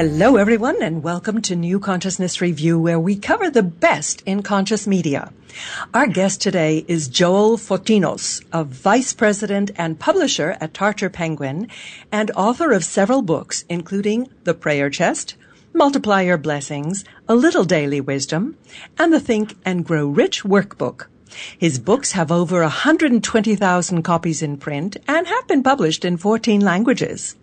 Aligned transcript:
Hello, 0.00 0.36
everyone, 0.36 0.82
and 0.82 1.02
welcome 1.02 1.42
to 1.42 1.54
New 1.54 1.78
Consciousness 1.78 2.40
Review, 2.40 2.78
where 2.78 2.98
we 2.98 3.16
cover 3.16 3.50
the 3.50 3.62
best 3.62 4.22
in 4.24 4.42
conscious 4.42 4.86
media. 4.86 5.30
Our 5.92 6.06
guest 6.06 6.40
today 6.40 6.86
is 6.88 7.06
Joel 7.06 7.58
Fotinos, 7.58 8.42
a 8.50 8.64
vice 8.64 9.12
president 9.12 9.72
and 9.76 10.00
publisher 10.00 10.56
at 10.58 10.72
Tarcher 10.72 11.12
Penguin 11.12 11.68
and 12.10 12.30
author 12.30 12.72
of 12.72 12.82
several 12.82 13.20
books, 13.20 13.66
including 13.68 14.30
The 14.44 14.54
Prayer 14.54 14.88
Chest, 14.88 15.34
Multiply 15.74 16.22
Your 16.22 16.38
Blessings, 16.38 17.04
A 17.28 17.34
Little 17.34 17.64
Daily 17.64 18.00
Wisdom, 18.00 18.56
and 18.96 19.12
the 19.12 19.20
Think 19.20 19.54
and 19.66 19.84
Grow 19.84 20.06
Rich 20.06 20.44
Workbook. 20.44 21.08
His 21.58 21.78
books 21.78 22.12
have 22.12 22.32
over 22.32 22.62
120,000 22.62 24.02
copies 24.02 24.40
in 24.40 24.56
print 24.56 24.96
and 25.06 25.26
have 25.26 25.46
been 25.46 25.62
published 25.62 26.06
in 26.06 26.16
14 26.16 26.62
languages. 26.62 27.36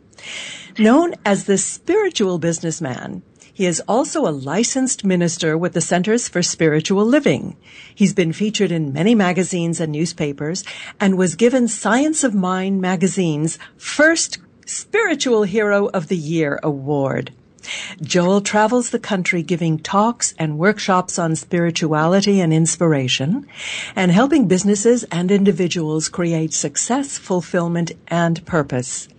Known 0.77 1.15
as 1.25 1.45
the 1.45 1.57
spiritual 1.57 2.39
businessman, 2.39 3.23
he 3.57 3.65
is 3.65 3.81
also 3.87 4.27
a 4.27 4.29
licensed 4.29 5.03
minister 5.03 5.57
with 5.57 5.73
the 5.73 5.81
Centers 5.81 6.27
for 6.27 6.43
Spiritual 6.43 7.05
Living. 7.05 7.57
He's 7.95 8.13
been 8.13 8.31
featured 8.31 8.71
in 8.71 8.93
many 8.93 9.15
magazines 9.15 9.79
and 9.79 9.91
newspapers 9.91 10.63
and 10.99 11.17
was 11.17 11.35
given 11.35 11.67
Science 11.67 12.23
of 12.23 12.35
Mind 12.35 12.81
magazine's 12.81 13.57
first 13.75 14.37
Spiritual 14.67 15.41
Hero 15.41 15.87
of 15.87 16.07
the 16.07 16.15
Year 16.15 16.59
award. 16.61 17.31
Joel 17.99 18.41
travels 18.41 18.91
the 18.91 18.99
country 18.99 19.41
giving 19.41 19.79
talks 19.79 20.35
and 20.37 20.59
workshops 20.59 21.17
on 21.17 21.35
spirituality 21.35 22.39
and 22.39 22.53
inspiration 22.53 23.47
and 23.95 24.11
helping 24.11 24.47
businesses 24.47 25.03
and 25.05 25.31
individuals 25.31 26.09
create 26.09 26.53
success, 26.53 27.17
fulfillment, 27.17 27.91
and 28.07 28.45
purpose. 28.45 29.09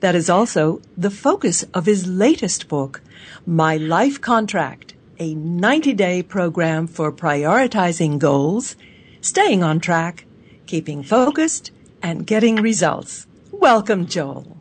That 0.00 0.14
is 0.14 0.30
also 0.30 0.80
the 0.96 1.10
focus 1.10 1.64
of 1.74 1.86
his 1.86 2.06
latest 2.06 2.68
book, 2.68 3.00
My 3.44 3.76
Life 3.76 4.20
Contract, 4.20 4.94
a 5.18 5.34
90 5.34 5.92
day 5.94 6.22
program 6.22 6.86
for 6.86 7.10
prioritizing 7.10 8.18
goals, 8.18 8.76
staying 9.20 9.64
on 9.64 9.80
track, 9.80 10.24
keeping 10.66 11.02
focused, 11.02 11.72
and 12.00 12.26
getting 12.26 12.56
results. 12.56 13.26
Welcome, 13.50 14.06
Joel. 14.06 14.56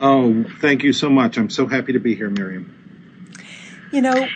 Oh, 0.00 0.44
thank 0.60 0.84
you 0.84 0.92
so 0.92 1.10
much. 1.10 1.36
I'm 1.36 1.50
so 1.50 1.66
happy 1.66 1.92
to 1.92 1.98
be 1.98 2.14
here, 2.14 2.30
Miriam. 2.30 2.72
You 3.90 4.02
know, 4.02 4.28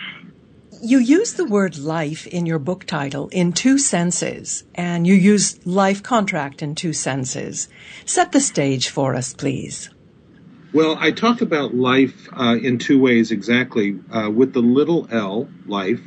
you 0.83 0.99
use 0.99 1.33
the 1.33 1.45
word 1.45 1.77
life 1.77 2.27
in 2.27 2.45
your 2.45 2.59
book 2.59 2.85
title 2.85 3.29
in 3.29 3.53
two 3.53 3.77
senses, 3.77 4.65
and 4.75 5.07
you 5.07 5.13
use 5.13 5.65
life 5.65 6.03
contract 6.03 6.61
in 6.61 6.75
two 6.75 6.91
senses. 6.91 7.69
Set 8.05 8.33
the 8.33 8.41
stage 8.41 8.89
for 8.89 9.15
us, 9.15 9.33
please. 9.33 9.89
Well, 10.73 10.97
I 10.99 11.11
talk 11.11 11.39
about 11.41 11.73
life 11.73 12.27
uh, 12.33 12.57
in 12.61 12.79
two 12.79 12.99
ways 12.99 13.31
exactly. 13.31 13.97
Uh, 14.11 14.29
with 14.29 14.51
the 14.51 14.59
little 14.59 15.07
l, 15.09 15.47
life, 15.65 16.01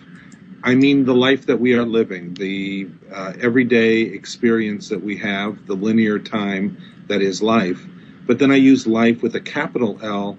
I 0.63 0.75
mean 0.75 1.07
the 1.07 1.15
life 1.15 1.47
that 1.47 1.59
we 1.59 1.73
are 1.73 1.87
living, 1.87 2.35
the 2.35 2.91
uh, 3.11 3.33
everyday 3.41 4.03
experience 4.03 4.91
that 4.91 5.03
we 5.03 5.17
have, 5.17 5.67
the 5.67 5.75
linear 5.75 6.19
time 6.19 6.77
that 7.07 7.23
is 7.23 7.41
life. 7.41 7.83
But 8.27 8.39
then 8.39 8.51
I 8.51 8.57
use 8.57 8.87
life 8.87 9.23
with 9.23 9.37
a 9.37 9.41
capital 9.41 9.99
L 10.03 10.37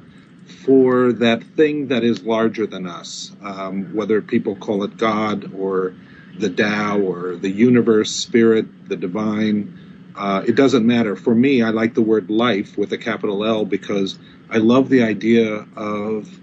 for 0.49 1.13
that 1.13 1.43
thing 1.43 1.87
that 1.87 2.03
is 2.03 2.23
larger 2.23 2.65
than 2.65 2.87
us, 2.87 3.31
um, 3.41 3.93
whether 3.93 4.21
people 4.21 4.55
call 4.55 4.83
it 4.83 4.97
God 4.97 5.53
or 5.53 5.93
the 6.37 6.49
Tao 6.49 6.99
or 6.99 7.35
the 7.35 7.49
universe, 7.49 8.11
spirit, 8.11 8.89
the 8.89 8.95
divine. 8.95 10.13
Uh, 10.15 10.43
it 10.47 10.55
doesn't 10.55 10.85
matter. 10.85 11.15
For 11.15 11.33
me, 11.33 11.61
I 11.61 11.69
like 11.69 11.93
the 11.93 12.01
word 12.01 12.29
life 12.29 12.77
with 12.77 12.91
a 12.93 12.97
capital 12.97 13.45
L 13.45 13.65
because 13.65 14.17
I 14.49 14.57
love 14.57 14.89
the 14.89 15.03
idea 15.03 15.67
of 15.75 16.39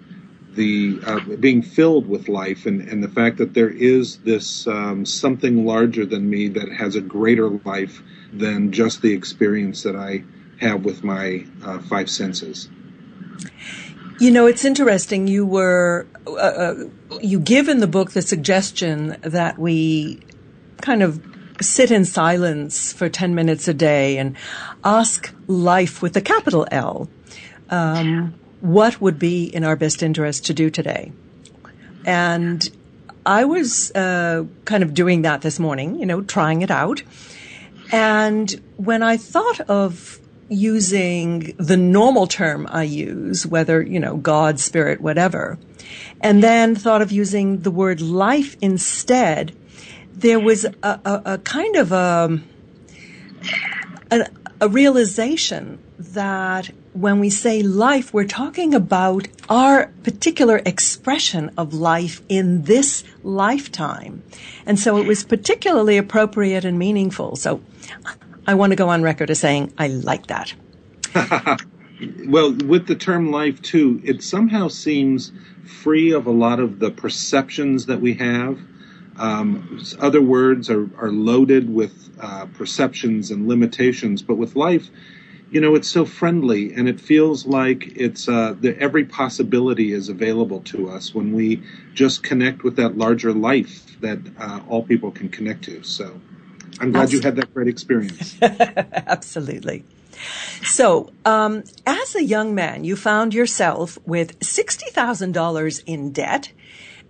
the 0.54 1.00
uh, 1.04 1.20
being 1.37 1.62
filled 1.62 2.09
with 2.09 2.28
life 2.28 2.66
and, 2.66 2.88
and 2.88 3.03
the 3.03 3.09
fact 3.09 3.38
that 3.38 3.54
there 3.54 3.70
is 3.70 4.19
this 4.19 4.66
um, 4.66 5.04
something 5.04 5.66
larger 5.66 6.06
than 6.06 6.28
me 6.28 6.48
that 6.48 6.70
has 6.70 6.94
a 6.94 7.00
greater 7.00 7.48
life 7.50 8.03
than 8.32 8.70
just 8.70 9.03
the 9.03 9.12
experience 9.12 9.82
that 9.82 9.97
I 9.97 10.22
have 10.60 10.84
with 10.84 11.03
my 11.03 11.44
uh, 11.64 11.81
five 11.81 12.09
senses. 12.09 12.69
You 14.20 14.30
know, 14.30 14.47
it's 14.47 14.64
interesting. 14.64 15.26
You 15.26 15.44
were, 15.44 16.06
uh, 16.26 16.30
uh 16.30 16.75
you 17.20 17.41
give 17.41 17.69
in 17.69 17.80
the 17.80 17.86
book 17.86 18.12
the 18.12 18.22
suggestion 18.22 19.16
that 19.22 19.58
we 19.58 20.20
kind 20.80 21.02
of 21.02 21.22
sit 21.60 21.91
in 21.91 22.04
silence 22.04 22.92
for 22.92 23.08
10 23.08 23.34
minutes 23.34 23.69
a 23.69 23.75
day 23.75 24.19
and 24.19 24.36
ask 24.84 25.32
life 25.47 26.02
with 26.02 26.16
a 26.16 26.20
capital 26.20 26.66
L. 26.70 27.08
Um, 27.70 28.34
what 28.60 29.00
would 29.00 29.19
be 29.19 29.44
in 29.44 29.64
our 29.64 29.76
best 29.76 30.02
interest 30.02 30.46
to 30.46 30.54
do 30.54 30.70
today? 30.70 31.12
And 32.04 32.69
I 33.26 33.44
was 33.44 33.91
uh, 33.92 34.44
kind 34.64 34.82
of 34.82 34.94
doing 34.94 35.22
that 35.22 35.42
this 35.42 35.58
morning, 35.58 35.98
you 35.98 36.06
know, 36.06 36.22
trying 36.22 36.62
it 36.62 36.70
out. 36.70 37.02
And 37.92 38.50
when 38.76 39.02
I 39.02 39.16
thought 39.16 39.60
of 39.60 40.19
using 40.49 41.55
the 41.59 41.77
normal 41.77 42.27
term 42.27 42.66
I 42.71 42.82
use, 42.84 43.47
whether, 43.47 43.82
you 43.82 43.99
know, 43.99 44.16
God, 44.16 44.60
spirit, 44.60 45.00
whatever, 45.00 45.59
and 46.21 46.43
then 46.43 46.75
thought 46.75 47.03
of 47.03 47.12
using 47.12 47.60
the 47.60 47.71
word 47.71 48.00
life 48.00 48.56
instead, 48.60 49.56
there 50.12 50.41
was 50.41 50.65
a, 50.65 50.71
a, 50.82 51.22
a 51.25 51.38
kind 51.38 51.77
of 51.77 51.93
um, 51.93 52.44
a, 54.10 54.21
a, 54.21 54.27
a 54.62 54.69
realization 54.69 55.78
that 55.99 56.71
when 56.93 57.19
we 57.19 57.28
say 57.28 57.62
life, 57.62 58.15
we're 58.15 58.25
talking 58.25 58.72
about 58.72 59.26
our 59.49 59.88
particular 60.05 60.62
expression 60.65 61.50
of 61.59 61.75
life 61.75 62.22
in 62.28 62.62
this 62.62 63.03
lifetime. 63.22 64.22
And 64.65 64.78
so 64.78 64.97
it 64.99 65.06
was 65.06 65.25
particularly 65.25 65.97
appropriate 65.97 66.65
and 66.65 66.78
meaningful. 66.78 67.37
So 67.37 67.61
I 68.47 68.55
want 68.55 68.71
to 68.71 68.77
go 68.77 68.88
on 68.88 69.03
record 69.03 69.31
as 69.31 69.41
saying 69.41 69.72
I 69.78 69.88
like 69.88 70.27
that. 70.27 70.55
well, 72.27 72.53
with 72.53 72.87
the 72.87 72.97
term 72.97 73.31
life 73.31 73.62
too, 73.62 74.00
it 74.05 74.22
somehow 74.22 74.69
seems 74.69 75.32
free 75.65 76.12
of 76.12 76.27
a 76.27 76.31
lot 76.31 76.60
of 76.60 76.78
the 76.78 76.91
perceptions 76.91 77.87
that 77.87 78.00
we 78.00 78.15
have 78.15 78.59
um, 79.16 79.81
other 80.00 80.21
words 80.21 80.71
are, 80.71 80.88
are 80.99 81.10
loaded 81.10 81.72
with 81.72 82.10
uh, 82.21 82.47
perceptions 82.47 83.31
and 83.31 83.49
limitations, 83.49 84.22
but 84.22 84.37
with 84.37 84.56
life, 84.56 84.91
you 85.50 85.61
know, 85.61 85.76
it's 85.76 85.88
so 85.88 86.05
friendly 86.05 86.72
and 86.72 86.88
it 86.88 87.00
feels 87.00 87.47
like 87.47 87.93
it's 87.97 88.28
uh, 88.28 88.56
every 88.81 89.05
possibility 89.05 89.93
is 89.93 90.09
available 90.09 90.61
to 90.62 90.91
us 90.91 91.15
when 91.15 91.32
we 91.32 91.62
just 91.93 92.22
connect 92.25 92.65
with 92.65 92.76
that 92.76 92.99
larger 92.99 93.32
life 93.32 94.00
that 94.00 94.19
uh, 94.38 94.61
all 94.69 94.82
people 94.82 95.12
can 95.12 95.28
connect 95.28 95.65
to. 95.65 95.82
So 95.84 96.21
I'm 96.80 96.92
glad 96.92 97.04
Absolutely. 97.04 97.16
you 97.16 97.22
had 97.22 97.36
that 97.36 97.54
great 97.54 97.68
experience. 97.68 98.36
Absolutely. 98.42 99.84
So, 100.62 101.12
um, 101.24 101.64
as 101.86 102.14
a 102.14 102.22
young 102.24 102.54
man, 102.54 102.84
you 102.84 102.96
found 102.96 103.34
yourself 103.34 103.98
with 104.06 104.38
$60,000 104.40 105.82
in 105.86 106.12
debt 106.12 106.52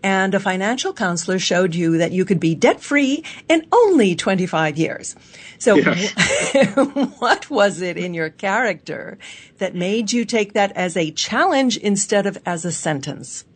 and 0.04 0.34
a 0.34 0.41
financial 0.41 0.92
counselor 0.92 1.38
showed 1.38 1.74
you 1.74 1.97
that 1.97 2.12
you 2.12 2.26
could 2.26 2.38
be 2.38 2.54
debt 2.54 2.82
free 2.82 3.24
in 3.48 3.66
only 3.72 4.14
25 4.14 4.76
years. 4.76 5.16
So 5.58 5.76
yes. 5.76 6.74
what 7.19 7.48
was 7.48 7.80
it 7.80 7.97
in 7.97 8.12
your 8.12 8.28
character 8.28 9.16
that 9.58 9.74
made 9.74 10.12
you 10.12 10.26
take 10.26 10.53
that 10.53 10.72
as 10.72 10.94
a 10.94 11.10
challenge 11.10 11.78
instead 11.78 12.27
of 12.27 12.36
as 12.44 12.66
a 12.66 12.72
sentence? 12.72 13.47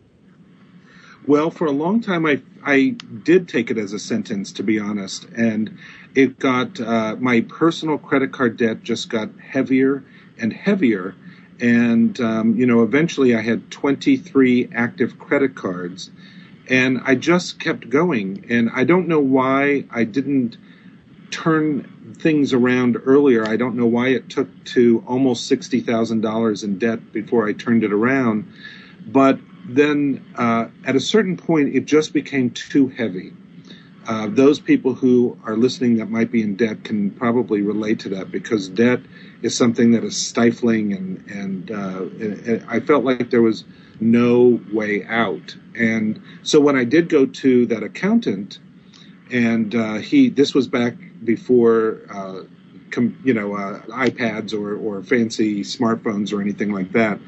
Well, 1.26 1.50
for 1.50 1.66
a 1.66 1.72
long 1.72 2.00
time, 2.00 2.24
I 2.24 2.40
I 2.64 2.96
did 3.22 3.48
take 3.48 3.70
it 3.70 3.76
as 3.76 3.92
a 3.92 3.98
sentence, 3.98 4.50
to 4.52 4.62
be 4.62 4.78
honest, 4.78 5.26
and 5.36 5.78
it 6.18 6.40
got 6.40 6.80
uh, 6.80 7.14
my 7.20 7.42
personal 7.42 7.96
credit 7.96 8.32
card 8.32 8.56
debt 8.56 8.82
just 8.82 9.08
got 9.08 9.30
heavier 9.38 10.02
and 10.36 10.52
heavier, 10.52 11.14
and 11.60 12.20
um, 12.20 12.56
you 12.56 12.66
know, 12.66 12.82
eventually, 12.82 13.36
I 13.36 13.40
had 13.40 13.70
23 13.70 14.70
active 14.74 15.16
credit 15.20 15.54
cards, 15.54 16.10
and 16.68 17.00
I 17.04 17.14
just 17.14 17.60
kept 17.60 17.88
going. 17.88 18.46
And 18.50 18.68
I 18.74 18.82
don't 18.82 19.06
know 19.06 19.20
why 19.20 19.84
I 19.92 20.02
didn't 20.02 20.56
turn 21.30 22.16
things 22.18 22.52
around 22.52 22.96
earlier. 23.04 23.46
I 23.46 23.56
don't 23.56 23.76
know 23.76 23.86
why 23.86 24.08
it 24.08 24.28
took 24.28 24.48
to 24.74 25.04
almost 25.06 25.48
$60,000 25.48 26.64
in 26.64 26.78
debt 26.80 27.12
before 27.12 27.46
I 27.46 27.52
turned 27.52 27.84
it 27.84 27.92
around. 27.92 28.52
But 29.06 29.38
then 29.68 30.26
uh, 30.34 30.66
at 30.84 30.96
a 30.96 31.00
certain 31.00 31.36
point, 31.36 31.76
it 31.76 31.84
just 31.84 32.12
became 32.12 32.50
too 32.50 32.88
heavy. 32.88 33.34
Uh, 34.08 34.26
those 34.26 34.58
people 34.58 34.94
who 34.94 35.38
are 35.44 35.54
listening 35.54 35.96
that 35.98 36.10
might 36.10 36.32
be 36.32 36.40
in 36.40 36.56
debt 36.56 36.82
can 36.82 37.10
probably 37.10 37.60
relate 37.60 38.00
to 38.00 38.08
that 38.08 38.30
because 38.30 38.66
debt 38.70 39.00
is 39.42 39.54
something 39.54 39.90
that 39.90 40.02
is 40.02 40.16
stifling 40.16 40.94
and 40.94 41.22
and, 41.30 41.70
uh, 41.70 42.64
I 42.68 42.80
felt 42.80 43.04
like 43.04 43.28
there 43.28 43.42
was 43.42 43.64
no 44.00 44.60
way 44.72 45.04
out. 45.04 45.54
And 45.74 46.22
so 46.42 46.58
when 46.58 46.74
I 46.74 46.84
did 46.84 47.10
go 47.10 47.26
to 47.26 47.66
that 47.66 47.82
accountant, 47.82 48.58
and 49.30 49.74
uh, 49.74 49.96
he 49.96 50.30
this 50.30 50.54
was 50.54 50.68
back 50.68 50.94
before 51.22 51.98
uh, 52.10 52.44
com, 52.90 53.18
you 53.24 53.34
know 53.34 53.54
uh, 53.54 53.80
iPads 53.86 54.52
or 54.54 54.76
or 54.76 55.02
fancy 55.02 55.62
smartphones 55.62 56.32
or 56.32 56.40
anything 56.40 56.72
like 56.72 56.92
that. 56.92 57.18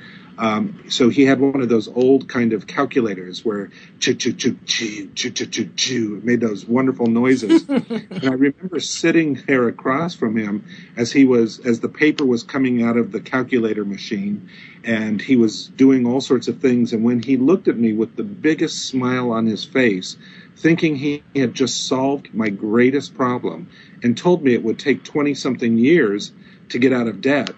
Um, 0.40 0.84
so 0.88 1.10
he 1.10 1.26
had 1.26 1.38
one 1.38 1.60
of 1.60 1.68
those 1.68 1.86
old 1.86 2.26
kind 2.26 2.54
of 2.54 2.66
calculators 2.66 3.44
where 3.44 3.70
choo 3.98 4.14
choo 4.14 4.32
choo 4.32 4.58
choo 4.64 5.10
choo 5.14 5.30
choo 5.30 5.46
choo 5.46 5.70
choo 5.76 6.20
made 6.24 6.40
those 6.40 6.64
wonderful 6.64 7.08
noises. 7.08 7.68
and 7.68 8.24
I 8.24 8.32
remember 8.32 8.80
sitting 8.80 9.34
there 9.46 9.68
across 9.68 10.14
from 10.14 10.38
him 10.38 10.64
as 10.96 11.12
he 11.12 11.26
was 11.26 11.60
as 11.60 11.80
the 11.80 11.90
paper 11.90 12.24
was 12.24 12.42
coming 12.42 12.82
out 12.82 12.96
of 12.96 13.12
the 13.12 13.20
calculator 13.20 13.84
machine, 13.84 14.48
and 14.82 15.20
he 15.20 15.36
was 15.36 15.68
doing 15.68 16.06
all 16.06 16.22
sorts 16.22 16.48
of 16.48 16.58
things. 16.58 16.94
And 16.94 17.04
when 17.04 17.22
he 17.22 17.36
looked 17.36 17.68
at 17.68 17.76
me 17.76 17.92
with 17.92 18.16
the 18.16 18.24
biggest 18.24 18.86
smile 18.86 19.32
on 19.32 19.44
his 19.44 19.66
face, 19.66 20.16
thinking 20.56 20.96
he 20.96 21.22
had 21.36 21.52
just 21.52 21.86
solved 21.86 22.32
my 22.32 22.48
greatest 22.48 23.14
problem, 23.14 23.68
and 24.02 24.16
told 24.16 24.42
me 24.42 24.54
it 24.54 24.62
would 24.62 24.78
take 24.78 25.04
twenty 25.04 25.34
something 25.34 25.78
years 25.78 26.32
to 26.68 26.78
get 26.78 26.92
out 26.92 27.08
of 27.08 27.20
debt. 27.20 27.50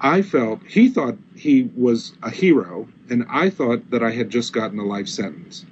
I 0.00 0.22
felt 0.22 0.60
he 0.66 0.88
thought 0.88 1.16
he 1.34 1.70
was 1.76 2.12
a 2.22 2.30
hero, 2.30 2.88
and 3.08 3.24
I 3.28 3.50
thought 3.50 3.90
that 3.90 4.02
I 4.02 4.10
had 4.10 4.30
just 4.30 4.52
gotten 4.52 4.78
a 4.78 4.84
life 4.84 5.08
sentence. 5.08 5.64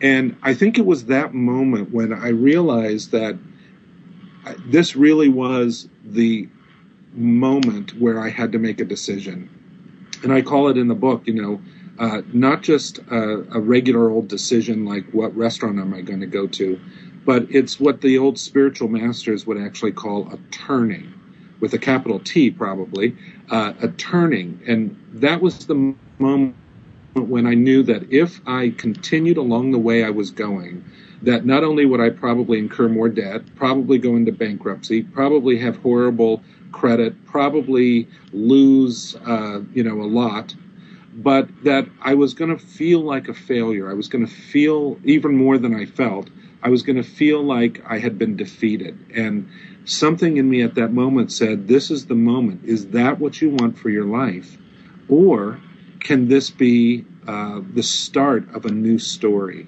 And 0.00 0.36
I 0.42 0.54
think 0.54 0.76
it 0.78 0.84
was 0.84 1.06
that 1.06 1.32
moment 1.32 1.92
when 1.92 2.12
I 2.12 2.28
realized 2.28 3.12
that 3.12 3.38
this 4.66 4.96
really 4.96 5.28
was 5.28 5.88
the 6.04 6.48
moment 7.14 7.98
where 7.98 8.20
I 8.20 8.28
had 8.28 8.52
to 8.52 8.58
make 8.58 8.80
a 8.80 8.84
decision. 8.84 9.48
And 10.22 10.32
I 10.32 10.42
call 10.42 10.68
it 10.68 10.76
in 10.76 10.88
the 10.88 10.94
book, 10.94 11.26
you 11.26 11.34
know, 11.34 11.60
uh, 11.98 12.22
not 12.32 12.62
just 12.62 12.98
a, 12.98 13.44
a, 13.56 13.60
regular 13.60 14.10
old 14.10 14.26
decision 14.26 14.84
like 14.84 15.08
what 15.12 15.36
restaurant 15.36 15.78
am 15.78 15.94
I 15.94 16.00
going 16.00 16.20
to 16.20 16.26
go 16.26 16.46
to, 16.48 16.80
but 17.24 17.46
it's 17.50 17.80
what 17.80 18.00
the 18.00 18.18
old 18.18 18.38
spiritual 18.38 18.88
masters 18.88 19.46
would 19.46 19.58
actually 19.58 19.92
call 19.92 20.32
a 20.32 20.38
turning 20.50 21.12
with 21.60 21.72
a 21.72 21.78
capital 21.78 22.18
T, 22.20 22.50
probably, 22.50 23.16
uh, 23.50 23.72
a 23.80 23.88
turning. 23.88 24.60
And 24.66 24.96
that 25.14 25.40
was 25.40 25.66
the 25.66 25.94
moment 26.18 26.54
when 27.14 27.46
I 27.46 27.54
knew 27.54 27.82
that 27.84 28.12
if 28.12 28.40
I 28.46 28.70
continued 28.76 29.36
along 29.36 29.70
the 29.70 29.78
way 29.78 30.04
I 30.04 30.10
was 30.10 30.30
going, 30.30 30.84
that 31.22 31.46
not 31.46 31.64
only 31.64 31.86
would 31.86 32.00
I 32.00 32.10
probably 32.10 32.58
incur 32.58 32.88
more 32.88 33.08
debt, 33.08 33.42
probably 33.54 33.98
go 33.98 34.16
into 34.16 34.32
bankruptcy, 34.32 35.02
probably 35.02 35.56
have 35.58 35.76
horrible 35.78 36.42
credit, 36.72 37.24
probably 37.24 38.08
lose, 38.32 39.16
uh, 39.26 39.60
you 39.72 39.82
know, 39.82 40.02
a 40.02 40.10
lot, 40.10 40.54
but 41.14 41.48
that 41.64 41.86
I 42.02 42.14
was 42.14 42.34
going 42.34 42.56
to 42.56 42.62
feel 42.62 43.00
like 43.00 43.28
a 43.28 43.34
failure. 43.34 43.88
I 43.88 43.94
was 43.94 44.08
going 44.08 44.26
to 44.26 44.32
feel 44.32 44.98
even 45.04 45.36
more 45.36 45.56
than 45.56 45.74
I 45.74 45.86
felt. 45.86 46.28
I 46.64 46.70
was 46.70 46.82
going 46.82 46.96
to 46.96 47.02
feel 47.02 47.42
like 47.42 47.82
I 47.86 47.98
had 47.98 48.18
been 48.18 48.36
defeated. 48.36 48.98
And 49.14 49.48
something 49.84 50.38
in 50.38 50.48
me 50.48 50.62
at 50.62 50.74
that 50.76 50.92
moment 50.92 51.30
said, 51.30 51.68
This 51.68 51.90
is 51.90 52.06
the 52.06 52.14
moment. 52.14 52.64
Is 52.64 52.88
that 52.88 53.20
what 53.20 53.42
you 53.42 53.50
want 53.50 53.78
for 53.78 53.90
your 53.90 54.06
life? 54.06 54.56
Or 55.08 55.60
can 56.00 56.28
this 56.28 56.48
be 56.48 57.04
uh, 57.28 57.60
the 57.74 57.82
start 57.82 58.52
of 58.54 58.64
a 58.64 58.70
new 58.70 58.98
story? 58.98 59.66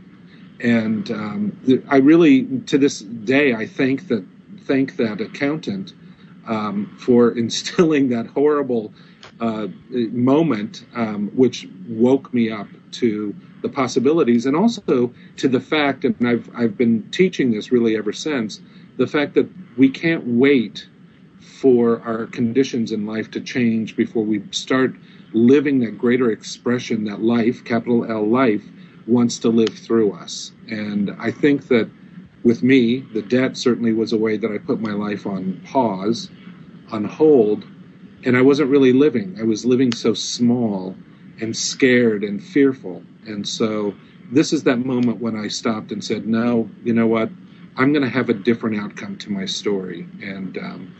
And 0.60 1.10
um, 1.10 1.84
I 1.88 1.98
really, 1.98 2.60
to 2.66 2.78
this 2.78 3.00
day, 3.00 3.54
I 3.54 3.66
thank 3.66 4.08
that 4.08 4.24
thank 4.62 4.96
that 4.96 5.20
accountant 5.20 5.92
um, 6.46 6.96
for 6.98 7.30
instilling 7.38 8.08
that 8.08 8.26
horrible 8.26 8.94
uh, 9.38 9.66
moment, 9.90 10.86
um, 10.94 11.28
which 11.34 11.68
woke 11.88 12.32
me 12.32 12.50
up 12.50 12.68
to 12.92 13.34
the 13.62 13.68
possibilities, 13.68 14.46
and 14.46 14.56
also 14.56 15.12
to 15.36 15.48
the 15.48 15.60
fact, 15.60 16.04
and 16.04 16.16
I've 16.26 16.48
I've 16.54 16.76
been 16.76 17.08
teaching 17.10 17.50
this 17.50 17.72
really 17.72 17.96
ever 17.96 18.12
since, 18.12 18.60
the 18.96 19.06
fact 19.06 19.34
that 19.34 19.48
we 19.76 19.88
can't 19.88 20.26
wait 20.26 20.88
for 21.40 22.00
our 22.02 22.26
conditions 22.26 22.92
in 22.92 23.06
life 23.06 23.30
to 23.32 23.40
change 23.40 23.96
before 23.96 24.24
we 24.24 24.42
start 24.50 24.94
living 25.32 25.80
that 25.80 25.98
greater 25.98 26.30
expression 26.30 27.04
that 27.04 27.22
life, 27.22 27.64
capital 27.64 28.04
L 28.10 28.28
life, 28.28 28.64
wants 29.06 29.38
to 29.40 29.48
live 29.48 29.74
through 29.74 30.12
us. 30.12 30.52
And 30.68 31.10
I 31.18 31.30
think 31.30 31.68
that 31.68 31.88
with 32.42 32.62
me, 32.62 33.00
the 33.00 33.22
debt 33.22 33.56
certainly 33.56 33.92
was 33.92 34.12
a 34.12 34.16
way 34.18 34.36
that 34.36 34.50
I 34.50 34.58
put 34.58 34.80
my 34.80 34.92
life 34.92 35.26
on 35.26 35.60
pause, 35.64 36.30
on 36.90 37.04
hold, 37.04 37.64
and 38.24 38.36
I 38.36 38.42
wasn't 38.42 38.70
really 38.70 38.92
living. 38.92 39.36
I 39.38 39.44
was 39.44 39.64
living 39.64 39.92
so 39.92 40.14
small 40.14 40.96
and 41.40 41.56
scared 41.56 42.24
and 42.24 42.42
fearful. 42.42 43.02
And 43.26 43.46
so 43.46 43.94
this 44.30 44.52
is 44.52 44.64
that 44.64 44.78
moment 44.78 45.20
when 45.20 45.36
I 45.36 45.48
stopped 45.48 45.92
and 45.92 46.02
said, 46.02 46.26
no, 46.26 46.70
you 46.84 46.92
know 46.92 47.06
what? 47.06 47.30
I'm 47.76 47.92
going 47.92 48.04
to 48.04 48.10
have 48.10 48.28
a 48.28 48.34
different 48.34 48.80
outcome 48.80 49.18
to 49.18 49.30
my 49.30 49.44
story. 49.44 50.06
And 50.22 50.56
um, 50.58 50.94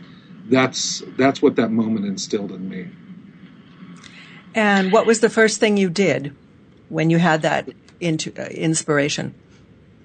that's, 0.45 1.03
that's 1.17 1.41
what 1.41 1.55
that 1.55 1.71
moment 1.71 2.05
instilled 2.05 2.51
in 2.51 2.69
me. 2.69 2.87
And 4.53 4.91
what 4.91 5.05
was 5.05 5.19
the 5.19 5.29
first 5.29 5.59
thing 5.59 5.77
you 5.77 5.89
did 5.89 6.35
when 6.89 7.09
you 7.09 7.17
had 7.17 7.41
that 7.41 7.69
into, 7.99 8.33
uh, 8.37 8.45
inspiration? 8.45 9.35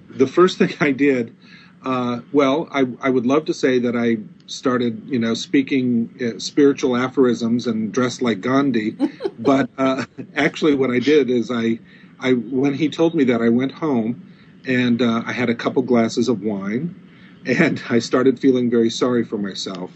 The 0.09 0.27
first 0.27 0.57
thing 0.57 0.73
I 0.79 0.91
did, 0.91 1.35
uh, 1.83 2.21
well, 2.31 2.67
I, 2.71 2.85
I, 3.01 3.09
would 3.09 3.25
love 3.25 3.45
to 3.45 3.53
say 3.53 3.79
that 3.79 3.95
I 3.95 4.17
started, 4.47 5.03
you 5.07 5.19
know, 5.19 5.33
speaking 5.33 6.13
uh, 6.21 6.39
spiritual 6.39 6.95
aphorisms 6.95 7.67
and 7.67 7.91
dressed 7.91 8.21
like 8.21 8.41
Gandhi, 8.41 8.97
but 9.39 9.69
uh, 9.77 10.05
actually, 10.35 10.75
what 10.75 10.91
I 10.91 10.99
did 10.99 11.29
is 11.29 11.51
I, 11.51 11.79
I 12.19 12.33
when 12.33 12.73
he 12.73 12.89
told 12.89 13.15
me 13.15 13.23
that, 13.25 13.41
I 13.41 13.49
went 13.49 13.71
home 13.71 14.31
and 14.65 15.01
uh, 15.01 15.23
I 15.25 15.33
had 15.33 15.49
a 15.49 15.55
couple 15.55 15.81
glasses 15.81 16.29
of 16.29 16.41
wine, 16.41 16.95
and 17.45 17.81
I 17.89 17.99
started 17.99 18.39
feeling 18.39 18.69
very 18.69 18.89
sorry 18.89 19.23
for 19.23 19.37
myself. 19.37 19.91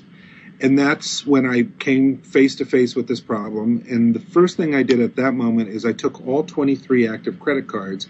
And 0.59 0.77
that's 0.77 1.25
when 1.25 1.45
I 1.45 1.63
came 1.79 2.17
face 2.17 2.55
to 2.55 2.65
face 2.65 2.95
with 2.95 3.07
this 3.07 3.21
problem. 3.21 3.85
And 3.87 4.15
the 4.15 4.19
first 4.19 4.57
thing 4.57 4.73
I 4.73 4.81
did 4.81 4.99
at 4.99 5.15
that 5.17 5.33
moment 5.33 5.69
is 5.69 5.85
I 5.85 5.93
took 5.93 6.25
all 6.25 6.43
23 6.43 7.07
active 7.07 7.39
credit 7.39 7.67
cards, 7.67 8.07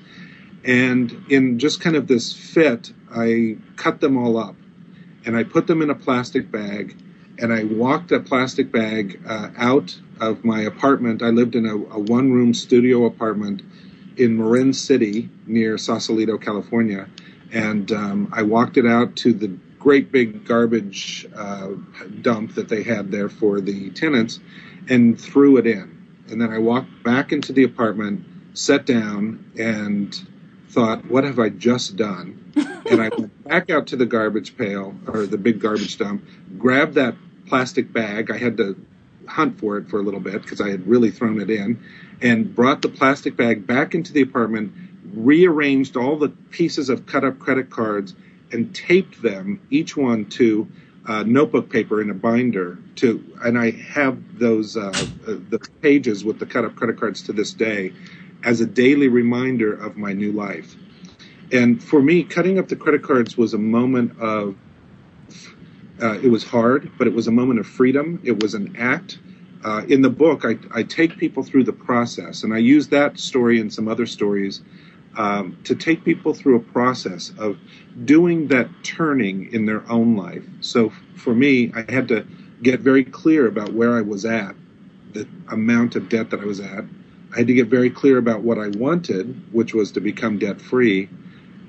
and 0.64 1.26
in 1.30 1.60
just 1.60 1.82
kind 1.82 1.96
of 1.96 2.08
this 2.08 2.34
fit, 2.34 2.92
I 3.14 3.58
cut 3.76 4.02
them 4.02 4.18
all 4.18 4.38
up, 4.38 4.56
and 5.26 5.36
I 5.36 5.44
put 5.44 5.68
them 5.68 5.82
in 5.82 5.90
a 5.90 5.96
plastic 5.96 6.52
bag, 6.52 6.96
and 7.40 7.54
I 7.54 7.64
walked 7.64 8.12
a 8.12 8.20
plastic 8.20 8.72
bag 8.72 9.22
uh, 9.28 9.50
out 9.58 10.00
of 10.20 10.44
my 10.44 10.62
apartment. 10.62 11.22
I 11.22 11.30
lived 11.30 11.56
in 11.56 11.66
a, 11.66 11.76
a 11.76 12.00
one-room 12.00 12.54
studio 12.54 13.06
apartment 13.06 13.62
in 14.18 14.38
Marin 14.38 14.74
City 14.74 15.30
near 15.46 15.78
Sausalito, 15.78 16.38
California, 16.38 17.08
and 17.52 17.92
um, 17.92 18.30
I 18.34 18.44
walked 18.44 18.78
it 18.78 18.86
out 18.86 19.16
to 19.18 19.34
the 19.34 19.48
great 19.80 20.12
big 20.12 20.46
garbage 20.46 21.28
uh, 21.36 21.70
dump 22.22 22.56
that 22.56 22.68
they 22.68 22.84
had 22.84 23.12
there 23.12 23.30
for 23.30 23.62
the 23.62 23.90
tenants 23.92 24.40
and 24.90 25.20
threw 25.20 25.58
it 25.58 25.68
in. 25.68 25.94
And 26.30 26.42
then 26.42 26.52
I 26.52 26.58
walked 26.58 27.04
back 27.04 27.32
into 27.32 27.54
the 27.54 27.64
apartment, 27.64 28.26
sat 28.54 28.86
down, 28.86 29.52
and 29.58 30.20
thought, 30.78 31.04
what 31.10 31.24
have 31.24 31.40
I 31.40 31.50
just 31.50 31.96
done? 31.96 32.54
and 32.86 33.02
I 33.02 33.10
went 33.10 33.44
back 33.44 33.72
out 33.72 33.88
to 33.88 33.96
the 33.96 34.06
garbage 34.06 34.56
pail 34.56 34.96
or 35.08 35.26
the 35.26 35.40
big 35.40 35.60
garbage 35.60 35.98
dump, 35.98 36.24
grabbed 36.60 36.94
that 36.94 37.16
plastic 37.48 37.92
bag. 37.92 38.30
I 38.30 38.38
had 38.38 38.58
to 38.58 38.80
hunt 39.28 39.60
for 39.60 39.80
it 39.80 39.90
for 39.90 40.00
a 40.00 40.04
little 40.04 40.20
bit 40.20 40.44
because 40.44 40.62
I 40.62 40.70
had 40.70 40.88
really 40.88 41.10
thrown 41.10 41.42
it 41.42 41.50
in 41.50 41.84
and 42.22 42.54
brought 42.54 42.84
the 42.84 42.90
plastic 42.90 43.36
bag 43.36 43.66
back 43.66 43.96
into 43.96 44.14
the 44.14 44.22
apartment, 44.22 44.72
rearranged 45.16 45.98
all 45.98 46.16
the 46.16 46.30
pieces 46.30 46.90
of 46.90 47.08
cut 47.08 47.24
up 47.24 47.40
credit 47.40 47.72
cards, 47.72 48.14
and 48.52 48.76
taped 48.76 49.20
them, 49.24 49.60
each 49.72 49.98
one 49.98 50.26
to 50.26 50.68
uh, 51.08 51.24
notebook 51.24 51.72
paper 51.72 52.04
in 52.04 52.12
a 52.12 52.14
binder. 52.14 52.78
To 52.98 53.40
and 53.44 53.58
I 53.58 53.72
have 53.72 54.38
those 54.38 54.78
uh, 54.78 54.90
uh, 54.90 55.38
the 55.50 55.60
pages 55.82 56.24
with 56.24 56.38
the 56.38 56.46
cut 56.46 56.66
up 56.66 56.76
credit 56.76 57.00
cards 57.00 57.24
to 57.24 57.34
this 57.34 57.52
day 57.52 57.94
as 58.44 58.62
a 58.62 58.66
daily 58.66 59.08
reminder 59.08 59.74
of 59.74 59.98
my 59.98 60.14
new 60.14 60.32
life. 60.32 60.76
And 61.52 61.82
for 61.82 62.02
me, 62.02 62.24
cutting 62.24 62.60
up 62.60 62.68
the 62.68 62.76
credit 62.76 63.04
cards 63.04 63.38
was 63.38 63.54
a 63.54 63.58
moment 63.58 64.20
of. 64.20 64.56
Uh, 66.00 66.20
it 66.20 66.28
was 66.28 66.44
hard, 66.44 66.92
but 67.00 67.08
it 67.08 67.14
was 67.14 67.26
a 67.26 67.32
moment 67.32 67.60
of 67.60 67.66
freedom. 67.66 68.22
It 68.24 68.44
was 68.44 68.54
an 68.54 68.76
act 68.78 69.18
uh, 69.64 69.84
in 69.88 70.02
the 70.02 70.10
book, 70.10 70.46
I, 70.46 70.58
I, 70.74 70.84
take 70.84 71.18
people 71.18 71.44
through 71.44 71.64
the 71.64 71.74
process, 71.74 72.44
and 72.44 72.54
I 72.54 72.60
use 72.60 72.88
that 72.90 73.20
story 73.20 73.60
and 73.60 73.74
some 73.74 73.88
other 73.88 74.06
stories 74.06 74.62
um, 75.18 75.58
to 75.64 75.76
take 75.76 76.06
people 76.06 76.34
through 76.34 76.56
a 76.58 76.60
process 76.60 77.34
of 77.38 77.58
doing 78.06 78.48
that 78.48 78.70
turning 78.84 79.52
in 79.52 79.66
their 79.66 79.90
own 79.92 80.16
life. 80.16 80.44
So 80.62 80.92
for 81.16 81.34
me, 81.34 81.72
I 81.76 81.92
had 81.92 82.08
to 82.10 82.26
get 82.62 82.82
very 82.82 83.04
clear 83.04 83.48
about 83.48 83.74
where 83.74 83.98
I 83.98 84.02
was 84.02 84.26
at, 84.26 84.56
the 85.14 85.28
amount 85.52 85.96
of 85.96 86.08
debt 86.08 86.30
that 86.30 86.40
I 86.40 86.46
was 86.46 86.60
at. 86.60 86.86
I 87.38 87.42
had 87.42 87.48
to 87.50 87.54
get 87.54 87.68
very 87.68 87.92
clear 87.92 88.18
about 88.18 88.42
what 88.42 88.58
I 88.58 88.70
wanted, 88.70 89.54
which 89.54 89.72
was 89.72 89.92
to 89.92 90.00
become 90.02 90.40
debt 90.40 90.60
free. 90.60 91.08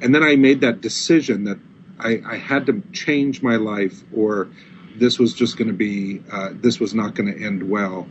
And 0.00 0.14
then 0.14 0.22
I 0.22 0.34
made 0.36 0.62
that 0.62 0.80
decision 0.80 1.44
that 1.44 1.58
I, 1.98 2.22
I 2.24 2.36
had 2.36 2.64
to 2.66 2.82
change 2.94 3.42
my 3.42 3.56
life 3.56 4.02
or 4.14 4.48
this 4.96 5.18
was 5.18 5.34
just 5.34 5.58
going 5.58 5.68
to 5.68 5.74
be, 5.74 6.22
uh, 6.32 6.52
this 6.54 6.80
was 6.80 6.94
not 6.94 7.14
going 7.14 7.30
to 7.30 7.44
end 7.44 7.68
well. 7.68 8.08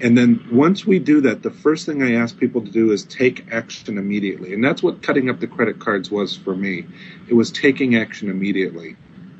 And 0.00 0.16
then 0.16 0.48
once 0.50 0.86
we 0.86 0.98
do 0.98 1.20
that, 1.20 1.42
the 1.42 1.50
first 1.50 1.84
thing 1.84 2.02
I 2.02 2.14
ask 2.14 2.38
people 2.38 2.62
to 2.62 2.70
do 2.70 2.90
is 2.90 3.04
take 3.04 3.52
action 3.52 3.98
immediately. 3.98 4.54
And 4.54 4.64
that's 4.64 4.82
what 4.82 5.02
cutting 5.02 5.28
up 5.28 5.40
the 5.40 5.46
credit 5.46 5.80
cards 5.80 6.10
was 6.10 6.34
for 6.34 6.56
me. 6.56 6.86
It 7.28 7.34
was 7.34 7.52
taking 7.52 7.96
action 7.96 8.30
immediately. 8.30 8.96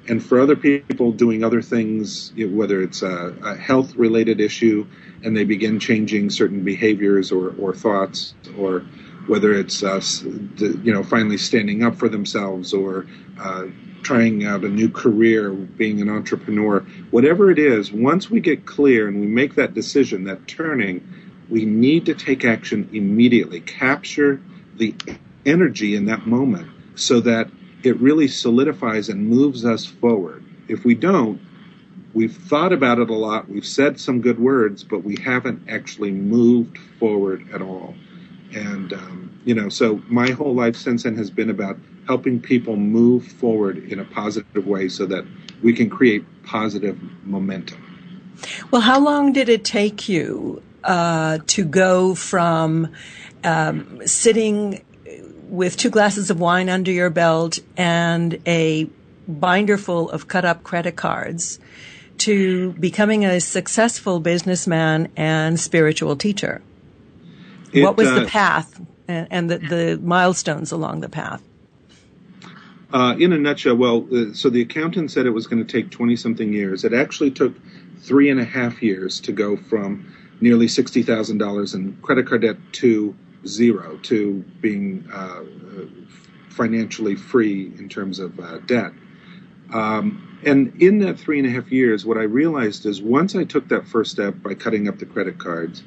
And 0.08 0.24
for 0.24 0.40
other 0.40 0.56
people 0.56 1.12
doing 1.12 1.44
other 1.44 1.62
things, 1.62 2.32
whether 2.36 2.82
it's 2.82 3.02
a, 3.02 3.34
a 3.42 3.56
health 3.56 3.96
related 3.96 4.40
issue 4.40 4.86
and 5.22 5.36
they 5.36 5.44
begin 5.44 5.80
changing 5.80 6.30
certain 6.30 6.62
behaviors 6.62 7.32
or, 7.32 7.54
or 7.58 7.74
thoughts, 7.74 8.34
or 8.58 8.80
whether 9.26 9.52
it's 9.52 9.82
uh, 9.82 10.00
you 10.58 10.92
know 10.92 11.02
finally 11.02 11.38
standing 11.38 11.82
up 11.82 11.96
for 11.96 12.10
themselves 12.10 12.74
or 12.74 13.06
uh, 13.40 13.64
trying 14.02 14.44
out 14.44 14.64
a 14.64 14.68
new 14.68 14.90
career, 14.90 15.50
being 15.50 16.02
an 16.02 16.10
entrepreneur, 16.10 16.80
whatever 17.10 17.50
it 17.50 17.58
is, 17.58 17.90
once 17.90 18.30
we 18.30 18.40
get 18.40 18.66
clear 18.66 19.08
and 19.08 19.18
we 19.18 19.26
make 19.26 19.54
that 19.54 19.72
decision, 19.72 20.24
that 20.24 20.46
turning, 20.46 21.02
we 21.48 21.64
need 21.64 22.06
to 22.06 22.14
take 22.14 22.44
action 22.44 22.90
immediately. 22.92 23.60
Capture 23.60 24.42
the 24.76 24.94
energy 25.46 25.96
in 25.96 26.06
that 26.06 26.26
moment 26.26 26.68
so 26.94 27.20
that 27.20 27.48
it 27.86 27.98
really 28.00 28.28
solidifies 28.28 29.08
and 29.08 29.28
moves 29.28 29.64
us 29.64 29.84
forward. 29.86 30.44
If 30.68 30.84
we 30.84 30.94
don't, 30.94 31.40
we've 32.14 32.36
thought 32.36 32.72
about 32.72 32.98
it 32.98 33.10
a 33.10 33.14
lot, 33.14 33.48
we've 33.48 33.66
said 33.66 34.00
some 34.00 34.20
good 34.20 34.38
words, 34.38 34.84
but 34.84 35.04
we 35.04 35.16
haven't 35.16 35.68
actually 35.68 36.10
moved 36.10 36.78
forward 36.98 37.46
at 37.52 37.60
all. 37.60 37.94
And, 38.54 38.92
um, 38.92 39.40
you 39.44 39.54
know, 39.54 39.68
so 39.68 40.00
my 40.08 40.30
whole 40.30 40.54
life 40.54 40.76
since 40.76 41.02
then 41.02 41.16
has 41.16 41.30
been 41.30 41.50
about 41.50 41.76
helping 42.06 42.40
people 42.40 42.76
move 42.76 43.26
forward 43.26 43.78
in 43.90 43.98
a 43.98 44.04
positive 44.04 44.66
way 44.66 44.88
so 44.88 45.06
that 45.06 45.24
we 45.62 45.72
can 45.72 45.90
create 45.90 46.24
positive 46.44 46.98
momentum. 47.24 47.80
Well, 48.70 48.82
how 48.82 49.00
long 49.00 49.32
did 49.32 49.48
it 49.48 49.64
take 49.64 50.08
you 50.08 50.62
uh, 50.84 51.38
to 51.46 51.64
go 51.64 52.14
from 52.14 52.92
um, 53.42 54.06
sitting 54.06 54.84
with 55.54 55.76
two 55.76 55.90
glasses 55.90 56.30
of 56.30 56.40
wine 56.40 56.68
under 56.68 56.90
your 56.90 57.10
belt 57.10 57.60
and 57.76 58.40
a 58.46 58.88
binder 59.28 59.78
full 59.78 60.10
of 60.10 60.26
cut 60.26 60.44
up 60.44 60.64
credit 60.64 60.96
cards 60.96 61.58
to 62.18 62.72
becoming 62.72 63.24
a 63.24 63.40
successful 63.40 64.20
businessman 64.20 65.08
and 65.16 65.58
spiritual 65.58 66.16
teacher? 66.16 66.60
It, 67.72 67.82
what 67.82 67.96
was 67.96 68.08
uh, 68.08 68.20
the 68.20 68.26
path 68.26 68.80
and, 69.08 69.28
and 69.30 69.50
the, 69.50 69.58
the 69.58 70.00
milestones 70.02 70.72
along 70.72 71.00
the 71.00 71.08
path? 71.08 71.42
Uh, 72.92 73.16
in 73.18 73.32
a 73.32 73.38
nutshell, 73.38 73.76
well, 73.76 74.06
uh, 74.14 74.32
so 74.32 74.50
the 74.50 74.60
accountant 74.60 75.10
said 75.10 75.26
it 75.26 75.30
was 75.30 75.46
going 75.46 75.64
to 75.64 75.72
take 75.72 75.90
20 75.90 76.14
something 76.16 76.52
years. 76.52 76.84
It 76.84 76.92
actually 76.92 77.30
took 77.30 77.54
three 77.98 78.28
and 78.28 78.38
a 78.38 78.44
half 78.44 78.82
years 78.82 79.20
to 79.20 79.32
go 79.32 79.56
from 79.56 80.12
nearly 80.40 80.66
$60,000 80.66 81.74
in 81.74 81.96
credit 82.02 82.26
card 82.26 82.42
debt 82.42 82.56
to 82.72 83.16
zero, 83.46 83.98
to 84.04 84.44
being 84.60 85.08
uh, 85.12 85.44
financially 86.50 87.16
free 87.16 87.72
in 87.78 87.88
terms 87.88 88.18
of 88.18 88.38
uh, 88.40 88.58
debt. 88.60 88.92
Um, 89.72 90.38
and 90.44 90.80
in 90.82 91.00
that 91.00 91.18
three 91.18 91.38
and 91.38 91.48
a 91.48 91.50
half 91.50 91.72
years, 91.72 92.06
what 92.06 92.18
I 92.18 92.22
realized 92.22 92.86
is 92.86 93.02
once 93.02 93.34
I 93.36 93.44
took 93.44 93.68
that 93.68 93.88
first 93.88 94.12
step 94.12 94.36
by 94.42 94.54
cutting 94.54 94.88
up 94.88 94.98
the 94.98 95.06
credit 95.06 95.38
cards, 95.38 95.82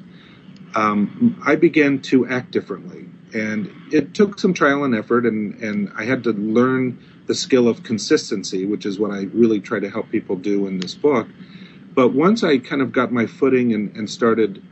um, 0.74 1.40
I 1.46 1.56
began 1.56 2.00
to 2.02 2.28
act 2.28 2.50
differently 2.50 3.06
and 3.34 3.70
it 3.92 4.14
took 4.14 4.38
some 4.38 4.54
trial 4.54 4.84
and 4.84 4.94
effort 4.94 5.26
and, 5.26 5.54
and 5.62 5.90
I 5.96 6.04
had 6.04 6.24
to 6.24 6.32
learn 6.32 6.98
the 7.26 7.34
skill 7.34 7.68
of 7.68 7.82
consistency, 7.82 8.66
which 8.66 8.86
is 8.86 8.98
what 8.98 9.10
I 9.10 9.24
really 9.34 9.60
try 9.60 9.80
to 9.80 9.90
help 9.90 10.10
people 10.10 10.36
do 10.36 10.66
in 10.66 10.80
this 10.80 10.94
book. 10.94 11.28
But 11.94 12.10
once 12.10 12.44
I 12.44 12.58
kind 12.58 12.82
of 12.82 12.92
got 12.92 13.12
my 13.12 13.26
footing 13.26 13.74
and, 13.74 13.94
and 13.96 14.08
started 14.08 14.62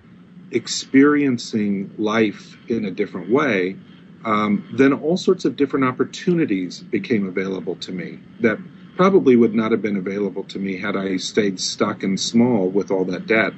experiencing 0.50 1.92
life 1.98 2.56
in 2.68 2.84
a 2.84 2.90
different 2.90 3.30
way, 3.30 3.76
um, 4.24 4.68
then 4.72 4.92
all 4.92 5.16
sorts 5.16 5.44
of 5.44 5.56
different 5.56 5.84
opportunities 5.84 6.80
became 6.80 7.28
available 7.28 7.76
to 7.76 7.92
me 7.92 8.18
that 8.40 8.58
probably 8.96 9.36
would 9.36 9.54
not 9.54 9.70
have 9.70 9.82
been 9.82 9.96
available 9.96 10.42
to 10.44 10.58
me 10.58 10.78
had 10.78 10.96
I 10.96 11.16
stayed 11.18 11.60
stuck 11.60 12.02
and 12.02 12.18
small 12.18 12.68
with 12.68 12.90
all 12.90 13.04
that 13.04 13.26
debt. 13.26 13.52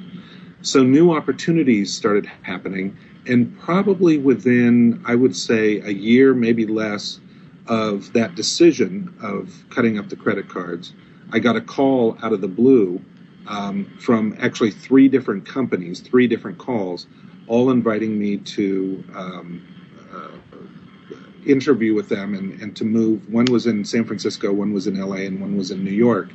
So 0.63 0.83
new 0.83 1.13
opportunities 1.13 1.95
started 1.95 2.27
happening 2.43 2.97
and 3.27 3.59
probably 3.61 4.19
within, 4.19 5.03
I 5.07 5.15
would 5.15 5.37
say, 5.37 5.81
a 5.81 5.91
year, 5.91 6.35
maybe 6.35 6.67
less, 6.67 7.21
of 7.67 8.13
that 8.15 8.35
decision 8.35 9.15
of 9.23 9.65
cutting 9.69 9.99
up 9.99 10.09
the 10.09 10.17
credit 10.17 10.49
cards, 10.49 10.95
I 11.33 11.39
got 11.39 11.55
a 11.55 11.61
call 11.61 12.17
out 12.23 12.33
of 12.33 12.41
the 12.41 12.49
blue 12.49 13.03
um, 13.49 13.87
from 13.99 14.37
actually 14.39 14.71
three 14.71 15.09
different 15.09 15.47
companies, 15.47 16.01
three 16.01 16.27
different 16.27 16.59
calls, 16.59 17.07
all 17.47 17.71
inviting 17.71 18.19
me 18.19 18.37
to 18.37 19.03
um, 19.15 19.67
uh, 20.13 20.29
interview 21.47 21.95
with 21.95 22.09
them 22.11 22.35
and, 22.35 22.61
and, 22.61 22.77
to 22.77 22.85
move. 22.85 23.29
One 23.33 23.47
was 23.47 23.67
in 23.67 23.85
San 23.85 24.05
Francisco, 24.05 24.53
one 24.53 24.73
was 24.73 24.87
in 24.87 25.01
LA, 25.01 25.17
and 25.17 25.41
one 25.41 25.57
was 25.57 25.71
in 25.71 25.83
New 25.83 25.93
York 25.93 26.29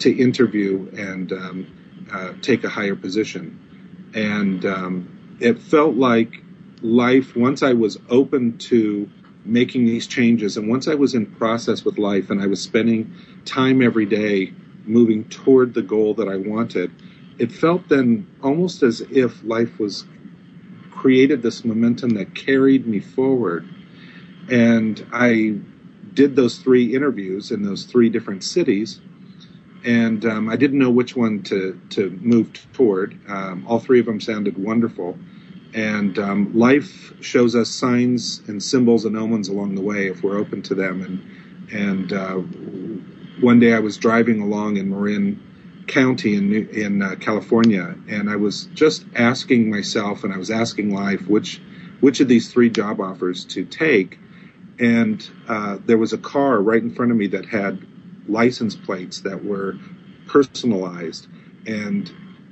to 0.00 0.14
interview 0.14 0.90
and 0.96 1.32
um, 1.32 2.06
uh, 2.12 2.32
take 2.42 2.64
a 2.64 2.68
higher 2.68 2.96
position. 2.96 4.10
And 4.14 4.66
um, 4.66 5.36
it 5.40 5.60
felt 5.60 5.94
like 5.94 6.42
life, 6.82 7.36
once 7.36 7.62
I 7.62 7.72
was 7.74 7.96
open 8.08 8.58
to 8.58 9.08
making 9.44 9.86
these 9.86 10.08
changes, 10.08 10.56
and 10.56 10.68
once 10.68 10.88
I 10.88 10.94
was 10.94 11.14
in 11.14 11.26
process 11.26 11.84
with 11.84 11.96
life 11.96 12.30
and 12.30 12.42
I 12.42 12.48
was 12.48 12.60
spending 12.60 13.14
time 13.44 13.80
every 13.80 14.06
day 14.06 14.52
moving 14.86 15.24
toward 15.24 15.74
the 15.74 15.82
goal 15.82 16.14
that 16.14 16.28
I 16.28 16.36
wanted, 16.36 16.92
it 17.38 17.52
felt 17.52 17.88
then 17.88 18.26
almost 18.42 18.82
as 18.82 19.02
if 19.02 19.42
life 19.44 19.78
was 19.78 20.06
created 20.92 21.42
this 21.42 21.64
momentum 21.64 22.10
that 22.10 22.34
carried 22.34 22.86
me 22.86 23.00
forward. 23.00 23.68
And 24.50 25.06
I 25.12 25.60
did 26.14 26.36
those 26.36 26.58
three 26.58 26.94
interviews 26.94 27.50
in 27.52 27.62
those 27.62 27.84
three 27.84 28.08
different 28.10 28.44
cities 28.44 29.00
and 29.84 30.24
um, 30.26 30.48
I 30.48 30.56
didn't 30.56 30.78
know 30.78 30.90
which 30.90 31.16
one 31.16 31.42
to 31.44 31.80
to 31.90 32.10
move 32.22 32.52
toward. 32.72 33.18
Um, 33.28 33.66
all 33.66 33.78
three 33.78 34.00
of 34.00 34.06
them 34.06 34.20
sounded 34.20 34.58
wonderful, 34.58 35.18
and 35.74 36.18
um, 36.18 36.58
life 36.58 37.14
shows 37.22 37.56
us 37.56 37.70
signs 37.70 38.42
and 38.48 38.62
symbols 38.62 39.04
and 39.04 39.16
omens 39.16 39.48
along 39.48 39.74
the 39.74 39.82
way 39.82 40.08
if 40.08 40.22
we're 40.22 40.38
open 40.38 40.62
to 40.62 40.74
them. 40.74 41.02
And 41.02 41.72
and 41.72 42.12
uh, 42.12 42.42
one 43.40 43.58
day 43.60 43.74
I 43.74 43.80
was 43.80 43.96
driving 43.96 44.40
along 44.40 44.76
in 44.76 44.90
Marin 44.90 45.42
County 45.86 46.34
in 46.34 46.68
in 46.70 47.02
uh, 47.02 47.14
California, 47.20 47.94
and 48.08 48.28
I 48.28 48.36
was 48.36 48.64
just 48.74 49.04
asking 49.14 49.70
myself, 49.70 50.24
and 50.24 50.32
I 50.32 50.38
was 50.38 50.50
asking 50.50 50.94
life, 50.94 51.26
which 51.28 51.60
which 52.00 52.20
of 52.20 52.28
these 52.28 52.52
three 52.52 52.70
job 52.70 53.00
offers 53.00 53.44
to 53.46 53.64
take. 53.64 54.18
And 54.78 55.26
uh, 55.48 55.78
there 55.86 55.96
was 55.96 56.12
a 56.12 56.18
car 56.18 56.60
right 56.60 56.82
in 56.82 56.94
front 56.94 57.10
of 57.10 57.16
me 57.16 57.28
that 57.28 57.46
had 57.46 57.86
license 58.28 58.76
plates 58.76 59.20
that 59.20 59.44
were 59.44 59.78
personalized, 60.26 61.28
and 61.66 62.10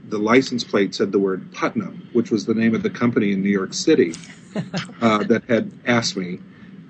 the 0.09 0.19
license 0.19 0.65
plate 0.65 0.95
said 0.95 1.13
the 1.13 1.19
word 1.19 1.53
Putnam, 1.53 2.09
which 2.13 2.31
was 2.31 2.47
the 2.47 2.55
name 2.55 2.75
of 2.75 2.83
the 2.83 2.91
company 2.91 3.33
in 3.33 3.43
New 3.43 3.51
York 3.51 3.75
City 3.75 4.15
uh, 5.01 5.25
that 5.25 5.45
had 5.49 5.73
asked 5.87 6.17
me. 6.17 6.41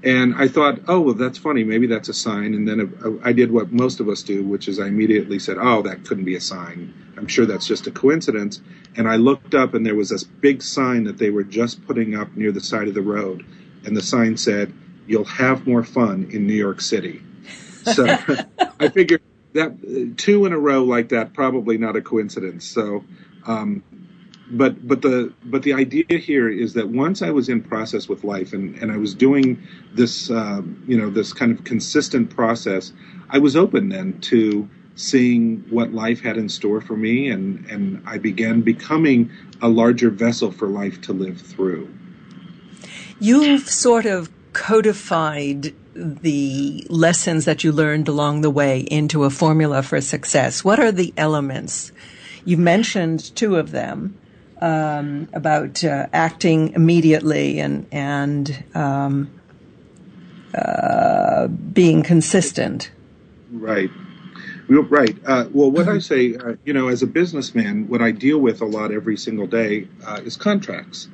And 0.04 0.34
I 0.36 0.48
thought, 0.48 0.80
oh, 0.86 1.00
well, 1.00 1.14
that's 1.14 1.38
funny. 1.38 1.64
Maybe 1.64 1.86
that's 1.86 2.10
a 2.10 2.14
sign. 2.14 2.52
And 2.52 2.68
then 2.68 3.20
I 3.24 3.32
did 3.32 3.50
what 3.50 3.72
most 3.72 4.00
of 4.00 4.08
us 4.10 4.22
do, 4.22 4.44
which 4.44 4.68
is 4.68 4.78
I 4.78 4.88
immediately 4.88 5.38
said, 5.38 5.56
oh, 5.58 5.80
that 5.82 6.04
couldn't 6.04 6.24
be 6.24 6.36
a 6.36 6.42
sign. 6.42 6.92
I'm 7.16 7.26
sure 7.26 7.46
that's 7.46 7.66
just 7.66 7.86
a 7.86 7.90
coincidence. 7.90 8.60
And 8.96 9.08
I 9.08 9.16
looked 9.16 9.54
up, 9.54 9.72
and 9.72 9.86
there 9.86 9.94
was 9.94 10.10
this 10.10 10.22
big 10.22 10.60
sign 10.60 11.04
that 11.04 11.16
they 11.16 11.30
were 11.30 11.42
just 11.42 11.86
putting 11.86 12.14
up 12.14 12.36
near 12.36 12.52
the 12.52 12.60
side 12.60 12.86
of 12.86 12.92
the 12.92 13.00
road. 13.00 13.46
And 13.86 13.96
the 13.96 14.02
sign 14.02 14.36
said, 14.36 14.74
You'll 15.06 15.24
have 15.24 15.66
more 15.66 15.84
fun 15.84 16.28
in 16.32 16.46
New 16.46 16.54
York 16.54 16.80
City. 16.80 17.22
So 17.84 18.06
I 18.80 18.88
figured 18.88 19.22
that 19.54 20.14
two 20.16 20.46
in 20.46 20.52
a 20.52 20.58
row 20.58 20.84
like 20.84 21.10
that 21.10 21.32
probably 21.32 21.78
not 21.78 21.96
a 21.96 22.02
coincidence. 22.02 22.64
So, 22.66 23.04
um, 23.46 23.82
but 24.50 24.86
but 24.86 25.02
the 25.02 25.32
but 25.44 25.62
the 25.62 25.72
idea 25.72 26.04
here 26.18 26.48
is 26.48 26.74
that 26.74 26.88
once 26.88 27.22
I 27.22 27.30
was 27.30 27.48
in 27.48 27.62
process 27.62 28.08
with 28.08 28.24
life 28.24 28.52
and 28.52 28.76
and 28.76 28.92
I 28.92 28.96
was 28.96 29.14
doing 29.14 29.62
this 29.92 30.30
uh, 30.30 30.62
you 30.86 30.98
know 30.98 31.10
this 31.10 31.32
kind 31.32 31.50
of 31.52 31.64
consistent 31.64 32.30
process, 32.30 32.92
I 33.30 33.38
was 33.38 33.56
open 33.56 33.88
then 33.88 34.20
to 34.22 34.68
seeing 34.96 35.64
what 35.70 35.92
life 35.92 36.20
had 36.20 36.36
in 36.36 36.48
store 36.48 36.80
for 36.80 36.96
me 36.96 37.28
and 37.28 37.64
and 37.70 38.02
I 38.06 38.18
began 38.18 38.60
becoming 38.60 39.30
a 39.62 39.68
larger 39.68 40.10
vessel 40.10 40.52
for 40.52 40.68
life 40.68 41.00
to 41.02 41.12
live 41.12 41.40
through. 41.40 41.88
You've 43.20 43.68
sort 43.68 44.04
of 44.04 44.30
codified 44.52 45.74
the 45.94 46.86
lessons 46.90 47.44
that 47.44 47.64
you 47.64 47.72
learned 47.72 48.08
along 48.08 48.42
the 48.42 48.50
way 48.50 48.80
into 48.80 49.24
a 49.24 49.30
formula 49.30 49.82
for 49.82 50.00
success. 50.00 50.64
What 50.64 50.78
are 50.80 50.92
the 50.92 51.14
elements? 51.16 51.92
You 52.44 52.56
mentioned 52.58 53.34
two 53.36 53.56
of 53.56 53.70
them 53.70 54.18
um, 54.64 55.28
about 55.34 55.84
uh, 55.84 56.06
acting 56.14 56.70
immediately 56.70 57.60
and 57.60 57.86
and 57.92 58.64
um, 58.74 59.30
uh, 60.54 61.48
being 61.48 62.02
consistent. 62.02 62.90
Right. 63.52 63.90
Right. 64.66 65.18
Uh, 65.26 65.44
well, 65.52 65.70
what 65.70 65.88
I 65.88 65.98
say, 65.98 66.36
uh, 66.36 66.54
you 66.64 66.72
know, 66.72 66.88
as 66.88 67.02
a 67.02 67.06
businessman, 67.06 67.86
what 67.86 68.00
I 68.00 68.12
deal 68.12 68.38
with 68.38 68.62
a 68.62 68.64
lot 68.64 68.92
every 68.92 69.18
single 69.18 69.46
day 69.46 69.88
uh, 70.06 70.22
is 70.24 70.38
contracts. 70.38 71.08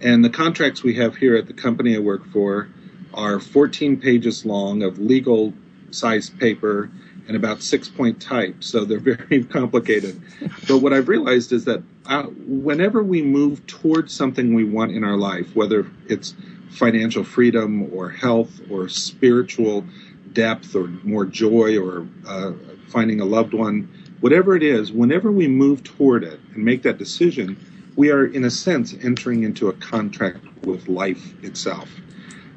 And 0.00 0.24
the 0.24 0.30
contracts 0.30 0.82
we 0.82 0.94
have 0.94 1.14
here 1.14 1.36
at 1.36 1.46
the 1.46 1.52
company 1.52 1.94
I 1.94 2.00
work 2.00 2.26
for 2.32 2.68
are 3.14 3.38
14 3.38 4.00
pages 4.00 4.44
long 4.44 4.82
of 4.82 4.98
legal 4.98 5.54
sized 5.92 6.40
paper, 6.40 6.90
and 7.28 7.36
about 7.36 7.62
six 7.62 7.88
point 7.88 8.20
type, 8.20 8.64
so 8.64 8.84
they're 8.84 8.98
very 9.16 9.44
complicated. 9.44 10.20
but 10.66 10.78
what 10.78 10.92
I've 10.92 11.08
realized 11.08 11.52
is 11.52 11.64
that 11.66 11.82
uh, 12.06 12.24
whenever 12.24 13.02
we 13.02 13.22
move 13.22 13.64
towards 13.66 14.14
something 14.14 14.54
we 14.54 14.64
want 14.64 14.92
in 14.92 15.04
our 15.04 15.16
life, 15.16 15.54
whether 15.54 15.86
it's 16.08 16.34
financial 16.70 17.22
freedom 17.22 17.92
or 17.94 18.08
health 18.08 18.60
or 18.70 18.88
spiritual 18.88 19.84
depth 20.32 20.74
or 20.74 20.86
more 21.04 21.24
joy 21.24 21.78
or 21.78 22.06
uh, 22.26 22.52
finding 22.88 23.20
a 23.20 23.24
loved 23.24 23.54
one, 23.54 23.88
whatever 24.20 24.56
it 24.56 24.62
is, 24.62 24.90
whenever 24.90 25.30
we 25.30 25.46
move 25.48 25.82
toward 25.84 26.24
it 26.24 26.40
and 26.54 26.64
make 26.64 26.82
that 26.82 26.98
decision, 26.98 27.56
we 27.96 28.10
are, 28.10 28.24
in 28.24 28.44
a 28.44 28.50
sense, 28.50 28.94
entering 29.02 29.42
into 29.42 29.68
a 29.68 29.72
contract 29.72 30.44
with 30.64 30.88
life 30.88 31.32
itself. 31.42 31.88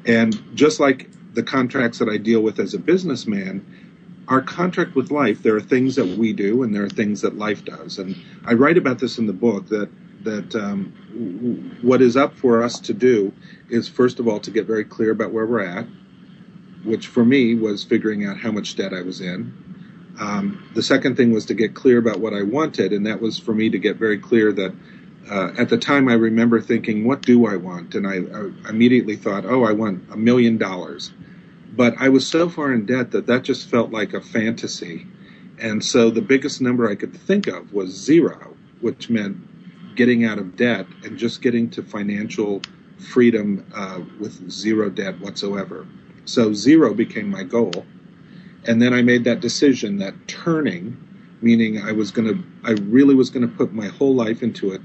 And 0.06 0.40
just 0.54 0.80
like 0.80 1.08
the 1.34 1.42
contracts 1.42 1.98
that 1.98 2.08
I 2.08 2.16
deal 2.16 2.40
with 2.40 2.58
as 2.60 2.74
a 2.74 2.78
businessman, 2.78 3.81
our 4.32 4.40
contract 4.40 4.94
with 4.94 5.10
life, 5.10 5.42
there 5.42 5.54
are 5.54 5.60
things 5.60 5.94
that 5.96 6.06
we 6.06 6.32
do 6.32 6.62
and 6.62 6.74
there 6.74 6.82
are 6.82 6.88
things 6.88 7.20
that 7.20 7.36
life 7.36 7.64
does. 7.64 7.98
And 7.98 8.16
I 8.46 8.54
write 8.54 8.78
about 8.78 8.98
this 8.98 9.18
in 9.18 9.26
the 9.26 9.32
book 9.32 9.68
that 9.68 9.90
that 10.24 10.54
um, 10.54 11.76
what 11.82 12.00
is 12.00 12.16
up 12.16 12.34
for 12.36 12.62
us 12.62 12.78
to 12.78 12.94
do 12.94 13.32
is 13.68 13.88
first 13.88 14.20
of 14.20 14.28
all 14.28 14.38
to 14.38 14.52
get 14.52 14.66
very 14.66 14.84
clear 14.84 15.10
about 15.10 15.32
where 15.32 15.44
we're 15.44 15.64
at, 15.64 15.84
which 16.84 17.08
for 17.08 17.24
me 17.24 17.56
was 17.56 17.82
figuring 17.82 18.24
out 18.24 18.38
how 18.38 18.52
much 18.52 18.76
debt 18.76 18.94
I 18.94 19.02
was 19.02 19.20
in. 19.20 19.52
Um, 20.20 20.70
the 20.74 20.82
second 20.82 21.16
thing 21.16 21.32
was 21.32 21.46
to 21.46 21.54
get 21.54 21.74
clear 21.74 21.98
about 21.98 22.20
what 22.20 22.34
I 22.34 22.42
wanted, 22.42 22.92
and 22.92 23.06
that 23.06 23.20
was 23.20 23.38
for 23.38 23.52
me 23.52 23.68
to 23.70 23.78
get 23.78 23.96
very 23.96 24.18
clear 24.18 24.52
that 24.52 24.72
uh, 25.28 25.50
at 25.58 25.68
the 25.68 25.78
time 25.78 26.08
I 26.08 26.14
remember 26.14 26.60
thinking, 26.60 27.04
what 27.04 27.22
do 27.22 27.46
I 27.46 27.56
want? 27.56 27.96
And 27.96 28.06
I, 28.06 28.16
I 28.16 28.70
immediately 28.70 29.16
thought, 29.16 29.44
oh, 29.44 29.64
I 29.64 29.72
want 29.72 30.04
a 30.12 30.16
million 30.16 30.56
dollars. 30.56 31.12
But 31.72 31.94
I 31.98 32.10
was 32.10 32.26
so 32.26 32.48
far 32.48 32.72
in 32.72 32.86
debt 32.86 33.12
that 33.12 33.26
that 33.26 33.44
just 33.44 33.68
felt 33.68 33.90
like 33.90 34.12
a 34.12 34.20
fantasy. 34.20 35.06
And 35.58 35.82
so 35.82 36.10
the 36.10 36.20
biggest 36.20 36.60
number 36.60 36.88
I 36.88 36.94
could 36.94 37.16
think 37.16 37.46
of 37.46 37.72
was 37.72 37.90
zero, 37.90 38.54
which 38.80 39.08
meant 39.08 39.96
getting 39.96 40.24
out 40.24 40.38
of 40.38 40.56
debt 40.56 40.86
and 41.04 41.16
just 41.18 41.40
getting 41.40 41.70
to 41.70 41.82
financial 41.82 42.60
freedom 42.98 43.66
uh, 43.74 44.00
with 44.20 44.50
zero 44.50 44.90
debt 44.90 45.18
whatsoever. 45.20 45.86
So 46.24 46.52
zero 46.52 46.94
became 46.94 47.28
my 47.28 47.42
goal. 47.42 47.86
And 48.66 48.80
then 48.80 48.92
I 48.92 49.02
made 49.02 49.24
that 49.24 49.40
decision 49.40 49.98
that 49.98 50.14
turning, 50.28 50.96
meaning 51.40 51.80
I 51.80 51.92
was 51.92 52.10
going 52.10 52.28
to, 52.28 52.44
I 52.64 52.72
really 52.82 53.14
was 53.14 53.30
going 53.30 53.48
to 53.48 53.56
put 53.56 53.72
my 53.72 53.86
whole 53.88 54.14
life 54.14 54.42
into 54.42 54.72
it. 54.72 54.80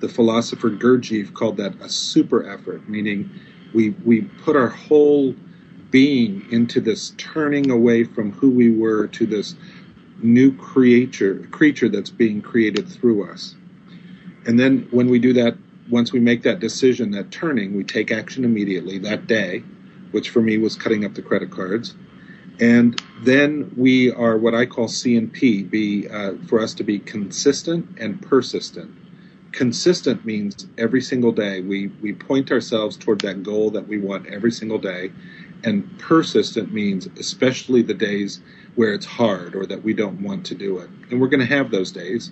The 0.00 0.08
philosopher 0.08 0.70
Gurdjieff 0.70 1.34
called 1.34 1.56
that 1.58 1.74
a 1.80 1.88
super 1.88 2.48
effort, 2.48 2.88
meaning 2.88 3.30
we, 3.74 3.90
we 3.90 4.22
put 4.22 4.56
our 4.56 4.68
whole 4.68 5.34
being 5.90 6.46
into 6.50 6.80
this 6.80 7.14
turning 7.16 7.70
away 7.70 8.04
from 8.04 8.32
who 8.32 8.50
we 8.50 8.70
were 8.70 9.06
to 9.08 9.26
this 9.26 9.54
new 10.20 10.54
creature, 10.56 11.46
creature 11.50 11.88
that's 11.88 12.10
being 12.10 12.42
created 12.42 12.88
through 12.88 13.30
us. 13.30 13.54
And 14.46 14.58
then 14.58 14.88
when 14.90 15.08
we 15.08 15.18
do 15.18 15.32
that, 15.34 15.56
once 15.90 16.12
we 16.12 16.20
make 16.20 16.42
that 16.42 16.60
decision, 16.60 17.10
that 17.12 17.30
turning, 17.30 17.76
we 17.76 17.84
take 17.84 18.10
action 18.10 18.44
immediately 18.44 18.98
that 18.98 19.26
day, 19.26 19.62
which 20.10 20.30
for 20.30 20.42
me 20.42 20.58
was 20.58 20.76
cutting 20.76 21.04
up 21.04 21.14
the 21.14 21.22
credit 21.22 21.50
cards. 21.50 21.94
And 22.60 23.00
then 23.22 23.72
we 23.76 24.10
are 24.12 24.36
what 24.36 24.54
I 24.54 24.66
call 24.66 24.88
C 24.88 25.16
and 25.16 25.32
P, 25.32 25.62
be 25.62 26.08
uh, 26.08 26.34
for 26.48 26.60
us 26.60 26.74
to 26.74 26.84
be 26.84 26.98
consistent 26.98 27.98
and 27.98 28.20
persistent. 28.20 28.90
Consistent 29.52 30.24
means 30.24 30.66
every 30.76 31.00
single 31.00 31.32
day 31.32 31.60
we 31.62 31.86
we 32.02 32.12
point 32.12 32.52
ourselves 32.52 32.96
toward 32.96 33.20
that 33.20 33.42
goal 33.42 33.70
that 33.70 33.86
we 33.86 33.98
want 33.98 34.26
every 34.26 34.50
single 34.50 34.78
day, 34.78 35.10
and 35.64 35.98
persistent 35.98 36.72
means 36.72 37.06
especially 37.18 37.82
the 37.82 37.94
days 37.94 38.40
where 38.74 38.94
it's 38.94 39.06
hard 39.06 39.54
or 39.54 39.66
that 39.66 39.82
we 39.82 39.92
don't 39.92 40.22
want 40.22 40.46
to 40.46 40.54
do 40.54 40.78
it. 40.78 40.88
And 41.10 41.20
we're 41.20 41.28
going 41.28 41.46
to 41.46 41.46
have 41.46 41.70
those 41.70 41.90
days. 41.90 42.30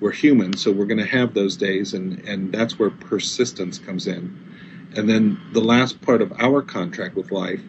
We're 0.00 0.12
human, 0.12 0.56
so 0.56 0.72
we're 0.72 0.86
going 0.86 0.98
to 0.98 1.06
have 1.06 1.34
those 1.34 1.56
days, 1.56 1.94
and 1.94 2.18
and 2.26 2.52
that's 2.52 2.78
where 2.78 2.90
persistence 2.90 3.78
comes 3.78 4.06
in. 4.06 4.38
And 4.96 5.08
then 5.08 5.40
the 5.52 5.60
last 5.60 6.00
part 6.00 6.22
of 6.22 6.32
our 6.38 6.60
contract 6.60 7.14
with 7.14 7.30
life 7.30 7.60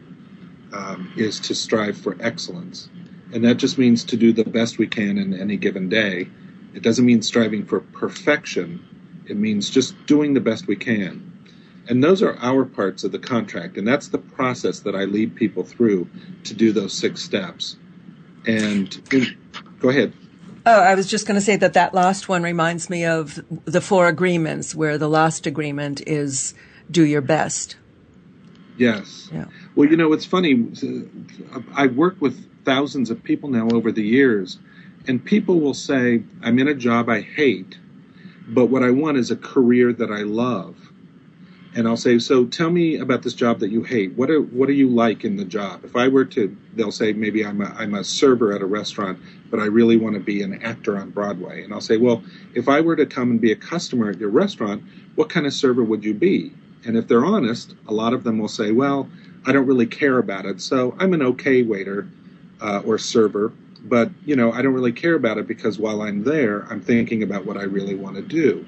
um, 0.74 1.14
is 1.16 1.40
to 1.42 1.56
strive 1.56 1.98
for 1.98 2.18
excellence. 2.20 2.90
And 3.34 3.44
that 3.46 3.58
just 3.58 3.78
means 3.78 4.04
to 4.06 4.18
do 4.18 4.34
the 4.34 4.44
best 4.44 4.78
we 4.78 4.88
can 4.88 5.18
in 5.18 5.34
any 5.34 5.58
given 5.58 5.90
day. 5.90 6.28
It 6.74 6.82
doesn't 6.82 7.06
mean 7.06 7.22
striving 7.22 7.66
for 7.66 7.80
perfection, 7.80 8.84
it 9.28 9.38
means 9.38 9.70
just 9.70 9.94
doing 10.06 10.34
the 10.34 10.42
best 10.42 10.68
we 10.68 10.76
can. 10.76 11.33
And 11.88 12.04
those 12.04 12.24
are 12.24 12.38
our 12.38 12.64
parts 12.66 13.04
of 13.04 13.12
the 13.12 13.20
contract. 13.20 13.78
And 13.78 13.88
that's 13.88 14.08
the 14.08 14.18
process 14.18 14.80
that 14.82 14.96
I 14.96 15.04
lead 15.04 15.36
people 15.36 15.64
through 15.64 16.08
to 16.46 16.54
do 16.54 16.72
those 16.72 16.94
six 16.94 17.22
steps. 17.22 17.76
And 18.46 19.02
in, 19.12 19.38
go 19.80 19.90
ahead. 19.90 20.14
Oh, 20.66 20.80
I 20.80 20.96
was 20.96 21.08
just 21.08 21.28
going 21.28 21.36
to 21.36 21.42
say 21.42 21.58
that 21.58 21.74
that 21.74 21.94
last 21.94 22.30
one 22.30 22.42
reminds 22.42 22.90
me 22.90 23.04
of 23.04 23.40
the 23.66 23.82
four 23.82 24.08
agreements, 24.08 24.74
where 24.74 24.98
the 24.98 25.10
last 25.10 25.46
agreement 25.46 26.02
is 26.08 26.54
do 26.90 27.06
your 27.06 27.22
best. 27.22 27.76
Yes. 28.78 29.30
Yeah. 29.32 29.46
Well, 29.76 29.90
you 29.90 29.98
know, 29.98 30.14
it's 30.14 30.26
funny. 30.26 30.72
I've 31.76 31.96
worked 31.96 32.22
with 32.22 32.50
thousands 32.64 33.10
of 33.12 33.22
people 33.24 33.50
now 33.50 33.68
over 33.72 33.92
the 33.92 34.04
years, 34.04 34.58
and 35.06 35.24
people 35.24 35.60
will 35.60 35.74
say, 35.74 36.24
I'm 36.42 36.58
in 36.60 36.70
a 36.70 36.74
job 36.74 37.10
I 37.10 37.22
hate, 37.22 37.78
but 38.48 38.68
what 38.68 38.84
I 38.84 38.92
want 38.92 39.18
is 39.18 39.32
a 39.32 39.36
career 39.36 39.92
that 39.92 40.12
I 40.12 40.22
love. 40.22 40.83
And 41.76 41.88
I'll 41.88 41.98
say, 41.98 42.20
so 42.20 42.46
tell 42.46 42.70
me 42.70 42.98
about 42.98 43.24
this 43.24 43.34
job 43.34 43.60
that 43.60 43.72
you 43.72 43.84
hate. 43.84 44.14
What 44.14 44.30
are 44.30 44.40
what 44.40 44.68
do 44.68 44.74
you 44.74 44.90
like 44.90 45.26
in 45.26 45.38
the 45.38 45.46
job? 45.46 45.84
If 45.84 45.96
I 45.96 46.08
were 46.08 46.26
to, 46.26 46.56
they'll 46.76 46.92
say 46.92 47.14
maybe 47.14 47.44
I'm 47.44 47.62
a, 47.62 47.74
I'm 47.78 47.96
a 47.96 48.04
server 48.04 48.54
at 48.54 48.62
a 48.62 48.66
restaurant, 48.66 49.20
but 49.50 49.60
I 49.60 49.66
really 49.66 49.98
want 49.98 50.14
to 50.16 50.20
be 50.20 50.44
an 50.44 50.62
actor 50.62 50.98
on 50.98 51.10
Broadway. 51.10 51.64
And 51.64 51.74
I'll 51.74 51.82
say, 51.82 51.98
well, 51.98 52.24
if 52.54 52.70
I 52.70 52.82
were 52.82 52.96
to 52.96 53.08
come 53.08 53.32
and 53.32 53.42
be 53.42 53.52
a 53.52 53.56
customer 53.56 54.12
at 54.12 54.20
your 54.20 54.30
restaurant, 54.30 54.84
what 55.16 55.30
kind 55.30 55.48
of 55.48 55.54
server 55.54 55.84
would 55.84 56.06
you 56.06 56.14
be? 56.14 56.54
And 56.86 56.96
if 56.96 57.08
they're 57.08 57.26
honest, 57.26 57.76
a 57.88 57.94
lot 57.94 58.14
of 58.14 58.24
them 58.24 58.38
will 58.38 58.48
say, 58.48 58.72
well, 58.72 59.10
I 59.46 59.52
don't 59.52 59.66
really 59.66 59.88
care 59.88 60.20
about 60.20 60.46
it. 60.46 60.62
So 60.62 60.96
I'm 61.00 61.14
an 61.14 61.22
okay 61.24 61.64
waiter 61.64 62.08
uh, 62.62 62.82
or 62.86 62.98
server, 62.98 63.52
but 63.84 64.12
you 64.26 64.36
know, 64.36 64.52
I 64.52 64.62
don't 64.62 64.74
really 64.74 64.92
care 64.92 65.16
about 65.16 65.38
it 65.38 65.48
because 65.48 65.80
while 65.80 66.02
I'm 66.02 66.24
there, 66.24 66.68
I'm 66.70 66.82
thinking 66.82 67.24
about 67.24 67.46
what 67.46 67.58
I 67.58 67.64
really 67.64 67.96
want 67.96 68.16
to 68.16 68.22
do. 68.22 68.66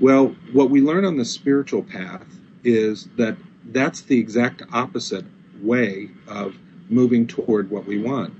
Well, 0.00 0.34
what 0.52 0.70
we 0.70 0.80
learn 0.80 1.04
on 1.04 1.16
the 1.16 1.24
spiritual 1.24 1.82
path 1.82 2.26
is 2.64 3.08
that 3.16 3.36
that's 3.66 4.02
the 4.02 4.18
exact 4.18 4.62
opposite 4.72 5.24
way 5.62 6.10
of 6.26 6.56
moving 6.88 7.26
toward 7.26 7.70
what 7.70 7.86
we 7.86 8.00
want. 8.00 8.34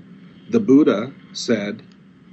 The 0.51 0.59
Buddha 0.59 1.13
said, 1.33 1.81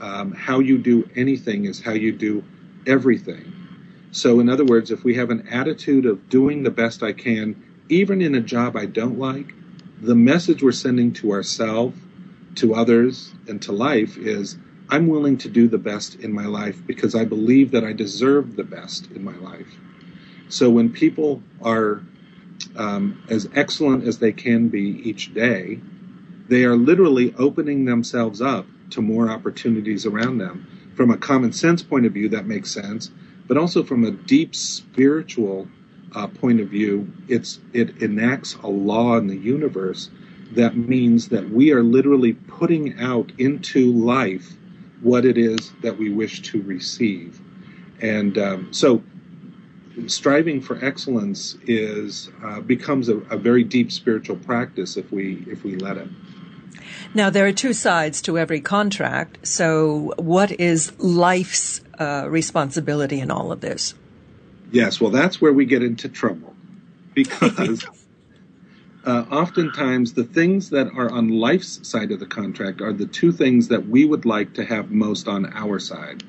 um, 0.01 0.33
how 0.33 0.59
you 0.59 0.79
do 0.79 1.09
anything 1.15 1.65
is 1.65 1.81
how 1.81 1.93
you 1.93 2.13
do 2.13 2.43
everything. 2.87 3.53
So, 4.11 4.41
in 4.41 4.49
other 4.49 4.65
words, 4.65 4.91
if 4.91 5.05
we 5.05 5.15
have 5.15 5.31
an 5.31 5.49
attitude 5.49 6.05
of 6.05 6.29
doing 6.29 6.63
the 6.63 6.71
best 6.71 7.03
I 7.03 7.13
can, 7.13 7.63
even 7.89 8.21
in 8.21 8.35
a 8.35 8.41
job 8.41 8.77
I 8.77 8.87
don't 8.87 9.19
like, 9.19 9.55
the 10.01 10.15
message 10.17 10.63
we're 10.63 10.73
sending 10.73 11.13
to 11.15 11.31
ourselves, 11.31 11.97
to 12.57 12.75
others, 12.75 13.33
and 13.49 13.63
to 13.63 13.73
life 13.73 14.19
is 14.19 14.59
I'm 14.93 15.09
willing 15.09 15.39
to 15.39 15.49
do 15.49 15.69
the 15.69 15.79
best 15.79 16.17
in 16.17 16.33
my 16.33 16.47
life 16.47 16.87
because 16.87 17.15
I 17.15 17.25
believe 17.25 17.73
that 17.73 17.85
I 17.85 17.93
deserve 17.93 18.57
the 18.57 18.65
best 18.65 19.11
in 19.11 19.25
my 19.25 19.37
life. 19.37 19.79
So, 20.49 20.71
when 20.71 20.93
people 20.93 21.43
are 21.63 22.03
um, 22.77 23.25
as 23.29 23.49
excellent 23.55 24.07
as 24.07 24.19
they 24.19 24.33
can 24.33 24.69
be 24.69 25.09
each 25.09 25.33
day, 25.35 25.81
they 26.49 26.65
are 26.65 26.77
literally 26.77 27.35
opening 27.39 27.87
themselves 27.87 28.43
up 28.43 28.67
to 28.91 29.01
more 29.01 29.31
opportunities 29.31 30.05
around 30.07 30.39
them. 30.39 30.67
From 30.95 31.11
a 31.11 31.17
common 31.17 31.53
sense 31.53 31.83
point 31.83 32.07
of 32.07 32.13
view, 32.13 32.29
that 32.31 32.47
makes 32.47 32.71
sense 32.71 33.11
but 33.53 33.57
also 33.57 33.83
from 33.83 34.05
a 34.05 34.11
deep 34.11 34.55
spiritual 34.55 35.69
uh, 36.15 36.27
point 36.27 36.61
of 36.61 36.69
view, 36.69 37.13
it's 37.29 37.61
it 37.73 38.03
enacts 38.03 38.55
a 38.63 38.69
law 38.69 39.17
in 39.17 39.27
the 39.27 39.37
universe 39.37 40.11
that 40.53 40.77
means 40.77 41.29
that 41.29 41.51
we 41.51 41.73
are 41.73 41.83
literally 41.83 42.35
putting 42.35 42.99
out 43.01 43.33
into 43.39 43.93
life 43.93 44.55
what 45.03 45.25
it 45.25 45.37
is 45.37 45.73
that 45.83 45.99
we 45.99 46.11
wish 46.11 46.43
to 46.43 46.63
receive, 46.63 47.41
and 48.01 48.39
um, 48.39 48.73
so 48.73 49.03
striving 50.07 50.61
for 50.61 50.83
excellence 50.85 51.57
is 51.67 52.31
uh, 52.45 52.61
becomes 52.61 53.09
a, 53.09 53.17
a 53.17 53.37
very 53.37 53.65
deep 53.65 53.93
spiritual 53.93 54.37
practice 54.37 54.97
if 54.97 55.11
we 55.13 55.45
if 55.49 55.65
we 55.65 55.77
let 55.77 55.97
it. 55.97 56.09
Now, 57.15 57.31
there 57.31 57.47
are 57.47 57.53
two 57.53 57.73
sides 57.73 58.23
to 58.23 58.39
every 58.39 58.61
contract. 58.61 59.47
So, 59.47 60.15
what 60.17 60.51
is 60.53 60.99
life's 60.99 61.83
uh, 61.99 62.27
responsibility 62.29 63.21
in 63.21 63.31
all 63.31 63.53
of 63.53 63.61
this? 63.61 63.95
Yes, 64.71 65.01
well, 65.01 65.11
that's 65.11 65.41
where 65.41 65.53
we 65.53 65.67
get 65.67 65.83
into 65.83 66.09
trouble 66.09 66.55
because 67.15 67.85
uh, 69.05 69.25
oftentimes 69.31 70.15
the 70.15 70.25
things 70.25 70.71
that 70.71 70.89
are 70.97 71.11
on 71.11 71.29
life's 71.29 71.87
side 71.89 72.13
of 72.13 72.21
the 72.21 72.27
contract 72.27 72.81
are 72.81 72.93
the 72.93 73.07
two 73.07 73.33
things 73.33 73.69
that 73.69 73.89
we 73.89 74.05
would 74.05 74.25
like 74.25 74.55
to 74.55 74.65
have 74.65 74.91
most 74.91 75.29
on 75.29 75.53
our 75.53 75.79
side. 75.79 76.23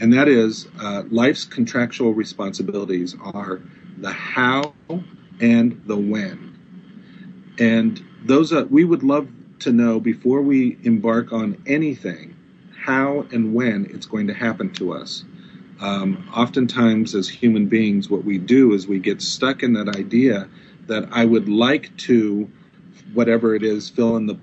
And 0.00 0.12
that 0.12 0.28
is 0.28 0.68
uh, 0.80 1.04
life's 1.10 1.44
contractual 1.44 2.14
responsibilities 2.14 3.16
are 3.20 3.60
the 3.96 4.12
how 4.12 4.74
and 5.40 5.80
the 5.86 5.96
when. 5.96 6.54
And 7.58 8.04
those 8.24 8.52
are, 8.52 8.64
we 8.64 8.84
would 8.84 9.02
love 9.02 9.26
to 9.26 9.32
to 9.60 9.72
know 9.72 10.00
before 10.00 10.42
we 10.42 10.78
embark 10.82 11.32
on 11.32 11.62
anything 11.66 12.36
how 12.80 13.26
and 13.32 13.54
when 13.54 13.86
it's 13.86 14.06
going 14.06 14.28
to 14.28 14.34
happen 14.34 14.72
to 14.72 14.92
us. 14.92 15.24
Um, 15.80 16.28
oftentimes, 16.34 17.14
as 17.14 17.28
human 17.28 17.66
beings, 17.66 18.08
what 18.08 18.24
we 18.24 18.38
do 18.38 18.72
is 18.72 18.86
we 18.86 18.98
get 18.98 19.22
stuck 19.22 19.62
in 19.62 19.74
that 19.74 19.96
idea 19.96 20.48
that 20.88 21.08
I 21.12 21.24
would 21.24 21.48
like 21.48 21.96
to, 21.98 22.50
whatever 23.14 23.54
it 23.54 23.62
is, 23.62 23.88
fill 23.88 24.16
in 24.16 24.26
the 24.26 24.38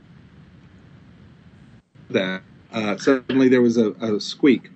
that. 2.09 2.41
Uh, 2.71 2.97
suddenly 2.97 3.49
there 3.49 3.61
was 3.61 3.77
a, 3.77 3.91
a 3.93 4.19
squeak. 4.19 4.69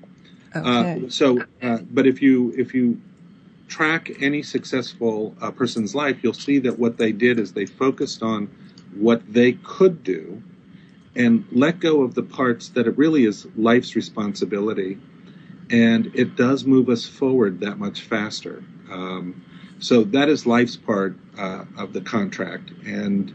Okay. 0.55 1.05
Uh, 1.05 1.09
so, 1.09 1.39
uh, 1.61 1.77
but 1.91 2.07
if 2.07 2.21
you 2.21 2.53
if 2.57 2.73
you 2.73 2.99
track 3.67 4.11
any 4.21 4.41
successful 4.41 5.35
uh, 5.41 5.51
person's 5.51 5.93
life, 5.93 6.17
you'll 6.23 6.33
see 6.33 6.59
that 6.59 6.79
what 6.79 6.97
they 6.97 7.11
did 7.11 7.39
is 7.39 7.53
they 7.53 7.65
focused 7.65 8.23
on 8.23 8.49
what 8.95 9.21
they 9.31 9.53
could 9.63 10.03
do 10.03 10.41
and 11.15 11.45
let 11.51 11.79
go 11.79 12.01
of 12.01 12.15
the 12.15 12.23
parts 12.23 12.69
that 12.69 12.87
it 12.87 12.97
really 12.97 13.25
is 13.25 13.47
life's 13.55 13.95
responsibility. 13.95 14.97
And 15.69 16.11
it 16.15 16.35
does 16.35 16.65
move 16.65 16.89
us 16.89 17.05
forward 17.05 17.59
that 17.59 17.77
much 17.77 18.01
faster. 18.01 18.63
Um, 18.89 19.43
so 19.79 20.03
that 20.05 20.29
is 20.29 20.45
life's 20.45 20.75
part 20.75 21.15
uh, 21.37 21.65
of 21.77 21.93
the 21.93 22.01
contract. 22.01 22.71
And 22.85 23.33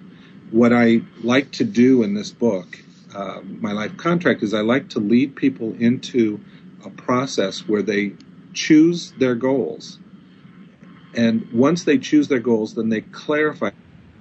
what 0.50 0.72
I 0.72 1.00
like 1.22 1.50
to 1.52 1.64
do 1.64 2.02
in 2.02 2.14
this 2.14 2.30
book, 2.30 2.78
uh, 3.14 3.40
my 3.42 3.72
life 3.72 3.96
contract, 3.96 4.42
is 4.42 4.54
I 4.54 4.60
like 4.60 4.90
to 4.90 4.98
lead 4.98 5.36
people 5.36 5.74
into 5.78 6.40
a 6.84 6.90
process 6.90 7.66
where 7.66 7.82
they 7.82 8.12
choose 8.52 9.12
their 9.18 9.34
goals 9.34 9.98
and 11.16 11.50
once 11.52 11.84
they 11.84 11.98
choose 11.98 12.28
their 12.28 12.40
goals, 12.40 12.74
then 12.74 12.88
they 12.88 13.00
clarify 13.00 13.70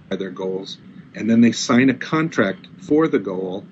their 0.09 0.29
goals, 0.29 0.77
and 1.15 1.29
then 1.29 1.41
they 1.41 1.51
sign 1.51 1.89
a 1.89 1.93
contract 1.93 2.67
for 2.81 3.07
the 3.07 3.19
goal. 3.19 3.65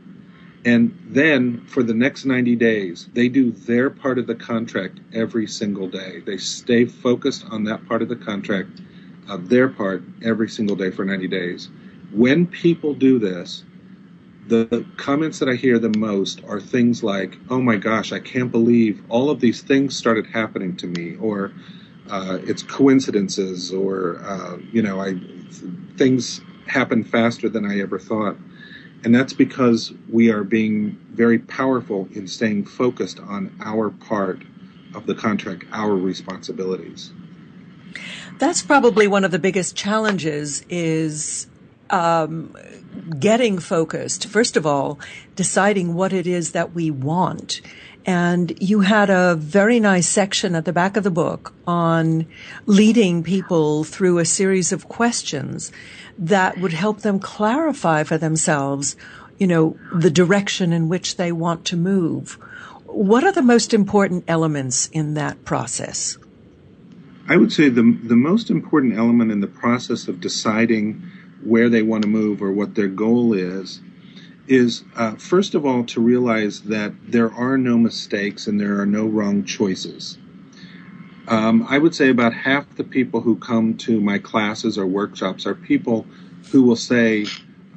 And 0.63 0.97
then 1.07 1.65
for 1.65 1.81
the 1.81 1.93
next 1.93 2.25
90 2.25 2.55
days, 2.55 3.09
they 3.13 3.29
do 3.29 3.51
their 3.51 3.89
part 3.89 4.19
of 4.19 4.27
the 4.27 4.35
contract 4.35 4.99
every 5.13 5.47
single 5.47 5.87
day. 5.87 6.19
They 6.19 6.37
stay 6.37 6.85
focused 6.85 7.45
on 7.49 7.63
that 7.63 7.87
part 7.87 8.01
of 8.01 8.09
the 8.09 8.15
contract, 8.15 8.81
of 9.27 9.49
their 9.49 9.69
part, 9.69 10.03
every 10.23 10.49
single 10.49 10.75
day 10.75 10.91
for 10.91 11.03
90 11.03 11.27
days. 11.27 11.69
When 12.11 12.45
people 12.45 12.93
do 12.93 13.17
this, 13.17 13.63
the 14.47 14.85
comments 14.97 15.39
that 15.39 15.49
I 15.49 15.55
hear 15.55 15.79
the 15.79 15.97
most 15.97 16.43
are 16.45 16.59
things 16.59 17.03
like, 17.03 17.37
oh 17.49 17.61
my 17.61 17.77
gosh, 17.77 18.11
I 18.11 18.19
can't 18.19 18.51
believe 18.51 19.01
all 19.09 19.29
of 19.29 19.39
these 19.39 19.61
things 19.61 19.97
started 19.97 20.27
happening 20.27 20.75
to 20.77 20.87
me, 20.87 21.15
or 21.15 21.53
uh, 22.09 22.39
it's 22.43 22.63
coincidences 22.63 23.71
or 23.71 24.19
uh, 24.23 24.57
you 24.71 24.81
know 24.81 24.99
I 24.99 25.19
things 25.95 26.41
happen 26.67 27.03
faster 27.03 27.49
than 27.49 27.65
I 27.65 27.79
ever 27.79 27.99
thought, 27.99 28.35
and 29.03 29.13
that's 29.13 29.33
because 29.33 29.93
we 30.09 30.29
are 30.31 30.43
being 30.43 30.99
very 31.11 31.39
powerful 31.39 32.07
in 32.13 32.27
staying 32.27 32.65
focused 32.65 33.19
on 33.19 33.55
our 33.63 33.89
part 33.89 34.41
of 34.93 35.05
the 35.05 35.15
contract, 35.15 35.63
our 35.71 35.95
responsibilities. 35.95 37.11
That's 38.37 38.61
probably 38.61 39.07
one 39.07 39.23
of 39.23 39.31
the 39.31 39.39
biggest 39.39 39.75
challenges 39.75 40.63
is 40.69 41.47
um, 41.89 42.55
getting 43.19 43.59
focused. 43.59 44.27
First 44.27 44.57
of 44.57 44.65
all, 44.65 44.99
deciding 45.35 45.93
what 45.93 46.13
it 46.13 46.27
is 46.27 46.51
that 46.51 46.73
we 46.73 46.91
want 46.91 47.61
and 48.05 48.57
you 48.59 48.79
had 48.81 49.09
a 49.09 49.35
very 49.35 49.79
nice 49.79 50.07
section 50.07 50.55
at 50.55 50.65
the 50.65 50.73
back 50.73 50.97
of 50.97 51.03
the 51.03 51.11
book 51.11 51.53
on 51.67 52.25
leading 52.65 53.23
people 53.23 53.83
through 53.83 54.17
a 54.17 54.25
series 54.25 54.71
of 54.71 54.87
questions 54.87 55.71
that 56.17 56.57
would 56.59 56.73
help 56.73 57.01
them 57.01 57.19
clarify 57.19 58.03
for 58.03 58.17
themselves, 58.17 58.95
you 59.37 59.47
know, 59.47 59.77
the 59.93 60.11
direction 60.11 60.73
in 60.73 60.89
which 60.89 61.17
they 61.17 61.31
want 61.31 61.65
to 61.65 61.77
move. 61.77 62.37
What 62.85 63.23
are 63.23 63.31
the 63.31 63.41
most 63.41 63.73
important 63.73 64.25
elements 64.27 64.87
in 64.87 65.13
that 65.15 65.45
process? 65.45 66.17
I 67.27 67.37
would 67.37 67.53
say 67.53 67.69
the, 67.69 67.97
the 68.03 68.15
most 68.15 68.49
important 68.49 68.97
element 68.97 69.31
in 69.31 69.39
the 69.39 69.47
process 69.47 70.07
of 70.07 70.19
deciding 70.19 71.01
where 71.43 71.69
they 71.69 71.81
want 71.81 72.03
to 72.03 72.09
move 72.09 72.41
or 72.41 72.51
what 72.51 72.75
their 72.75 72.87
goal 72.87 73.33
is 73.33 73.79
is 74.47 74.83
uh, 74.95 75.15
first 75.15 75.55
of 75.55 75.65
all 75.65 75.85
to 75.85 76.01
realize 76.01 76.61
that 76.63 76.93
there 77.07 77.31
are 77.31 77.57
no 77.57 77.77
mistakes 77.77 78.47
and 78.47 78.59
there 78.59 78.79
are 78.79 78.85
no 78.85 79.05
wrong 79.05 79.45
choices. 79.45 80.17
Um, 81.27 81.65
I 81.69 81.77
would 81.77 81.95
say 81.95 82.09
about 82.09 82.33
half 82.33 82.75
the 82.75 82.83
people 82.83 83.21
who 83.21 83.35
come 83.35 83.77
to 83.77 84.01
my 84.01 84.17
classes 84.17 84.77
or 84.77 84.85
workshops 84.85 85.45
are 85.45 85.55
people 85.55 86.05
who 86.51 86.63
will 86.63 86.75
say, 86.75 87.25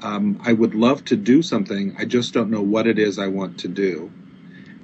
um, 0.03 0.41
I 0.45 0.53
would 0.53 0.75
love 0.75 1.05
to 1.07 1.17
do 1.17 1.43
something, 1.43 1.95
I 1.99 2.05
just 2.05 2.35
don't 2.35 2.51
know 2.51 2.63
what 2.63 2.87
it 2.87 2.99
is 2.99 3.19
I 3.19 3.29
want 3.29 3.59
to 3.61 3.69
do. 3.69 4.11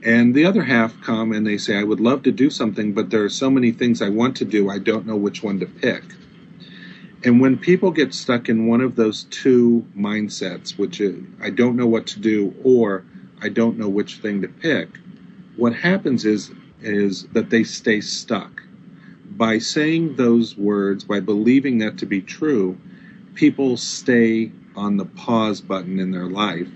And 0.03 0.35
the 0.35 0.47
other 0.47 0.63
half 0.63 0.99
come 1.03 1.33
and 1.33 1.47
they 1.47 1.59
say, 1.59 1.79
I 1.79 1.85
would 1.85 2.01
love 2.01 2.23
to 2.23 2.33
do 2.33 2.49
something, 2.49 2.93
but 2.93 3.11
there 3.11 3.25
are 3.25 3.31
so 3.31 3.51
many 3.51 3.73
things 3.73 4.01
I 4.01 4.09
want 4.09 4.37
to 4.39 4.45
do, 4.45 4.71
I 4.71 4.79
don't 4.79 5.07
know 5.07 5.17
which 5.17 5.43
one 5.43 5.61
to 5.61 5.67
pick. 5.67 6.03
And 7.23 7.41
when 7.41 7.59
people 7.59 7.91
get 7.91 8.15
stuck 8.15 8.49
in 8.49 8.67
one 8.67 8.81
of 8.81 8.97
those 8.97 9.25
two 9.25 9.87
mindsets, 9.95 10.79
which 10.79 11.01
is, 11.01 11.23
I 11.41 11.51
don't 11.51 11.77
know 11.77 11.87
what 11.87 12.07
to 12.09 12.21
do 12.21 12.55
or 12.65 13.05
I 13.43 13.51
don't 13.51 13.79
know 13.79 13.89
which 13.89 14.17
thing 14.19 14.41
to 14.41 14.49
pick, 14.49 14.89
what 15.57 15.75
happens 15.75 16.25
is 16.25 16.51
is 16.83 17.25
that 17.29 17.51
they 17.51 17.65
stay 17.65 18.01
stuck. 18.01 18.63
By 19.31 19.59
saying 19.59 20.17
those 20.17 20.57
words, 20.57 21.05
by 21.05 21.21
believing 21.21 21.79
that 21.79 21.99
to 21.99 22.07
be 22.07 22.21
true, 22.21 22.79
people 23.35 23.77
stay 23.77 24.53
on 24.77 24.97
the 24.97 25.05
pause 25.05 25.61
button 25.61 25.99
in 25.99 26.11
their 26.11 26.27
life 26.27 26.69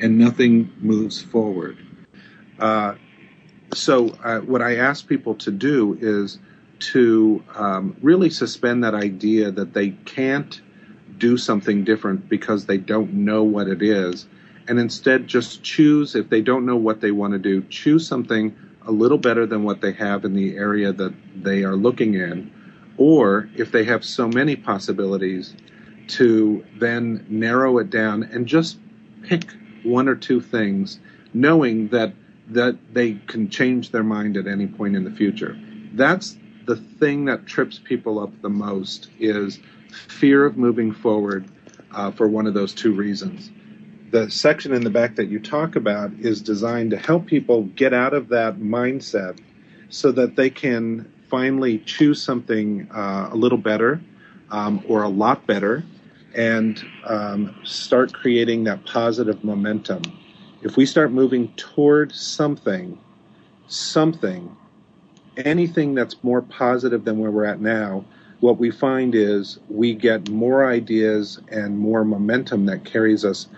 and 0.00 0.18
nothing 0.18 0.72
moves 0.80 1.20
forward. 1.20 1.76
Uh, 2.58 2.94
so, 3.74 4.08
uh, 4.24 4.40
what 4.40 4.62
I 4.62 4.76
ask 4.76 5.06
people 5.06 5.34
to 5.36 5.50
do 5.50 5.98
is 6.00 6.38
to 6.80 7.42
um, 7.54 7.96
really 8.00 8.30
suspend 8.30 8.84
that 8.84 8.94
idea 8.94 9.50
that 9.50 9.74
they 9.74 9.90
can't 9.90 10.60
do 11.18 11.36
something 11.36 11.84
different 11.84 12.28
because 12.28 12.66
they 12.66 12.78
don't 12.78 13.12
know 13.12 13.42
what 13.42 13.68
it 13.68 13.82
is, 13.82 14.26
and 14.68 14.78
instead 14.78 15.26
just 15.26 15.62
choose, 15.62 16.14
if 16.14 16.30
they 16.30 16.40
don't 16.40 16.64
know 16.64 16.76
what 16.76 17.00
they 17.00 17.10
want 17.10 17.32
to 17.32 17.38
do, 17.38 17.62
choose 17.68 18.06
something 18.06 18.54
a 18.88 18.90
little 18.90 19.18
better 19.18 19.46
than 19.46 19.62
what 19.62 19.80
they 19.80 19.92
have 19.92 20.24
in 20.24 20.34
the 20.34 20.56
area 20.56 20.92
that 20.92 21.14
they 21.36 21.62
are 21.62 21.76
looking 21.76 22.14
in. 22.14 22.50
Or 22.96 23.48
if 23.54 23.70
they 23.70 23.84
have 23.84 24.04
so 24.04 24.26
many 24.26 24.56
possibilities, 24.56 25.54
to 26.08 26.64
then 26.78 27.24
narrow 27.28 27.78
it 27.78 27.90
down 27.90 28.24
and 28.24 28.46
just 28.46 28.78
pick 29.22 29.52
one 29.84 30.08
or 30.08 30.14
two 30.14 30.40
things, 30.40 30.98
knowing 31.32 31.88
that 31.88 32.14
that 32.48 32.78
they 32.94 33.12
can 33.26 33.50
change 33.50 33.90
their 33.90 34.02
mind 34.02 34.38
at 34.38 34.46
any 34.46 34.66
point 34.66 34.96
in 34.96 35.04
the 35.04 35.10
future. 35.10 35.58
That's 35.92 36.38
the 36.64 36.76
thing 36.76 37.26
that 37.26 37.46
trips 37.46 37.78
people 37.78 38.18
up 38.18 38.32
the 38.40 38.48
most 38.48 39.10
is 39.18 39.60
fear 39.90 40.46
of 40.46 40.56
moving 40.56 40.92
forward 40.92 41.46
uh, 41.92 42.10
for 42.10 42.26
one 42.26 42.46
of 42.46 42.54
those 42.54 42.72
two 42.72 42.94
reasons. 42.94 43.50
The 44.10 44.30
section 44.30 44.72
in 44.72 44.84
the 44.84 44.90
back 44.90 45.16
that 45.16 45.28
you 45.28 45.38
talk 45.38 45.76
about 45.76 46.12
is 46.20 46.40
designed 46.40 46.92
to 46.92 46.96
help 46.96 47.26
people 47.26 47.64
get 47.64 47.92
out 47.92 48.14
of 48.14 48.28
that 48.28 48.58
mindset 48.58 49.38
so 49.90 50.12
that 50.12 50.36
they 50.36 50.50
can 50.50 51.12
finally 51.28 51.78
choose 51.80 52.22
something 52.22 52.88
uh, 52.90 53.28
a 53.32 53.36
little 53.36 53.58
better 53.58 54.00
um, 54.50 54.82
or 54.88 55.02
a 55.02 55.08
lot 55.08 55.46
better 55.46 55.84
and 56.34 56.82
um, 57.04 57.54
start 57.64 58.12
creating 58.14 58.64
that 58.64 58.84
positive 58.86 59.44
momentum. 59.44 60.02
If 60.62 60.76
we 60.76 60.86
start 60.86 61.12
moving 61.12 61.52
toward 61.56 62.12
something, 62.12 62.98
something 63.66 64.56
anything 65.36 65.94
that's 65.94 66.16
more 66.22 66.42
positive 66.42 67.04
than 67.04 67.18
where 67.18 67.30
we're 67.30 67.44
at 67.44 67.60
now, 67.60 68.04
what 68.40 68.58
we 68.58 68.70
find 68.70 69.14
is 69.14 69.58
we 69.68 69.94
get 69.94 70.30
more 70.30 70.70
ideas 70.70 71.40
and 71.50 71.78
more 71.78 72.04
momentum 72.04 72.66
that 72.66 72.84
carries 72.84 73.24
us 73.24 73.48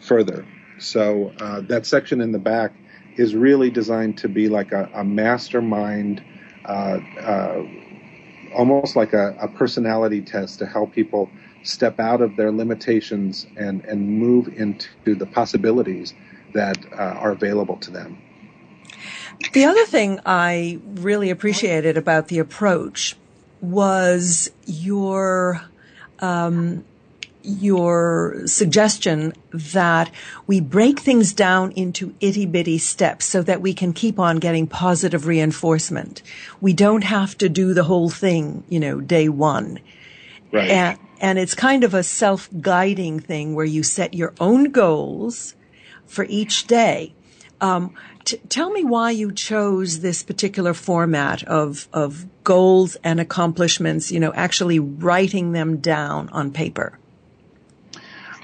further. 0.00 0.46
So 0.78 1.32
uh, 1.40 1.60
that 1.62 1.86
section 1.86 2.20
in 2.20 2.32
the 2.32 2.38
back 2.38 2.72
is 3.16 3.34
really 3.34 3.70
designed 3.70 4.18
to 4.18 4.28
be 4.28 4.48
like 4.48 4.72
a, 4.72 4.90
a 4.94 5.04
mastermind, 5.04 6.22
uh, 6.64 6.98
uh, 7.20 7.62
almost 8.56 8.96
like 8.96 9.12
a, 9.12 9.36
a, 9.40 9.48
personality 9.48 10.22
test 10.22 10.58
to 10.60 10.66
help 10.66 10.92
people 10.92 11.28
step 11.62 12.00
out 12.00 12.22
of 12.22 12.36
their 12.36 12.50
limitations 12.50 13.46
and, 13.56 13.84
and 13.84 14.08
move 14.08 14.48
into 14.48 15.14
the 15.14 15.26
possibilities 15.26 16.14
that 16.54 16.78
uh, 16.92 16.96
are 16.96 17.32
available 17.32 17.76
to 17.76 17.90
them. 17.90 18.20
The 19.52 19.64
other 19.64 19.84
thing 19.84 20.20
I 20.24 20.80
really 20.84 21.30
appreciated 21.30 21.96
about 21.96 22.28
the 22.28 22.38
approach 22.38 23.16
was 23.60 24.50
your 24.66 25.62
um, 26.20 26.84
your 27.42 28.42
suggestion 28.46 29.32
that 29.52 30.10
we 30.46 30.60
break 30.60 31.00
things 31.00 31.32
down 31.32 31.72
into 31.72 32.14
itty 32.20 32.46
bitty 32.46 32.78
steps 32.78 33.26
so 33.26 33.42
that 33.42 33.60
we 33.60 33.74
can 33.74 33.92
keep 33.92 34.18
on 34.18 34.36
getting 34.36 34.66
positive 34.66 35.26
reinforcement. 35.26 36.22
We 36.60 36.72
don't 36.72 37.04
have 37.04 37.36
to 37.38 37.48
do 37.48 37.74
the 37.74 37.84
whole 37.84 38.10
thing, 38.10 38.64
you 38.68 38.80
know, 38.80 39.00
day 39.00 39.28
one. 39.28 39.78
Right. 40.52 40.70
And, 40.70 40.98
and 41.20 41.38
it's 41.38 41.54
kind 41.54 41.84
of 41.84 41.94
a 41.94 42.02
self-guiding 42.02 43.20
thing 43.20 43.54
where 43.54 43.64
you 43.64 43.82
set 43.82 44.14
your 44.14 44.34
own 44.40 44.64
goals 44.64 45.54
for 46.06 46.24
each 46.28 46.66
day. 46.66 47.14
Um, 47.60 47.94
t- 48.24 48.38
tell 48.48 48.70
me 48.70 48.84
why 48.84 49.10
you 49.10 49.32
chose 49.32 50.00
this 50.00 50.22
particular 50.22 50.74
format 50.74 51.42
of 51.44 51.88
of 51.92 52.26
goals 52.42 52.96
and 53.04 53.20
accomplishments. 53.20 54.10
You 54.10 54.18
know, 54.18 54.32
actually 54.32 54.78
writing 54.78 55.52
them 55.52 55.76
down 55.76 56.30
on 56.30 56.52
paper. 56.52 56.98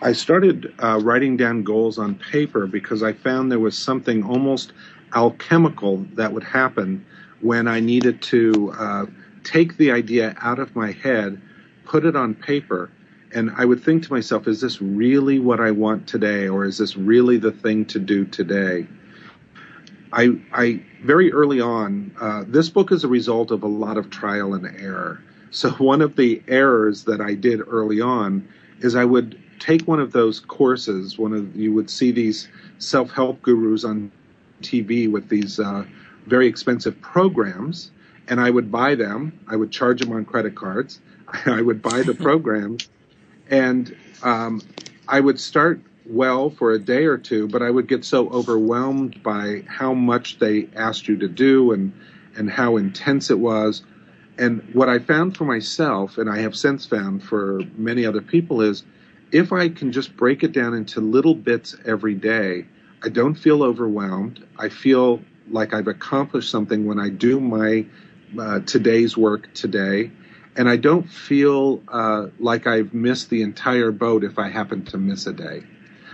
I 0.03 0.13
started 0.13 0.75
uh, 0.83 1.01
writing 1.03 1.37
down 1.37 1.63
goals 1.63 1.99
on 1.99 2.17
paper 2.17 2.67
because 2.67 3.03
I 3.03 3.15
found 3.15 3.51
there 3.51 3.59
was 3.59 3.79
something 3.79 4.23
almost 4.23 4.73
alchemical 5.15 5.99
that 6.15 6.33
would 6.33 6.45
happen 6.45 7.05
when 7.41 7.67
I 7.67 7.81
needed 7.81 8.21
to 8.23 8.75
uh, 8.79 9.07
take 9.43 9.77
the 9.79 9.91
idea 9.91 10.35
out 10.41 10.59
of 10.59 10.77
my 10.77 10.93
head, 10.93 11.41
put 11.85 12.05
it 12.05 12.15
on 12.15 12.35
paper, 12.35 12.91
and 13.33 13.51
I 13.57 13.65
would 13.65 13.83
think 13.83 14.03
to 14.05 14.13
myself, 14.13 14.47
is 14.47 14.61
this 14.61 14.83
really 14.83 15.39
what 15.39 15.61
I 15.61 15.71
want 15.71 16.07
today, 16.07 16.49
or 16.49 16.65
is 16.65 16.79
this 16.79 16.97
really 16.97 17.39
the 17.39 17.53
thing 17.53 17.85
to 17.87 17.99
do 17.99 18.25
today? 18.27 18.87
I, 20.13 20.39
I 20.53 20.83
very 21.03 21.33
early 21.33 21.61
on, 21.61 22.15
uh, 22.21 22.45
this 22.47 22.69
book 22.69 22.93
is 22.93 23.05
a 23.05 23.09
result 23.09 23.51
of 23.51 23.63
a 23.63 23.69
lot 23.69 23.97
of 23.97 24.11
trial 24.11 24.55
and 24.55 24.67
error. 24.79 25.23
So 25.51 25.71
one 25.71 26.03
of 26.03 26.17
the 26.17 26.43
errors 26.49 27.05
that 27.05 27.21
I 27.21 27.35
did 27.35 27.61
early 27.67 28.01
on 28.01 28.47
is 28.81 28.95
I 28.95 29.05
would 29.05 29.41
take 29.59 29.83
one 29.83 30.01
of 30.01 30.13
those 30.13 30.41
courses. 30.41 31.19
One 31.19 31.33
of 31.33 31.57
you 31.57 31.73
would 31.73 31.91
see 31.91 32.13
these 32.13 32.49
self-help 32.79 33.43
gurus 33.43 33.85
on 33.85 34.11
TV 34.63 35.11
with 35.11 35.29
these 35.29 35.59
uh, 35.61 35.85
very 36.27 36.47
expensive 36.47 37.01
programs, 37.01 37.91
and 38.29 38.41
I 38.41 38.51
would 38.51 38.71
buy 38.71 38.95
them. 38.95 39.39
I 39.49 39.57
would 39.57 39.71
charge 39.71 40.01
them 40.01 40.13
on 40.13 40.25
credit 40.25 40.55
cards. 40.55 41.01
I 41.47 41.61
would 41.63 41.83
buy 41.83 42.03
the 42.03 42.15
programs, 42.29 42.89
and 43.51 43.95
um, 44.23 44.63
I 45.09 45.21
would 45.21 45.39
start 45.39 45.81
well 46.09 46.51
for 46.51 46.73
a 46.73 46.79
day 46.79 47.05
or 47.05 47.19
two, 47.19 47.49
but 47.49 47.63
I 47.63 47.71
would 47.71 47.89
get 47.89 48.05
so 48.05 48.29
overwhelmed 48.29 49.23
by 49.23 49.65
how 49.67 49.93
much 49.93 50.39
they 50.39 50.69
asked 50.77 51.09
you 51.09 51.17
to 51.19 51.29
do 51.29 51.73
and 51.73 51.93
and 52.37 52.51
how 52.51 52.77
intense 52.77 53.31
it 53.31 53.39
was. 53.39 53.83
And 54.39 54.63
what 54.75 54.91
I 54.91 54.99
found 54.99 55.37
for 55.37 55.45
myself, 55.45 56.19
and 56.19 56.29
I 56.29 56.41
have 56.41 56.55
since 56.55 56.85
found 56.85 57.23
for 57.23 57.63
many 57.77 58.05
other 58.05 58.21
people, 58.21 58.61
is 58.61 58.85
if 59.33 59.53
I 59.53 59.69
can 59.69 59.93
just 59.93 60.17
break 60.17 60.43
it 60.43 60.53
down 60.53 60.75
into 60.75 61.01
little 61.01 61.35
bits 61.35 61.77
every 61.85 62.15
day, 62.15 62.67
I 63.03 63.09
don't 63.09 63.35
feel 63.35 63.63
overwhelmed. 63.63 64.45
I 64.59 64.69
feel 64.69 65.21
like 65.51 65.75
I've 65.75 65.89
accomplished 65.89 66.51
something 66.51 66.87
when 66.87 66.99
I 66.99 67.09
do 67.09 67.41
my 67.41 67.87
uh, 68.39 68.61
today's 68.61 69.17
work 69.17 69.53
today. 69.55 70.11
And 70.57 70.69
I 70.69 70.77
don't 70.77 71.09
feel 71.09 71.83
uh, 71.89 72.29
like 72.39 72.67
I've 72.67 72.95
missed 72.95 73.29
the 73.31 73.43
entire 73.43 73.93
boat 73.93 74.25
if 74.25 74.39
I 74.39 74.49
happen 74.49 74.85
to 74.87 74.99
miss 74.99 75.27
a 75.27 75.33
day. 75.33 75.63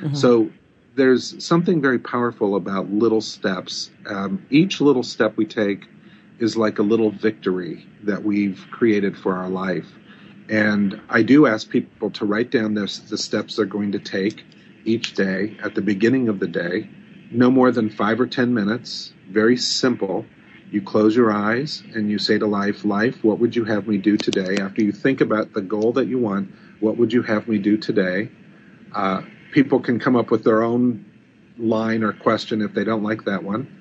Mm-hmm. 0.01 0.15
So 0.15 0.51
there's 0.97 1.43
something 1.45 1.81
very 1.81 1.99
powerful 1.99 2.57
about 2.57 2.91
little 2.91 3.21
steps. 3.21 3.91
Um, 4.07 4.45
each 4.51 4.81
little 4.81 5.05
step 5.05 5.37
we 5.37 5.47
take 5.47 5.87
is 6.39 6.57
like 6.57 6.81
a 6.81 6.83
little 6.83 7.11
victory 7.13 7.87
that 8.03 8.25
we've 8.25 8.67
created 8.71 9.17
for 9.17 9.37
our 9.37 9.49
life. 9.49 9.87
And 10.53 11.01
I 11.09 11.23
do 11.23 11.47
ask 11.47 11.71
people 11.71 12.11
to 12.11 12.27
write 12.27 12.51
down 12.51 12.75
the 12.75 12.87
steps 12.87 13.57
they're 13.57 13.65
going 13.65 13.93
to 13.93 13.99
take 13.99 14.45
each 14.85 15.15
day 15.15 15.57
at 15.63 15.75
the 15.75 15.81
beginning 15.81 16.29
of 16.29 16.41
the 16.41 16.47
day, 16.47 16.91
no 17.31 17.51
more 17.51 17.71
than 17.71 17.89
five 17.89 18.21
or 18.21 18.27
10 18.27 18.53
minutes, 18.53 19.15
very 19.31 19.57
simple. 19.57 20.27
You 20.71 20.83
close 20.83 21.17
your 21.17 21.33
eyes 21.33 21.83
and 21.95 22.11
you 22.11 22.19
say 22.19 22.37
to 22.37 22.47
life, 22.47 22.85
Life, 22.85 23.25
what 23.25 23.39
would 23.39 23.57
you 23.57 23.65
have 23.65 23.89
me 23.89 23.97
do 23.97 24.19
today? 24.19 24.59
After 24.61 24.83
you 24.83 24.93
think 24.93 25.23
about 25.23 25.55
the 25.55 25.63
goal 25.63 25.95
that 25.95 26.07
you 26.07 26.19
want, 26.19 26.51
what 26.81 26.99
would 26.99 27.15
you 27.15 27.23
have 27.23 27.49
me 27.49 27.57
do 27.57 27.79
today? 27.79 28.31
Uh, 28.95 29.23
people 29.53 29.81
can 29.81 29.99
come 29.99 30.17
up 30.17 30.31
with 30.31 30.45
their 30.45 30.63
own 30.63 31.07
line 31.57 32.03
or 32.03 32.13
question 32.13 32.61
if 32.61 32.75
they 32.75 32.85
don't 32.85 33.03
like 33.03 33.25
that 33.25 33.43
one. 33.43 33.79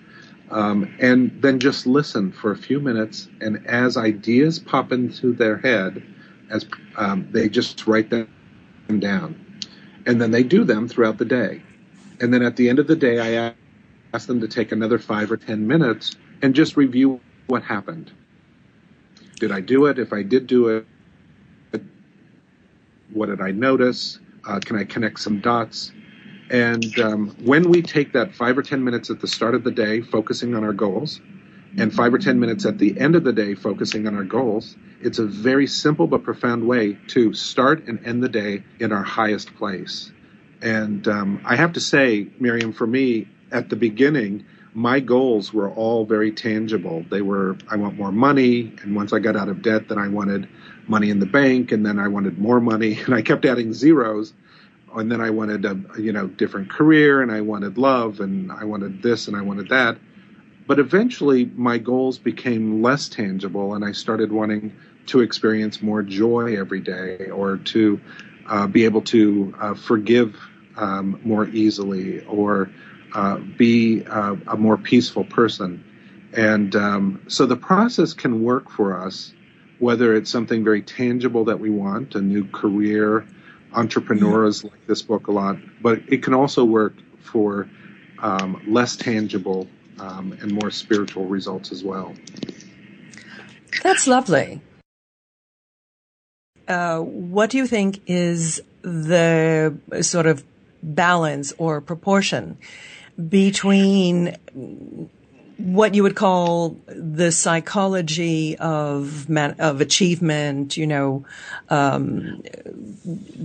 Um, 0.49 0.95
and 1.01 1.41
then 1.41 1.59
just 1.59 1.85
listen 1.85 2.31
for 2.31 2.51
a 2.51 2.57
few 2.57 2.79
minutes. 2.79 3.27
And 3.41 3.67
as 3.67 3.97
ideas 3.97 4.57
pop 4.57 4.93
into 4.93 5.33
their 5.33 5.57
head, 5.57 6.01
as 6.51 6.65
um, 6.97 7.27
they 7.31 7.49
just 7.49 7.87
write 7.87 8.09
them 8.09 8.27
down, 8.99 9.61
and 10.05 10.21
then 10.21 10.31
they 10.31 10.43
do 10.43 10.63
them 10.63 10.87
throughout 10.87 11.17
the 11.17 11.25
day. 11.25 11.61
And 12.19 12.33
then 12.33 12.43
at 12.43 12.55
the 12.55 12.69
end 12.69 12.77
of 12.79 12.87
the 12.87 12.95
day, 12.95 13.39
I 13.39 13.53
ask 14.13 14.27
them 14.27 14.41
to 14.41 14.47
take 14.47 14.71
another 14.71 14.99
five 14.99 15.31
or 15.31 15.37
ten 15.37 15.65
minutes 15.65 16.15
and 16.41 16.53
just 16.53 16.77
review 16.77 17.19
what 17.47 17.63
happened. 17.63 18.11
Did 19.39 19.51
I 19.51 19.61
do 19.61 19.87
it? 19.87 19.97
If 19.97 20.13
I 20.13 20.21
did 20.21 20.45
do 20.45 20.67
it, 20.67 20.85
what 23.11 23.27
did 23.27 23.41
I 23.41 23.51
notice? 23.51 24.19
Uh, 24.45 24.59
can 24.59 24.75
I 24.75 24.83
connect 24.83 25.19
some 25.19 25.39
dots? 25.39 25.91
And 26.49 26.99
um, 26.99 27.29
when 27.43 27.69
we 27.69 27.81
take 27.81 28.13
that 28.13 28.35
five 28.35 28.57
or 28.57 28.61
10 28.61 28.83
minutes 28.83 29.09
at 29.09 29.21
the 29.21 29.27
start 29.27 29.55
of 29.55 29.63
the 29.63 29.71
day, 29.71 30.01
focusing 30.01 30.53
on 30.55 30.63
our 30.63 30.73
goals, 30.73 31.21
and 31.77 31.93
five 31.93 32.13
or 32.13 32.17
10 32.17 32.39
minutes 32.39 32.65
at 32.65 32.77
the 32.77 32.99
end 32.99 33.15
of 33.15 33.23
the 33.23 33.31
day, 33.31 33.55
focusing 33.55 34.05
on 34.07 34.15
our 34.15 34.23
goals, 34.23 34.75
it's 35.03 35.19
a 35.19 35.25
very 35.25 35.67
simple 35.67 36.07
but 36.07 36.23
profound 36.23 36.67
way 36.67 36.97
to 37.07 37.33
start 37.33 37.87
and 37.87 38.05
end 38.05 38.23
the 38.23 38.29
day 38.29 38.63
in 38.79 38.91
our 38.91 39.03
highest 39.03 39.55
place. 39.55 40.11
And 40.61 41.07
um, 41.07 41.41
I 41.43 41.55
have 41.55 41.73
to 41.73 41.79
say, 41.79 42.27
Miriam, 42.39 42.73
for 42.73 42.85
me, 42.85 43.27
at 43.51 43.69
the 43.69 43.75
beginning, 43.75 44.45
my 44.73 44.99
goals 44.99 45.53
were 45.53 45.69
all 45.69 46.05
very 46.05 46.31
tangible. 46.31 47.03
They 47.09 47.21
were, 47.21 47.57
I 47.69 47.75
want 47.75 47.97
more 47.97 48.11
money. 48.11 48.73
And 48.81 48.95
once 48.95 49.11
I 49.11 49.19
got 49.19 49.35
out 49.35 49.49
of 49.49 49.61
debt, 49.61 49.89
then 49.89 49.97
I 49.97 50.07
wanted 50.07 50.47
money 50.87 51.09
in 51.09 51.19
the 51.19 51.25
bank. 51.25 51.71
And 51.71 51.85
then 51.85 51.99
I 51.99 52.07
wanted 52.07 52.37
more 52.37 52.61
money. 52.61 52.99
And 53.05 53.13
I 53.13 53.21
kept 53.21 53.45
adding 53.45 53.73
zeros. 53.73 54.33
And 54.95 55.11
then 55.11 55.21
I 55.21 55.29
wanted 55.29 55.65
a, 55.65 55.79
you 55.99 56.11
know, 56.11 56.27
different 56.27 56.69
career 56.69 57.21
and 57.21 57.31
I 57.31 57.41
wanted 57.41 57.77
love 57.77 58.19
and 58.19 58.51
I 58.51 58.65
wanted 58.65 59.01
this 59.01 59.27
and 59.29 59.37
I 59.37 59.41
wanted 59.41 59.69
that. 59.69 59.97
But 60.67 60.79
eventually 60.79 61.45
my 61.45 61.77
goals 61.77 62.17
became 62.17 62.81
less 62.81 63.07
tangible 63.07 63.73
and 63.73 63.85
I 63.85 63.93
started 63.93 64.31
wanting 64.31 64.73
to 65.07 65.21
experience 65.21 65.81
more 65.81 66.01
joy 66.03 66.57
every 66.57 66.79
day 66.79 67.29
or 67.29 67.57
to 67.57 67.99
uh, 68.47 68.67
be 68.67 68.85
able 68.85 69.01
to 69.01 69.53
uh, 69.59 69.73
forgive 69.73 70.35
um, 70.77 71.19
more 71.23 71.47
easily 71.47 72.23
or 72.25 72.69
uh, 73.13 73.37
be 73.57 74.05
uh, 74.05 74.35
a 74.47 74.57
more 74.57 74.77
peaceful 74.77 75.23
person. 75.23 75.83
And 76.33 76.75
um, 76.75 77.23
so 77.27 77.45
the 77.45 77.57
process 77.57 78.13
can 78.13 78.43
work 78.43 78.69
for 78.69 79.05
us, 79.05 79.33
whether 79.79 80.15
it's 80.15 80.29
something 80.29 80.63
very 80.63 80.81
tangible 80.81 81.45
that 81.45 81.59
we 81.59 81.69
want, 81.69 82.15
a 82.15 82.21
new 82.21 82.47
career, 82.47 83.27
entrepreneurs 83.73 84.63
like 84.63 84.87
this 84.87 85.01
book 85.01 85.27
a 85.27 85.31
lot, 85.31 85.57
but 85.81 85.99
it 86.07 86.23
can 86.23 86.33
also 86.33 86.63
work 86.63 86.93
for 87.21 87.69
um, 88.19 88.61
less 88.67 88.95
tangible 88.95 89.67
um, 89.99 90.37
and 90.41 90.51
more 90.51 90.71
spiritual 90.71 91.25
results 91.25 91.71
as 91.71 91.83
well. 91.83 92.13
That's 93.83 94.07
lovely. 94.07 94.61
Uh, 96.71 97.01
what 97.01 97.49
do 97.49 97.57
you 97.57 97.67
think 97.67 98.01
is 98.07 98.61
the 98.81 99.75
sort 99.99 100.25
of 100.25 100.41
balance 100.81 101.51
or 101.57 101.81
proportion 101.81 102.57
between 103.27 104.37
what 105.57 105.93
you 105.95 106.01
would 106.01 106.15
call 106.15 106.77
the 106.87 107.29
psychology 107.29 108.57
of 108.57 109.27
man, 109.27 109.57
of 109.59 109.81
achievement, 109.81 110.77
you 110.77 110.87
know, 110.87 111.25
um, 111.69 112.41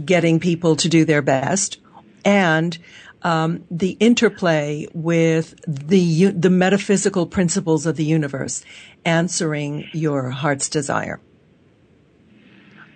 getting 0.05 0.39
people 0.39 0.77
to 0.77 0.89
do 0.89 1.05
their 1.05 1.21
best, 1.21 1.79
and 2.25 2.79
um, 3.23 3.65
the 3.73 3.97
interplay 3.99 4.87
with 4.95 5.57
the 5.67 6.27
the 6.31 6.51
metaphysical 6.51 7.27
principles 7.27 7.87
of 7.87 7.97
the 7.97 8.05
universe, 8.05 8.65
answering 9.05 9.89
your 9.93 10.31
heart's 10.31 10.69
desire. 10.69 11.19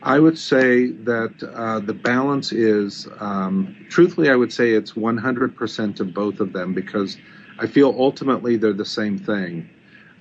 I 0.03 0.19
would 0.19 0.39
say 0.39 0.91
that 0.91 1.43
uh, 1.43 1.81
the 1.81 1.93
balance 1.93 2.53
is, 2.53 3.07
um, 3.19 3.87
truthfully, 3.91 4.31
I 4.31 4.37
would 4.37 4.53
say 4.53 4.71
it's 4.71 4.93
100% 4.93 6.01
of 6.01 6.15
both 6.15 6.41
of 6.41 6.53
them 6.53 6.73
because 6.73 7.19
I 7.59 7.67
feel 7.67 7.95
ultimately 7.99 8.57
they're 8.57 8.73
the 8.73 8.85
same 8.85 9.19
thing. 9.19 9.69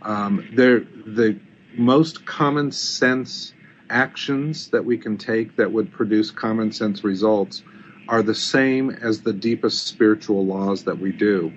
Um, 0.02 0.50
they're 0.54 0.82
the 0.82 1.40
most 1.78 2.26
common 2.26 2.72
sense 2.72 3.54
actions 3.90 4.70
that 4.70 4.84
we 4.84 4.98
can 4.98 5.18
take 5.18 5.56
that 5.56 5.72
would 5.72 5.92
produce 5.92 6.30
common 6.32 6.72
sense 6.72 7.04
results 7.04 7.64
are 8.08 8.22
the 8.22 8.36
same 8.36 8.90
as 8.90 9.22
the 9.22 9.34
deepest 9.34 9.88
spiritual 9.88 10.46
laws 10.46 10.84
that 10.84 11.00
we 11.00 11.12
do. 11.12 11.54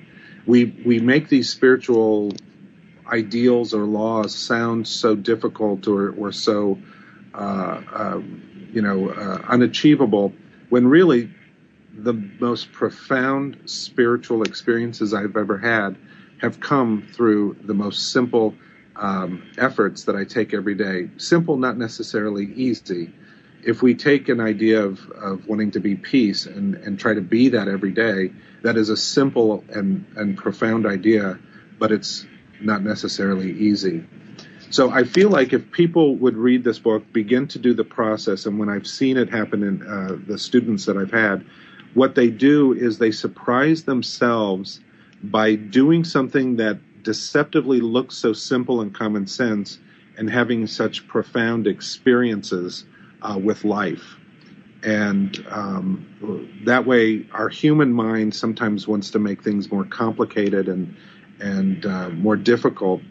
We 0.46 0.82
we 0.84 0.98
make 0.98 1.28
these 1.28 1.50
spiritual 1.50 2.32
ideals 3.06 3.74
or 3.74 3.84
laws 3.84 4.34
sound 4.34 4.86
so 4.86 5.14
difficult 5.14 5.86
or, 5.88 6.10
or 6.12 6.32
so 6.32 6.78
you 8.72 8.82
know, 8.82 9.10
uh, 9.10 9.42
unachievable, 9.48 10.32
when 10.70 10.86
really 10.86 11.30
the 11.94 12.14
most 12.40 12.72
profound 12.72 13.58
spiritual 13.66 14.42
experiences 14.42 15.12
I've 15.12 15.36
ever 15.36 15.58
had 15.58 15.96
have 16.40 16.58
come 16.58 17.06
through 17.12 17.56
the 17.62 17.74
most 17.74 18.12
simple 18.12 18.54
um, 18.96 19.42
efforts 19.58 20.04
that 20.04 20.16
I 20.16 20.24
take 20.24 20.54
every 20.54 20.74
day. 20.74 21.10
Simple, 21.18 21.56
not 21.56 21.76
necessarily 21.76 22.52
easy. 22.54 23.12
if 23.64 23.82
we 23.82 23.94
take 23.94 24.28
an 24.28 24.40
idea 24.40 24.82
of, 24.82 25.08
of 25.10 25.46
wanting 25.46 25.70
to 25.72 25.80
be 25.80 25.94
peace 25.94 26.46
and, 26.46 26.74
and 26.76 26.98
try 26.98 27.14
to 27.14 27.20
be 27.20 27.50
that 27.50 27.68
every 27.68 27.92
day, 27.92 28.32
that 28.62 28.76
is 28.76 28.88
a 28.88 28.96
simple 28.96 29.64
and, 29.68 30.04
and 30.16 30.36
profound 30.36 30.86
idea, 30.86 31.38
but 31.78 31.92
it's 31.92 32.26
not 32.60 32.82
necessarily 32.82 33.52
easy. 33.52 34.04
So 34.72 34.90
I 34.90 35.04
feel 35.04 35.28
like 35.28 35.52
if 35.52 35.70
people 35.70 36.16
would 36.16 36.34
read 36.34 36.64
this 36.64 36.78
book, 36.78 37.04
begin 37.12 37.46
to 37.48 37.58
do 37.58 37.74
the 37.74 37.84
process, 37.84 38.46
and 38.46 38.58
when 38.58 38.70
I've 38.70 38.86
seen 38.86 39.18
it 39.18 39.28
happen 39.28 39.62
in 39.62 39.86
uh, 39.86 40.16
the 40.26 40.38
students 40.38 40.86
that 40.86 40.96
I've 40.96 41.10
had, 41.10 41.44
what 41.92 42.14
they 42.14 42.30
do 42.30 42.72
is 42.72 42.96
they 42.96 43.10
surprise 43.10 43.84
themselves 43.84 44.80
by 45.24 45.56
doing 45.56 46.04
something 46.04 46.56
that 46.56 46.78
deceptively 47.02 47.80
looks 47.80 48.16
so 48.16 48.32
simple 48.32 48.80
and 48.80 48.94
common 48.94 49.26
sense 49.26 49.78
and 50.16 50.30
having 50.30 50.66
such 50.66 51.06
profound 51.06 51.66
experiences 51.66 52.86
uh, 53.20 53.38
with 53.38 53.64
life. 53.64 54.16
And 54.82 55.44
um, 55.50 56.56
that 56.64 56.86
way, 56.86 57.26
our 57.32 57.50
human 57.50 57.92
mind 57.92 58.34
sometimes 58.34 58.88
wants 58.88 59.10
to 59.10 59.18
make 59.18 59.44
things 59.44 59.70
more 59.70 59.84
complicated 59.84 60.66
and 60.68 60.96
and 61.40 61.84
uh, 61.84 62.08
more 62.08 62.36
difficult. 62.36 63.02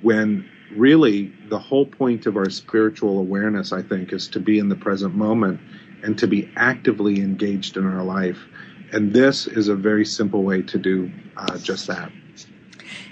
When 0.00 0.48
really 0.74 1.32
the 1.48 1.58
whole 1.58 1.86
point 1.86 2.26
of 2.26 2.36
our 2.36 2.50
spiritual 2.50 3.18
awareness, 3.18 3.72
I 3.72 3.82
think, 3.82 4.12
is 4.12 4.28
to 4.28 4.40
be 4.40 4.58
in 4.58 4.68
the 4.68 4.76
present 4.76 5.14
moment 5.14 5.60
and 6.02 6.18
to 6.18 6.26
be 6.26 6.50
actively 6.56 7.20
engaged 7.20 7.76
in 7.76 7.86
our 7.86 8.04
life. 8.04 8.38
And 8.92 9.12
this 9.12 9.46
is 9.46 9.68
a 9.68 9.74
very 9.74 10.04
simple 10.04 10.42
way 10.42 10.62
to 10.62 10.78
do 10.78 11.10
uh, 11.36 11.58
just 11.58 11.86
that. 11.88 12.10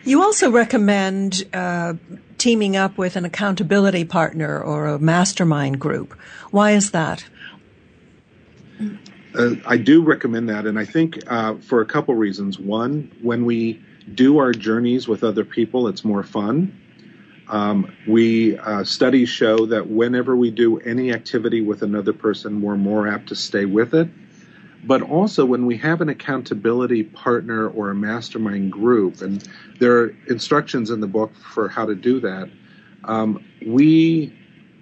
You 0.05 0.23
also 0.23 0.51
recommend 0.51 1.42
uh, 1.53 1.95
teaming 2.38 2.77
up 2.77 2.97
with 2.97 3.16
an 3.16 3.25
accountability 3.25 4.05
partner 4.05 4.61
or 4.61 4.87
a 4.87 4.99
mastermind 4.99 5.81
group. 5.81 6.16
Why 6.51 6.73
is 6.73 6.92
that? 6.92 7.25
Uh, 9.35 9.57
I 9.66 9.77
do 9.77 10.03
recommend 10.03 10.49
that, 10.49 10.64
and 10.66 10.79
I 10.79 10.85
think 10.85 11.19
uh, 11.27 11.57
for 11.57 11.81
a 11.81 11.87
couple 11.87 12.14
reasons. 12.14 12.59
One, 12.59 13.11
when 13.21 13.45
we 13.45 13.83
do 14.14 14.38
our 14.38 14.53
journeys 14.53 15.09
with 15.09 15.25
other 15.25 15.45
people, 15.45 15.88
it's 15.88 16.05
more 16.05 16.23
fun. 16.23 16.81
Um, 17.49 17.93
we 18.07 18.59
uh, 18.59 18.85
studies 18.85 19.29
show 19.29 19.67
that 19.67 19.89
whenever 19.89 20.35
we 20.37 20.51
do 20.51 20.79
any 20.79 21.13
activity 21.13 21.61
with 21.61 21.83
another 21.83 22.13
person, 22.13 22.61
we're 22.61 22.77
more 22.77 23.07
apt 23.07 23.29
to 23.29 23.37
stay 23.37 23.65
with 23.65 23.95
it. 23.95 24.09
But 24.85 25.03
also, 25.03 25.45
when 25.45 25.67
we 25.67 25.77
have 25.79 26.01
an 26.01 26.09
accountability 26.09 27.03
partner 27.03 27.69
or 27.69 27.91
a 27.91 27.95
mastermind 27.95 28.71
group, 28.73 29.21
and 29.21 29.47
there 29.81 29.99
are 29.99 30.17
instructions 30.29 30.91
in 30.91 31.01
the 31.01 31.07
book 31.07 31.35
for 31.35 31.69
how 31.69 31.87
to 31.87 31.95
do 31.95 32.21
that, 32.21 32.49
um, 33.05 33.45
we 33.67 34.37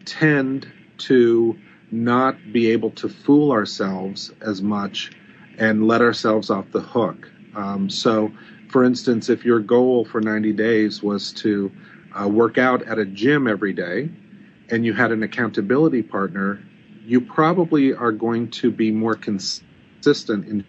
tend 0.05 0.71
to 0.99 1.59
not 1.91 2.37
be 2.53 2.71
able 2.71 2.91
to 2.91 3.09
fool 3.09 3.53
ourselves 3.53 4.33
as 4.41 4.61
much 4.61 5.13
and 5.59 5.87
let 5.87 6.03
ourselves 6.03 6.51
off 6.51 6.71
the 6.73 6.81
hook. 6.81 7.31
Um, 7.55 7.89
so, 7.89 8.33
for 8.69 8.85
instance, 8.85 9.29
if 9.29 9.45
your 9.45 9.61
goal 9.61 10.05
for 10.05 10.21
90 10.21 10.53
days 10.53 11.03
was 11.03 11.33
to 11.35 11.71
uh, 12.15 12.29
work 12.29 12.59
out 12.59 12.83
at 12.83 12.99
a 12.99 13.05
gym 13.05 13.47
every 13.47 13.73
day 13.73 14.11
and 14.71 14.85
you 14.85 14.93
had 14.93 15.13
an 15.13 15.23
accountability 15.23 16.03
partner, 16.03 16.63
you 17.05 17.21
probably 17.21 17.95
are 17.95 18.13
going 18.13 18.51
to 18.51 18.71
be 18.71 18.91
more 18.91 19.15
consistent 19.15 20.49
in 20.49 20.65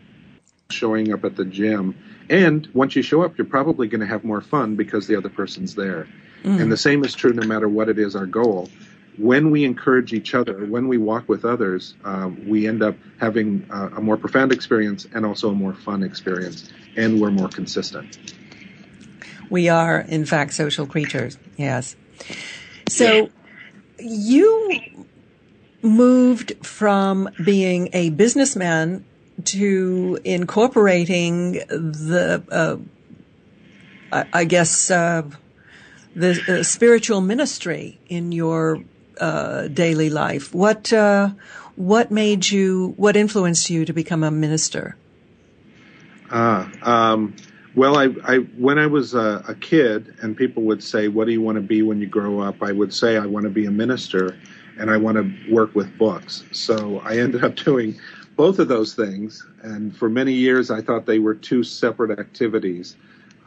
showing 0.69 1.13
up 1.13 1.23
at 1.23 1.35
the 1.35 1.45
gym. 1.45 1.95
And 2.29 2.67
once 2.73 2.95
you 2.95 3.01
show 3.01 3.23
up, 3.23 3.37
you're 3.37 3.45
probably 3.45 3.87
going 3.87 4.01
to 4.01 4.07
have 4.07 4.23
more 4.23 4.41
fun 4.41 4.75
because 4.75 5.07
the 5.07 5.15
other 5.15 5.29
person's 5.29 5.75
there. 5.75 6.07
Mm. 6.43 6.61
And 6.61 6.71
the 6.71 6.77
same 6.77 7.03
is 7.03 7.13
true 7.13 7.33
no 7.33 7.47
matter 7.47 7.69
what 7.69 7.89
it 7.89 7.99
is 7.99 8.15
our 8.15 8.25
goal. 8.25 8.69
When 9.17 9.49
we 9.49 9.63
encourage 9.63 10.11
each 10.11 10.35
other, 10.35 10.65
when 10.65 10.89
we 10.89 10.97
walk 10.97 11.29
with 11.29 11.45
others, 11.45 11.93
um, 12.03 12.49
we 12.49 12.67
end 12.67 12.83
up 12.83 12.97
having 13.17 13.65
uh, 13.71 13.91
a 13.95 14.01
more 14.01 14.17
profound 14.17 14.51
experience 14.51 15.07
and 15.13 15.25
also 15.25 15.49
a 15.51 15.53
more 15.53 15.73
fun 15.73 16.03
experience, 16.03 16.69
and 16.97 17.21
we're 17.21 17.31
more 17.31 17.47
consistent. 17.47 18.17
We 19.49 19.69
are, 19.69 19.99
in 19.99 20.25
fact, 20.25 20.53
social 20.53 20.85
creatures. 20.85 21.37
Yes. 21.57 21.95
So 22.89 23.29
you 23.99 24.81
moved 25.81 26.53
from 26.65 27.29
being 27.43 27.89
a 27.93 28.09
businessman 28.11 29.05
to 29.43 30.19
incorporating 30.23 31.53
the, 31.53 32.43
uh, 32.49 32.77
I, 34.11 34.25
I, 34.33 34.43
guess, 34.45 34.89
uh, 34.89 35.23
the 36.15 36.41
uh, 36.47 36.63
spiritual 36.63 37.21
ministry 37.21 37.99
in 38.07 38.31
your 38.31 38.83
uh, 39.19 39.67
daily 39.67 40.09
life. 40.09 40.53
What 40.53 40.91
uh, 40.91 41.29
what 41.75 42.11
made 42.11 42.49
you? 42.49 42.93
What 42.97 43.15
influenced 43.15 43.69
you 43.69 43.85
to 43.85 43.93
become 43.93 44.23
a 44.23 44.31
minister? 44.31 44.97
Ah, 46.31 46.69
um, 46.81 47.35
well, 47.75 47.97
I, 47.97 48.09
I 48.23 48.37
when 48.57 48.79
I 48.79 48.87
was 48.87 49.13
a, 49.13 49.43
a, 49.47 49.55
kid, 49.55 50.15
and 50.21 50.35
people 50.35 50.63
would 50.63 50.83
say, 50.83 51.07
"What 51.07 51.25
do 51.25 51.33
you 51.33 51.41
want 51.41 51.57
to 51.57 51.61
be 51.61 51.81
when 51.81 51.99
you 51.99 52.07
grow 52.07 52.39
up?" 52.39 52.61
I 52.61 52.71
would 52.71 52.93
say, 52.93 53.17
"I 53.17 53.25
want 53.25 53.43
to 53.43 53.49
be 53.49 53.65
a 53.65 53.71
minister, 53.71 54.37
and 54.77 54.89
I 54.89 54.97
want 54.97 55.17
to 55.17 55.53
work 55.53 55.75
with 55.75 55.97
books." 55.97 56.43
So 56.51 57.01
I 57.03 57.17
ended 57.17 57.43
up 57.43 57.55
doing 57.65 57.99
both 58.35 58.59
of 58.59 58.67
those 58.67 58.93
things, 58.93 59.45
and 59.61 59.95
for 59.95 60.09
many 60.09 60.33
years, 60.33 60.71
I 60.71 60.81
thought 60.81 61.05
they 61.05 61.19
were 61.19 61.35
two 61.35 61.63
separate 61.63 62.17
activities. 62.19 62.95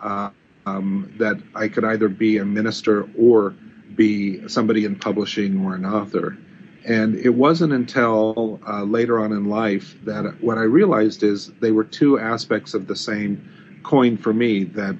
Uh, 0.02 0.30
um, 0.68 1.12
that 1.18 1.40
I 1.54 1.68
could 1.68 1.84
either 1.84 2.08
be 2.08 2.38
a 2.38 2.44
minister 2.44 3.08
or 3.18 3.54
be 3.94 4.46
somebody 4.48 4.84
in 4.84 4.96
publishing 4.96 5.64
or 5.64 5.74
an 5.74 5.84
author. 5.84 6.36
And 6.84 7.16
it 7.16 7.30
wasn't 7.30 7.72
until 7.72 8.60
uh, 8.66 8.82
later 8.82 9.18
on 9.18 9.32
in 9.32 9.46
life 9.46 9.96
that 10.04 10.40
what 10.40 10.58
I 10.58 10.62
realized 10.62 11.22
is 11.22 11.50
they 11.60 11.70
were 11.70 11.84
two 11.84 12.18
aspects 12.18 12.74
of 12.74 12.86
the 12.86 12.96
same 12.96 13.50
coin 13.88 14.18
for 14.18 14.34
me 14.34 14.64
that 14.64 14.94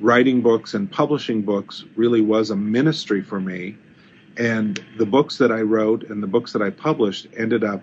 writing 0.00 0.40
books 0.40 0.72
and 0.72 0.90
publishing 0.90 1.42
books 1.42 1.84
really 1.94 2.22
was 2.22 2.48
a 2.48 2.56
ministry 2.56 3.20
for 3.22 3.38
me. 3.38 3.76
And 4.38 4.82
the 4.96 5.04
books 5.04 5.36
that 5.36 5.52
I 5.52 5.60
wrote 5.60 6.04
and 6.04 6.22
the 6.22 6.26
books 6.26 6.54
that 6.54 6.62
I 6.62 6.70
published 6.70 7.26
ended 7.36 7.64
up 7.64 7.82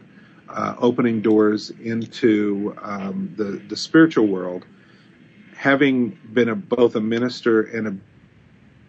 uh, 0.50 0.74
opening 0.80 1.22
doors 1.22 1.70
into 1.70 2.76
um, 2.82 3.32
the, 3.38 3.62
the 3.70 3.76
spiritual 3.76 4.26
world. 4.26 4.65
Having 5.56 6.17
been 6.34 6.50
a, 6.50 6.56
both 6.56 6.96
a 6.96 7.02
minister 7.02 7.62
and 7.62 7.88
a 7.88 7.96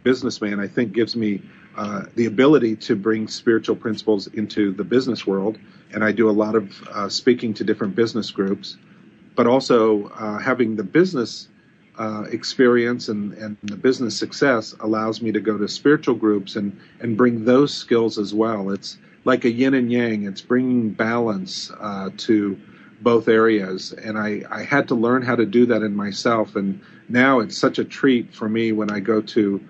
businessman, 0.04 0.60
I 0.60 0.68
think 0.68 0.94
gives 0.94 1.14
me 1.16 1.42
uh, 1.76 2.04
the 2.14 2.24
ability 2.24 2.76
to 2.76 2.96
bring 2.96 3.28
spiritual 3.28 3.76
principles 3.76 4.26
into 4.28 4.72
the 4.72 4.84
business 4.84 5.26
world. 5.26 5.58
And 5.92 6.02
I 6.02 6.12
do 6.12 6.30
a 6.30 6.36
lot 6.44 6.54
of 6.54 6.82
uh, 6.88 7.08
speaking 7.10 7.52
to 7.54 7.64
different 7.64 7.94
business 7.94 8.30
groups, 8.30 8.78
but 9.36 9.46
also 9.46 10.08
uh, 10.08 10.38
having 10.38 10.74
the 10.74 10.82
business 10.82 11.48
uh, 11.98 12.24
experience 12.30 13.08
and, 13.08 13.32
and 13.34 13.56
the 13.62 13.76
business 13.76 14.16
success 14.16 14.74
allows 14.80 15.20
me 15.20 15.32
to 15.32 15.40
go 15.40 15.58
to 15.58 15.68
spiritual 15.68 16.14
groups 16.14 16.56
and, 16.56 16.78
and 17.00 17.16
bring 17.16 17.44
those 17.44 17.74
skills 17.74 18.18
as 18.18 18.32
well. 18.32 18.70
It's 18.70 18.98
like 19.24 19.44
a 19.44 19.50
yin 19.50 19.74
and 19.74 19.90
yang. 19.90 20.24
It's 20.24 20.40
bringing 20.40 20.90
balance 20.90 21.70
uh, 21.80 22.10
to 22.18 22.58
both 23.00 23.28
areas. 23.28 23.92
And 23.92 24.18
I, 24.18 24.42
I 24.50 24.62
had 24.62 24.88
to 24.88 24.94
learn 24.94 25.22
how 25.22 25.36
to 25.36 25.46
do 25.46 25.66
that 25.66 25.82
in 25.82 25.94
myself. 25.94 26.56
And 26.56 26.80
now 27.08 27.40
it's 27.40 27.56
such 27.56 27.78
a 27.78 27.84
treat 27.84 28.34
for 28.34 28.48
me 28.48 28.72
when 28.72 28.90
I 28.90 29.00
go 29.00 29.20
to 29.20 29.60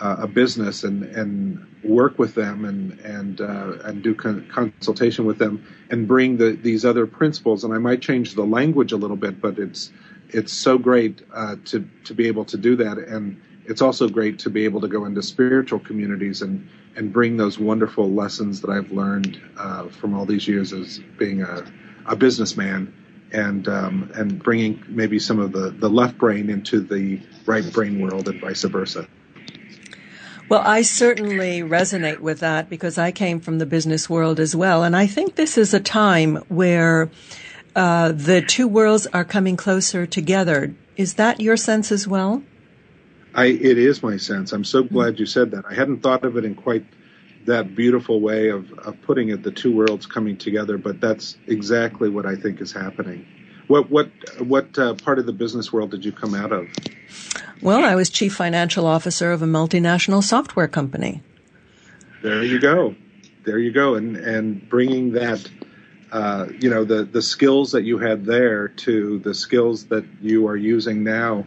uh, 0.00 0.16
a 0.20 0.26
business 0.26 0.84
and, 0.84 1.04
and 1.04 1.66
work 1.82 2.18
with 2.18 2.34
them 2.34 2.64
and 2.64 2.98
and 3.00 3.40
uh, 3.40 3.78
and 3.84 4.02
do 4.02 4.14
con- 4.14 4.46
consultation 4.48 5.24
with 5.24 5.38
them 5.38 5.64
and 5.90 6.06
bring 6.06 6.36
the, 6.36 6.52
these 6.52 6.84
other 6.84 7.06
principles. 7.06 7.64
And 7.64 7.72
I 7.72 7.78
might 7.78 8.02
change 8.02 8.34
the 8.34 8.44
language 8.44 8.92
a 8.92 8.96
little 8.96 9.16
bit, 9.16 9.40
but 9.40 9.58
it's 9.58 9.92
it's 10.30 10.52
so 10.52 10.78
great 10.78 11.22
uh, 11.32 11.56
to 11.66 11.88
to 12.04 12.14
be 12.14 12.26
able 12.26 12.44
to 12.46 12.56
do 12.56 12.76
that, 12.76 12.98
and 12.98 13.40
it's 13.64 13.82
also 13.82 14.08
great 14.08 14.38
to 14.40 14.50
be 14.50 14.64
able 14.64 14.80
to 14.80 14.88
go 14.88 15.04
into 15.04 15.22
spiritual 15.22 15.78
communities 15.78 16.42
and 16.42 16.68
and 16.96 17.12
bring 17.12 17.36
those 17.36 17.58
wonderful 17.58 18.10
lessons 18.10 18.60
that 18.62 18.70
I've 18.70 18.90
learned 18.90 19.40
uh, 19.58 19.88
from 19.88 20.14
all 20.14 20.24
these 20.24 20.48
years 20.48 20.72
as 20.72 20.98
being 21.18 21.42
a, 21.42 21.64
a 22.06 22.16
businessman, 22.16 22.92
and 23.32 23.68
um, 23.68 24.10
and 24.14 24.42
bringing 24.42 24.82
maybe 24.88 25.18
some 25.18 25.38
of 25.38 25.52
the 25.52 25.70
the 25.70 25.90
left 25.90 26.18
brain 26.18 26.50
into 26.50 26.80
the 26.80 27.20
right 27.44 27.70
brain 27.72 28.00
world, 28.00 28.28
and 28.28 28.40
vice 28.40 28.62
versa. 28.64 29.06
Well, 30.48 30.62
I 30.64 30.82
certainly 30.82 31.62
resonate 31.62 32.20
with 32.20 32.38
that 32.38 32.70
because 32.70 32.98
I 32.98 33.10
came 33.10 33.40
from 33.40 33.58
the 33.58 33.66
business 33.66 34.08
world 34.08 34.38
as 34.38 34.54
well. 34.54 34.84
And 34.84 34.94
I 34.94 35.08
think 35.08 35.34
this 35.34 35.58
is 35.58 35.74
a 35.74 35.80
time 35.80 36.36
where 36.46 37.10
uh, 37.76 38.10
the 38.10 38.40
two 38.40 38.66
worlds 38.66 39.06
are 39.08 39.24
coming 39.24 39.56
closer 39.56 40.06
together. 40.06 40.74
Is 40.96 41.14
that 41.14 41.40
your 41.40 41.56
sense 41.58 41.92
as 41.92 42.08
well? 42.08 42.42
I, 43.34 43.46
it 43.46 43.76
is 43.76 44.02
my 44.02 44.16
sense. 44.16 44.52
I'm 44.52 44.64
so 44.64 44.82
glad 44.82 45.20
you 45.20 45.26
said 45.26 45.50
that. 45.50 45.66
I 45.68 45.74
hadn't 45.74 46.02
thought 46.02 46.24
of 46.24 46.38
it 46.38 46.44
in 46.46 46.54
quite 46.54 46.86
that 47.44 47.76
beautiful 47.76 48.20
way 48.20 48.48
of, 48.48 48.72
of 48.78 49.00
putting 49.02 49.28
it, 49.28 49.42
the 49.42 49.50
two 49.50 49.76
worlds 49.76 50.06
coming 50.06 50.38
together, 50.38 50.78
but 50.78 51.00
that's 51.02 51.36
exactly 51.46 52.08
what 52.08 52.24
I 52.24 52.34
think 52.34 52.62
is 52.62 52.72
happening. 52.72 53.26
What 53.68 53.90
what 53.90 54.08
what 54.38 54.78
uh, 54.78 54.94
part 54.94 55.18
of 55.18 55.26
the 55.26 55.32
business 55.32 55.72
world 55.72 55.90
did 55.90 56.04
you 56.04 56.12
come 56.12 56.34
out 56.34 56.52
of? 56.52 56.68
Well, 57.60 57.84
I 57.84 57.94
was 57.94 58.10
chief 58.10 58.34
financial 58.34 58.86
officer 58.86 59.32
of 59.32 59.42
a 59.42 59.46
multinational 59.46 60.22
software 60.22 60.68
company. 60.68 61.22
There 62.22 62.42
you 62.42 62.58
go. 62.58 62.94
there 63.44 63.58
you 63.58 63.72
go, 63.72 63.94
and 63.96 64.16
and 64.16 64.68
bringing 64.68 65.12
that. 65.12 65.48
Uh, 66.12 66.46
you 66.60 66.70
know 66.70 66.84
the 66.84 67.04
the 67.04 67.22
skills 67.22 67.72
that 67.72 67.82
you 67.82 67.98
had 67.98 68.24
there 68.24 68.68
to 68.68 69.18
the 69.20 69.34
skills 69.34 69.86
that 69.86 70.04
you 70.20 70.46
are 70.46 70.56
using 70.56 71.02
now 71.02 71.44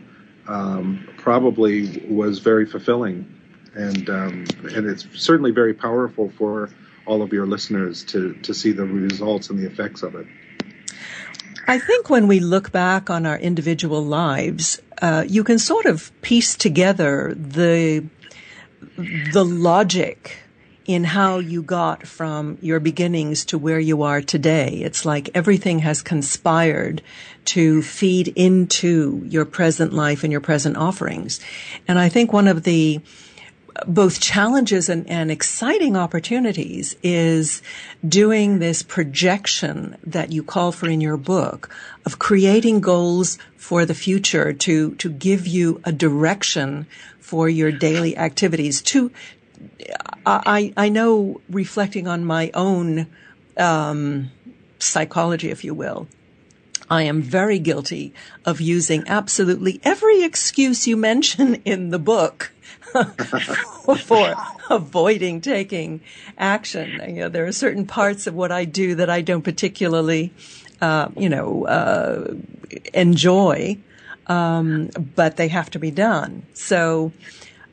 um, 0.48 1.08
probably 1.18 2.04
was 2.10 2.40
very 2.40 2.66
fulfilling, 2.66 3.26
and 3.74 4.10
um, 4.10 4.46
and 4.76 4.86
it's 4.86 5.08
certainly 5.14 5.52
very 5.52 5.74
powerful 5.74 6.30
for 6.38 6.70
all 7.06 7.22
of 7.22 7.32
your 7.32 7.46
listeners 7.46 8.04
to 8.04 8.34
to 8.42 8.54
see 8.54 8.72
the 8.72 8.84
results 8.84 9.50
and 9.50 9.58
the 9.60 9.66
effects 9.66 10.04
of 10.04 10.16
it. 10.16 10.28
I 11.68 11.78
think 11.80 12.10
when 12.10 12.28
we 12.28 12.40
look 12.40 12.72
back 12.72 13.10
on 13.10 13.26
our 13.26 13.38
individual 13.38 14.04
lives, 14.04 14.82
uh, 15.02 15.24
you 15.28 15.44
can 15.44 15.60
sort 15.60 15.86
of 15.86 16.12
piece 16.22 16.56
together 16.56 17.34
the 17.36 18.06
the 19.34 19.46
logic 19.46 20.38
in 20.90 21.04
how 21.04 21.38
you 21.38 21.62
got 21.62 22.08
from 22.08 22.58
your 22.62 22.80
beginnings 22.80 23.46
to 23.46 23.60
where 23.60 23.80
you 23.80 24.02
are 24.02 24.22
today. 24.22 24.70
It's 24.82 25.06
like 25.06 25.30
everything 25.36 25.78
has 25.80 26.02
conspired 26.02 27.04
to 27.46 27.84
feed 27.84 28.30
into 28.30 29.22
your 29.24 29.46
present 29.46 29.94
life 29.94 30.24
and 30.24 30.32
your 30.32 30.42
present 30.42 30.78
offerings. 30.78 31.40
And 31.88 32.00
I 32.00 32.10
think 32.10 32.34
one 32.34 32.48
of 32.48 32.64
the 32.64 33.02
both 33.86 34.20
challenges 34.20 34.90
and, 34.90 35.08
and, 35.08 35.30
exciting 35.30 35.96
opportunities 35.96 36.96
is 37.04 37.62
doing 38.06 38.58
this 38.58 38.82
projection 38.82 39.96
that 40.04 40.32
you 40.32 40.42
call 40.42 40.72
for 40.72 40.90
in 40.90 41.02
your 41.02 41.18
book 41.18 41.70
of 42.04 42.18
creating 42.18 42.82
goals 42.82 43.38
for 43.58 43.86
the 43.86 43.94
future 43.94 44.54
to, 44.54 44.96
to 44.96 45.10
give 45.10 45.46
you 45.46 45.80
a 45.86 45.92
direction 45.92 46.88
for 47.20 47.48
your 47.48 47.72
daily 47.72 48.18
activities 48.18 48.82
to, 48.82 49.12
I, 50.26 50.74
I 50.78 50.90
know 50.90 51.42
reflecting 51.50 52.08
on 52.08 52.24
my 52.26 52.52
own, 52.54 53.08
um, 53.58 54.32
psychology, 54.80 55.50
if 55.50 55.64
you 55.64 55.74
will, 55.74 56.08
I 56.90 57.04
am 57.04 57.22
very 57.22 57.60
guilty 57.60 58.14
of 58.46 58.60
using 58.62 59.04
absolutely 59.08 59.80
every 59.84 60.24
excuse 60.24 60.88
you 60.88 60.98
mention 60.98 61.56
in 61.66 61.90
the 61.90 62.00
book 62.00 62.52
for 64.06 64.36
avoiding 64.70 65.42
taking 65.42 66.02
action. 66.38 67.02
You 67.08 67.22
know, 67.22 67.30
there 67.30 67.46
are 67.46 67.52
certain 67.52 67.86
parts 67.86 68.26
of 68.26 68.34
what 68.34 68.52
I 68.52 68.66
do 68.66 68.96
that 68.96 69.10
I 69.10 69.22
don't 69.22 69.44
particularly, 69.44 70.34
uh, 70.82 71.10
you 71.16 71.30
know, 71.30 71.66
uh, 71.66 72.34
enjoy, 72.94 73.78
um, 74.28 74.90
but 75.16 75.38
they 75.38 75.50
have 75.50 75.70
to 75.72 75.80
be 75.80 75.92
done. 75.92 76.44
So, 76.54 77.12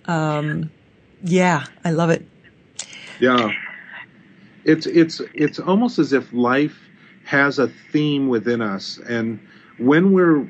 um, 0.04 0.70
yeah, 1.22 1.66
I 1.84 1.90
love 1.90 2.10
it. 2.10 2.26
Yeah, 3.20 3.52
it's 4.64 4.86
it's 4.86 5.20
it's 5.34 5.58
almost 5.58 5.98
as 5.98 6.12
if 6.12 6.32
life 6.32 6.78
has 7.24 7.58
a 7.58 7.68
theme 7.92 8.28
within 8.28 8.60
us 8.60 9.00
and 9.08 9.40
when 9.78 10.12
we're 10.12 10.44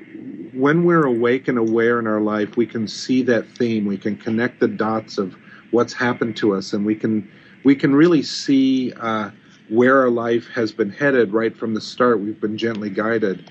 when 0.53 0.85
we're 0.85 1.07
awake 1.07 1.49
and 1.49 1.57
aware 1.57 1.99
in 1.99 2.07
our 2.07 2.21
life 2.21 2.55
we 2.57 2.67
can 2.67 2.87
see 2.87 3.23
that 3.23 3.49
theme 3.57 3.87
we 3.87 3.97
can 3.97 4.15
connect 4.15 4.61
the 4.61 4.69
dots 4.69 5.17
of 5.17 5.35
what's 5.71 5.95
happened 5.95 6.37
to 6.37 6.55
us 6.55 6.75
and 6.75 6.85
we 6.85 6.95
can 6.95 7.27
we 7.67 7.75
can 7.75 7.97
really 7.97 8.23
see 8.23 8.93
uh, 8.93 9.29
where 9.69 10.01
our 10.01 10.09
life 10.09 10.47
has 10.55 10.71
been 10.71 10.89
headed 10.89 11.33
right 11.33 11.57
from 11.57 11.75
the 11.75 11.81
start. 11.81 12.21
We've 12.21 12.41
been 12.41 12.57
gently 12.57 12.91
guided. 12.91 13.51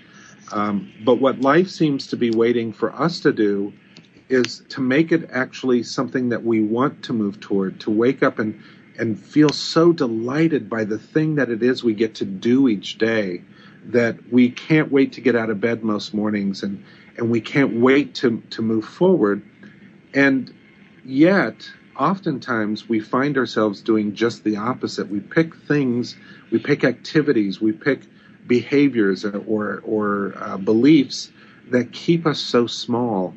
Um, 0.54 0.90
but 1.04 1.16
what 1.16 1.42
life 1.42 1.68
seems 1.68 2.08
to 2.08 2.16
be 2.16 2.32
waiting 2.32 2.72
for 2.72 2.94
us 2.96 3.20
to 3.20 3.34
do 3.34 3.74
is 4.30 4.64
to 4.70 4.82
make 4.82 5.12
it 5.12 5.30
actually 5.32 5.84
something 5.84 6.30
that 6.30 6.44
we 6.44 6.62
want 6.62 7.04
to 7.04 7.14
move 7.14 7.40
toward 7.40 7.80
to 7.82 7.92
wake 7.92 8.24
up 8.24 8.40
and 8.40 8.62
and 8.98 9.20
feel 9.20 9.52
so 9.52 9.92
delighted 9.92 10.70
by 10.70 10.86
the 10.86 10.98
thing 10.98 11.36
that 11.36 11.50
it 11.50 11.62
is 11.62 11.84
we 11.84 11.94
get 11.94 12.16
to 12.16 12.26
do 12.26 12.68
each 12.70 12.98
day 12.98 13.42
that 13.86 14.32
we 14.32 14.50
can't 14.50 14.92
wait 14.92 15.14
to 15.14 15.22
get 15.22 15.36
out 15.36 15.50
of 15.50 15.60
bed 15.62 15.84
most 15.84 16.14
mornings 16.14 16.64
and, 16.64 16.84
and 17.18 17.30
we 17.30 17.42
can't 17.42 17.80
wait 17.80 18.16
to, 18.16 18.42
to 18.50 18.62
move 18.62 18.86
forward. 18.86 19.44
And 20.14 20.54
yet, 21.04 21.70
oftentimes 21.96 22.90
we 22.90 23.00
find 23.00 23.38
ourselves 23.38 23.82
doing 23.82 24.16
just 24.16 24.44
the 24.44 24.58
opposite. 24.58 25.08
We 25.10 25.20
pick 25.20 25.56
things, 25.56 26.16
we 26.52 26.60
pick 26.60 26.84
activities, 26.84 27.62
we 27.62 27.74
pick 27.74 28.02
behaviors 28.48 29.26
or, 29.26 29.82
or 29.86 30.34
uh, 30.38 30.58
beliefs 30.58 31.32
that 31.70 31.92
keep 31.92 32.26
us 32.26 32.40
so 32.40 32.68
small. 32.68 33.36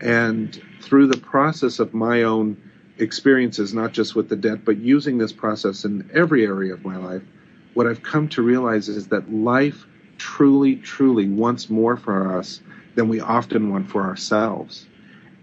And 0.00 0.60
through 0.80 1.08
the 1.08 1.18
process 1.18 1.78
of 1.78 1.94
my 1.94 2.22
own 2.22 2.56
experiences, 2.98 3.74
not 3.74 3.92
just 3.92 4.14
with 4.14 4.28
the 4.28 4.36
debt, 4.36 4.64
but 4.64 4.78
using 4.78 5.18
this 5.18 5.32
process 5.32 5.84
in 5.84 6.10
every 6.12 6.44
area 6.44 6.72
of 6.72 6.84
my 6.84 6.96
life, 6.96 7.22
what 7.74 7.86
I've 7.86 8.02
come 8.02 8.28
to 8.30 8.42
realize 8.42 8.88
is 8.88 9.08
that 9.08 9.32
life 9.32 9.86
truly, 10.18 10.76
truly 10.76 11.28
wants 11.28 11.70
more 11.70 11.96
for 11.96 12.36
us 12.36 12.60
than 12.94 13.08
we 13.08 13.20
often 13.20 13.70
want 13.70 13.88
for 13.88 14.02
ourselves. 14.02 14.86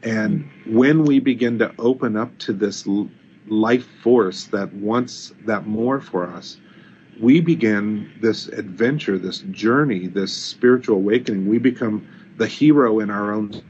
And 0.04 0.50
when 0.68 1.04
we 1.06 1.20
begin 1.20 1.60
to 1.60 1.74
open 1.80 2.18
up 2.18 2.38
to 2.40 2.54
this 2.54 2.86
life 3.48 3.86
force 4.04 4.46
that 4.46 4.74
wants 4.74 5.34
that 5.46 5.66
more 5.66 6.02
for 6.02 6.28
us, 6.28 6.58
we 7.20 7.40
begin 7.40 8.12
this 8.22 8.48
adventure, 8.48 9.18
this 9.18 9.40
journey, 9.52 10.08
this 10.08 10.34
spiritual 10.34 10.98
awakening. 10.98 11.48
We 11.48 11.60
become 11.60 12.08
the 12.38 12.48
hero 12.48 13.00
in 13.00 13.10
our 13.10 13.32
own 13.32 13.64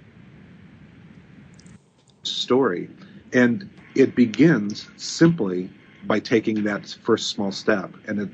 story. 2.46 2.90
And 3.34 3.70
it 3.96 4.16
begins 4.16 4.88
simply 4.98 5.70
by 6.06 6.20
taking 6.20 6.64
that 6.64 6.88
first 7.02 7.30
small 7.30 7.52
step. 7.52 7.90
And 8.08 8.22
it 8.22 8.30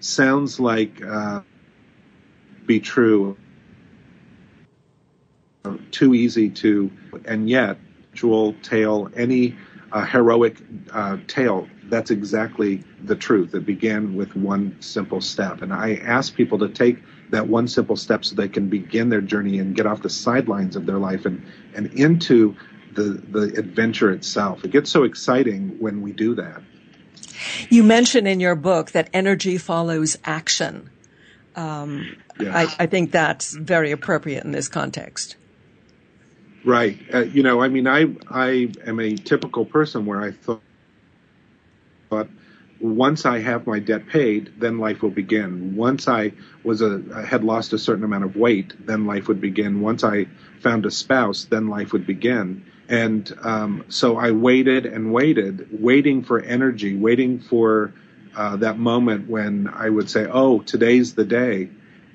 sounds 0.00 0.58
like 0.58 0.92
uh, 1.04 1.40
be 2.66 2.80
true, 2.80 3.36
too 5.92 6.14
easy 6.14 6.50
to, 6.50 6.90
and 7.24 7.48
yet, 7.48 7.78
jewel 8.12 8.54
tale, 8.62 9.08
any 9.14 9.56
uh, 9.92 10.04
heroic 10.04 10.56
uh, 10.92 11.18
tale, 11.28 11.68
that's 11.84 12.10
exactly 12.10 12.82
the 13.04 13.14
truth. 13.14 13.54
It 13.54 13.64
began 13.66 14.16
with 14.16 14.34
one 14.34 14.76
simple 14.80 15.20
step. 15.20 15.62
And 15.62 15.72
I 15.72 15.96
ask 15.96 16.34
people 16.34 16.58
to 16.58 16.68
take 16.68 17.02
that 17.30 17.46
one 17.46 17.68
simple 17.68 17.96
step 17.96 18.24
so 18.24 18.34
they 18.34 18.48
can 18.48 18.68
begin 18.68 19.08
their 19.08 19.20
journey 19.20 19.58
and 19.58 19.74
get 19.74 19.86
off 19.86 20.02
the 20.02 20.10
sidelines 20.10 20.76
of 20.76 20.86
their 20.86 20.98
life 20.98 21.26
and, 21.26 21.44
and 21.74 21.86
into 21.92 22.56
the 22.94 23.02
the 23.02 23.58
adventure 23.58 24.10
itself. 24.10 24.64
It 24.64 24.70
gets 24.70 24.90
so 24.90 25.04
exciting 25.04 25.78
when 25.78 26.02
we 26.02 26.12
do 26.12 26.34
that. 26.36 26.62
You 27.68 27.82
mention 27.82 28.26
in 28.26 28.40
your 28.40 28.54
book 28.54 28.92
that 28.92 29.08
energy 29.12 29.58
follows 29.58 30.16
action. 30.24 30.90
Um, 31.56 32.16
I, 32.38 32.74
I, 32.78 32.86
think 32.86 33.12
that's 33.12 33.52
very 33.54 33.90
appropriate 33.90 34.44
in 34.44 34.52
this 34.52 34.68
context. 34.68 35.36
Right. 36.64 36.98
Uh, 37.12 37.20
you 37.20 37.42
know, 37.42 37.60
I 37.60 37.68
mean, 37.68 37.86
I 37.86 38.14
I 38.28 38.72
am 38.86 39.00
a 39.00 39.16
typical 39.16 39.66
person 39.66 40.06
where 40.06 40.22
I 40.22 40.30
thought, 40.30 40.62
but 42.08 42.28
once 42.80 43.26
I 43.26 43.40
have 43.40 43.66
my 43.66 43.78
debt 43.78 44.08
paid, 44.08 44.54
then 44.58 44.78
life 44.78 45.02
will 45.02 45.10
begin. 45.10 45.76
Once 45.76 46.08
I 46.08 46.32
was 46.64 46.80
a 46.82 47.02
I 47.14 47.22
had 47.22 47.44
lost 47.44 47.72
a 47.72 47.78
certain 47.78 48.04
amount 48.04 48.24
of 48.24 48.36
weight, 48.36 48.86
then 48.86 49.06
life 49.06 49.28
would 49.28 49.40
begin. 49.40 49.80
Once 49.80 50.04
I 50.04 50.26
found 50.60 50.86
a 50.86 50.90
spouse, 50.90 51.44
then 51.44 51.68
life 51.68 51.92
would 51.92 52.06
begin. 52.06 52.64
And 52.92 53.34
um, 53.40 53.86
so 53.88 54.18
I 54.18 54.32
waited 54.32 54.84
and 54.84 55.14
waited, 55.14 55.80
waiting 55.82 56.22
for 56.22 56.38
energy, 56.38 56.94
waiting 56.94 57.40
for 57.40 57.94
uh, 58.36 58.56
that 58.56 58.78
moment 58.78 59.30
when 59.30 59.66
I 59.66 59.88
would 59.88 60.10
say, 60.10 60.26
"Oh, 60.30 60.60
today's 60.60 61.14
the 61.14 61.24
day." 61.24 61.70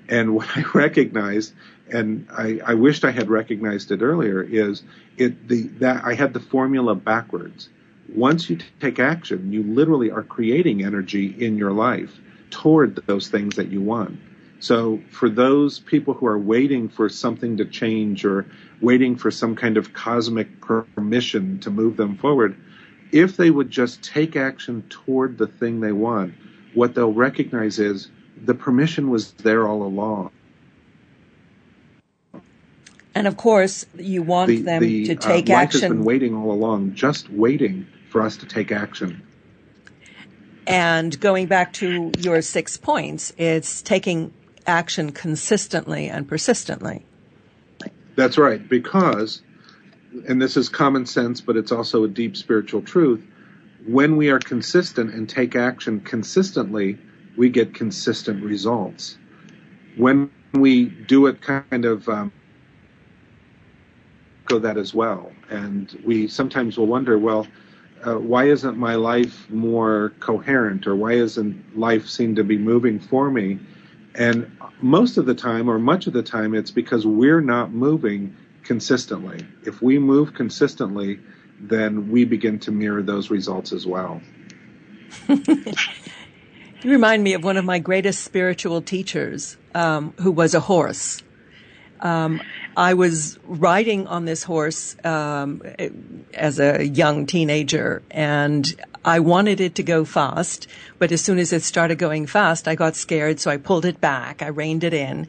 And 0.07 0.35
what 0.35 0.47
I 0.55 0.63
recognized, 0.75 1.53
and 1.89 2.27
I, 2.31 2.59
I 2.63 2.75
wished 2.75 3.05
I 3.05 3.09
had 3.09 3.27
recognized 3.27 3.91
it 3.91 4.03
earlier, 4.03 4.43
is 4.43 4.83
it 5.17 5.47
the 5.47 5.63
that 5.79 6.05
I 6.05 6.13
had 6.13 6.33
the 6.33 6.39
formula 6.39 6.93
backwards. 6.93 7.69
Once 8.15 8.47
you 8.47 8.59
take 8.79 8.99
action, 8.99 9.51
you 9.51 9.63
literally 9.63 10.11
are 10.11 10.23
creating 10.23 10.85
energy 10.85 11.25
in 11.43 11.57
your 11.57 11.71
life 11.71 12.19
toward 12.51 12.95
those 13.07 13.29
things 13.29 13.55
that 13.55 13.69
you 13.69 13.81
want. 13.81 14.19
So 14.59 15.01
for 15.11 15.29
those 15.29 15.79
people 15.79 16.13
who 16.13 16.27
are 16.27 16.37
waiting 16.39 16.89
for 16.89 17.09
something 17.09 17.57
to 17.57 17.65
change 17.65 18.25
or 18.25 18.45
waiting 18.81 19.15
for 19.15 19.31
some 19.31 19.55
kind 19.55 19.77
of 19.77 19.93
cosmic 19.93 20.47
permission 20.61 21.59
to 21.59 21.69
move 21.69 21.97
them 21.97 22.17
forward, 22.17 22.55
if 23.11 23.37
they 23.37 23.49
would 23.49 23.69
just 23.69 24.03
take 24.03 24.35
action 24.35 24.83
toward 24.89 25.37
the 25.37 25.47
thing 25.47 25.79
they 25.79 25.91
want, 25.91 26.33
what 26.73 26.93
they'll 26.93 27.13
recognize 27.13 27.79
is 27.79 28.09
the 28.45 28.53
permission 28.53 29.09
was 29.09 29.31
there 29.33 29.67
all 29.67 29.83
along. 29.83 30.31
And 33.15 33.25
of 33.25 33.35
course, 33.35 33.85
you 33.95 34.21
want 34.21 34.49
the, 34.49 34.61
them 34.61 34.83
the, 34.83 35.05
to 35.05 35.15
uh, 35.15 35.19
take 35.19 35.49
uh, 35.49 35.53
life 35.53 35.63
action. 35.63 35.81
Life 35.81 35.89
has 35.89 35.97
been 35.97 36.03
waiting 36.03 36.35
all 36.35 36.51
along, 36.51 36.93
just 36.93 37.29
waiting 37.31 37.87
for 38.11 38.21
us 38.21 38.37
to 38.37 38.45
take 38.45 38.71
action. 38.71 39.23
And 40.67 41.19
going 41.19 41.47
back 41.47 41.73
to 41.73 42.11
your 42.19 42.43
six 42.43 42.77
points, 42.77 43.33
it's 43.37 43.81
taking 43.81 44.33
action 44.67 45.11
consistently 45.13 46.09
and 46.09 46.27
persistently. 46.27 47.06
That's 48.17 48.37
right, 48.37 48.67
because, 48.67 49.41
and 50.27 50.41
this 50.41 50.57
is 50.57 50.69
common 50.69 51.05
sense, 51.05 51.39
but 51.39 51.55
it's 51.55 51.71
also 51.71 52.03
a 52.03 52.07
deep 52.09 52.35
spiritual 52.35 52.81
truth. 52.81 53.23
when 53.87 54.17
we 54.17 54.29
are 54.29 54.39
consistent 54.39 55.13
and 55.13 55.29
take 55.29 55.55
action 55.55 56.01
consistently, 56.01 56.97
we 57.37 57.49
get 57.49 57.73
consistent 57.73 58.43
results. 58.43 59.17
When 59.95 60.29
we 60.53 60.85
do 60.85 61.27
it 61.27 61.41
kind 61.41 61.85
of 61.85 62.07
um, 62.09 62.31
go 64.45 64.59
that 64.59 64.77
as 64.77 64.93
well, 64.93 65.31
and 65.49 65.97
we 66.05 66.27
sometimes 66.27 66.77
will 66.77 66.87
wonder, 66.87 67.17
well, 67.17 67.47
uh, 68.05 68.15
why 68.15 68.45
isn't 68.45 68.77
my 68.77 68.95
life 68.95 69.49
more 69.49 70.13
coherent, 70.19 70.85
or 70.85 70.95
why 70.95 71.13
isn't 71.13 71.79
life 71.79 72.07
seem 72.07 72.35
to 72.35 72.43
be 72.43 72.57
moving 72.57 72.99
for 72.99 73.31
me? 73.31 73.59
And 74.17 74.51
most 74.81 75.17
of 75.17 75.25
the 75.25 75.35
time, 75.35 75.69
or 75.69 75.77
much 75.77 76.07
of 76.07 76.13
the 76.13 76.23
time, 76.23 76.55
it's 76.55 76.71
because 76.71 77.05
we're 77.05 77.41
not 77.41 77.71
moving 77.71 78.35
consistently. 78.63 79.45
If 79.63 79.81
we 79.81 79.99
move 79.99 80.33
consistently, 80.33 81.19
then 81.59 82.09
we 82.09 82.25
begin 82.25 82.59
to 82.59 82.71
mirror 82.71 83.03
those 83.03 83.29
results 83.29 83.71
as 83.71 83.85
well. 83.85 84.21
you 85.27 85.45
remind 86.83 87.23
me 87.23 87.33
of 87.33 87.43
one 87.43 87.57
of 87.57 87.65
my 87.65 87.79
greatest 87.79 88.23
spiritual 88.23 88.81
teachers, 88.81 89.55
um, 89.75 90.13
who 90.19 90.31
was 90.31 90.53
a 90.55 90.59
horse. 90.59 91.21
Um, 91.99 92.41
I 92.77 92.93
was 92.93 93.39
riding 93.43 94.05
on 94.05 94.25
this 94.25 94.43
horse 94.43 94.95
um, 95.03 95.63
as 96.35 96.59
a 96.59 96.85
young 96.85 97.25
teenager, 97.25 98.03
and 98.11 98.71
I 99.03 99.19
wanted 99.19 99.59
it 99.59 99.73
to 99.75 99.83
go 99.83 100.05
fast. 100.05 100.67
But 100.99 101.11
as 101.11 101.21
soon 101.21 101.39
as 101.39 101.51
it 101.51 101.63
started 101.63 101.97
going 101.97 102.27
fast, 102.27 102.67
I 102.67 102.75
got 102.75 102.95
scared, 102.95 103.39
so 103.39 103.49
I 103.49 103.57
pulled 103.57 103.83
it 103.83 103.99
back. 103.99 104.43
I 104.43 104.49
reined 104.49 104.83
it 104.83 104.93
in, 104.93 105.27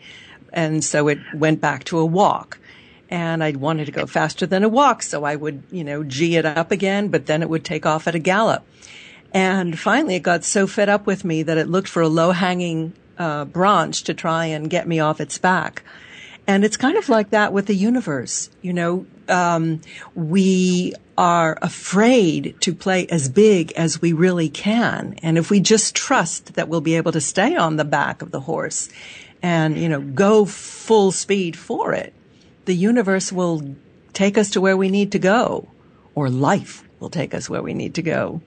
and 0.52 0.84
so 0.84 1.08
it 1.08 1.18
went 1.34 1.62
back 1.62 1.84
to 1.84 1.98
a 1.98 2.04
walk 2.04 2.58
and 3.10 3.42
I 3.42 3.52
wanted 3.52 3.86
to 3.86 3.92
go 3.92 4.04
faster 4.04 4.44
than 4.44 4.62
a 4.62 4.68
walk, 4.68 5.02
so 5.02 5.24
I 5.24 5.34
would, 5.34 5.62
you 5.70 5.82
know, 5.82 6.04
G 6.04 6.36
it 6.36 6.44
up 6.44 6.70
again, 6.70 7.08
but 7.08 7.24
then 7.24 7.40
it 7.40 7.48
would 7.48 7.64
take 7.64 7.86
off 7.86 8.06
at 8.06 8.14
a 8.14 8.18
gallop. 8.18 8.66
And 9.32 9.78
finally, 9.78 10.16
it 10.16 10.22
got 10.22 10.44
so 10.44 10.66
fed 10.66 10.90
up 10.90 11.06
with 11.06 11.24
me 11.24 11.42
that 11.42 11.56
it 11.56 11.68
looked 11.68 11.88
for 11.88 12.02
a 12.02 12.08
low 12.08 12.32
hanging 12.32 12.92
uh, 13.18 13.46
branch 13.46 14.02
to 14.04 14.12
try 14.12 14.44
and 14.44 14.68
get 14.68 14.86
me 14.86 15.00
off 15.00 15.22
its 15.22 15.38
back. 15.38 15.82
And 16.48 16.64
it's 16.64 16.78
kind 16.78 16.96
of 16.96 17.10
like 17.10 17.30
that 17.30 17.52
with 17.52 17.66
the 17.66 17.74
universe. 17.74 18.48
You 18.62 18.72
know, 18.72 19.06
um, 19.28 19.82
we 20.14 20.94
are 21.18 21.58
afraid 21.60 22.56
to 22.62 22.74
play 22.74 23.06
as 23.08 23.28
big 23.28 23.70
as 23.72 24.00
we 24.00 24.14
really 24.14 24.48
can. 24.48 25.18
And 25.22 25.36
if 25.36 25.50
we 25.50 25.60
just 25.60 25.94
trust 25.94 26.54
that 26.54 26.68
we'll 26.68 26.80
be 26.80 26.96
able 26.96 27.12
to 27.12 27.20
stay 27.20 27.54
on 27.54 27.76
the 27.76 27.84
back 27.84 28.22
of 28.22 28.30
the 28.30 28.40
horse 28.40 28.88
and, 29.42 29.76
you 29.76 29.90
know, 29.90 30.00
go 30.00 30.46
full 30.46 31.12
speed 31.12 31.54
for 31.54 31.92
it, 31.92 32.14
the 32.64 32.74
universe 32.74 33.30
will 33.30 33.76
take 34.14 34.38
us 34.38 34.50
to 34.50 34.60
where 34.60 34.76
we 34.76 34.88
need 34.88 35.12
to 35.12 35.18
go, 35.18 35.68
or 36.14 36.30
life 36.30 36.82
will 36.98 37.10
take 37.10 37.34
us 37.34 37.48
where 37.48 37.62
we 37.62 37.74
need 37.74 37.94
to 37.94 38.02
go. 38.02 38.40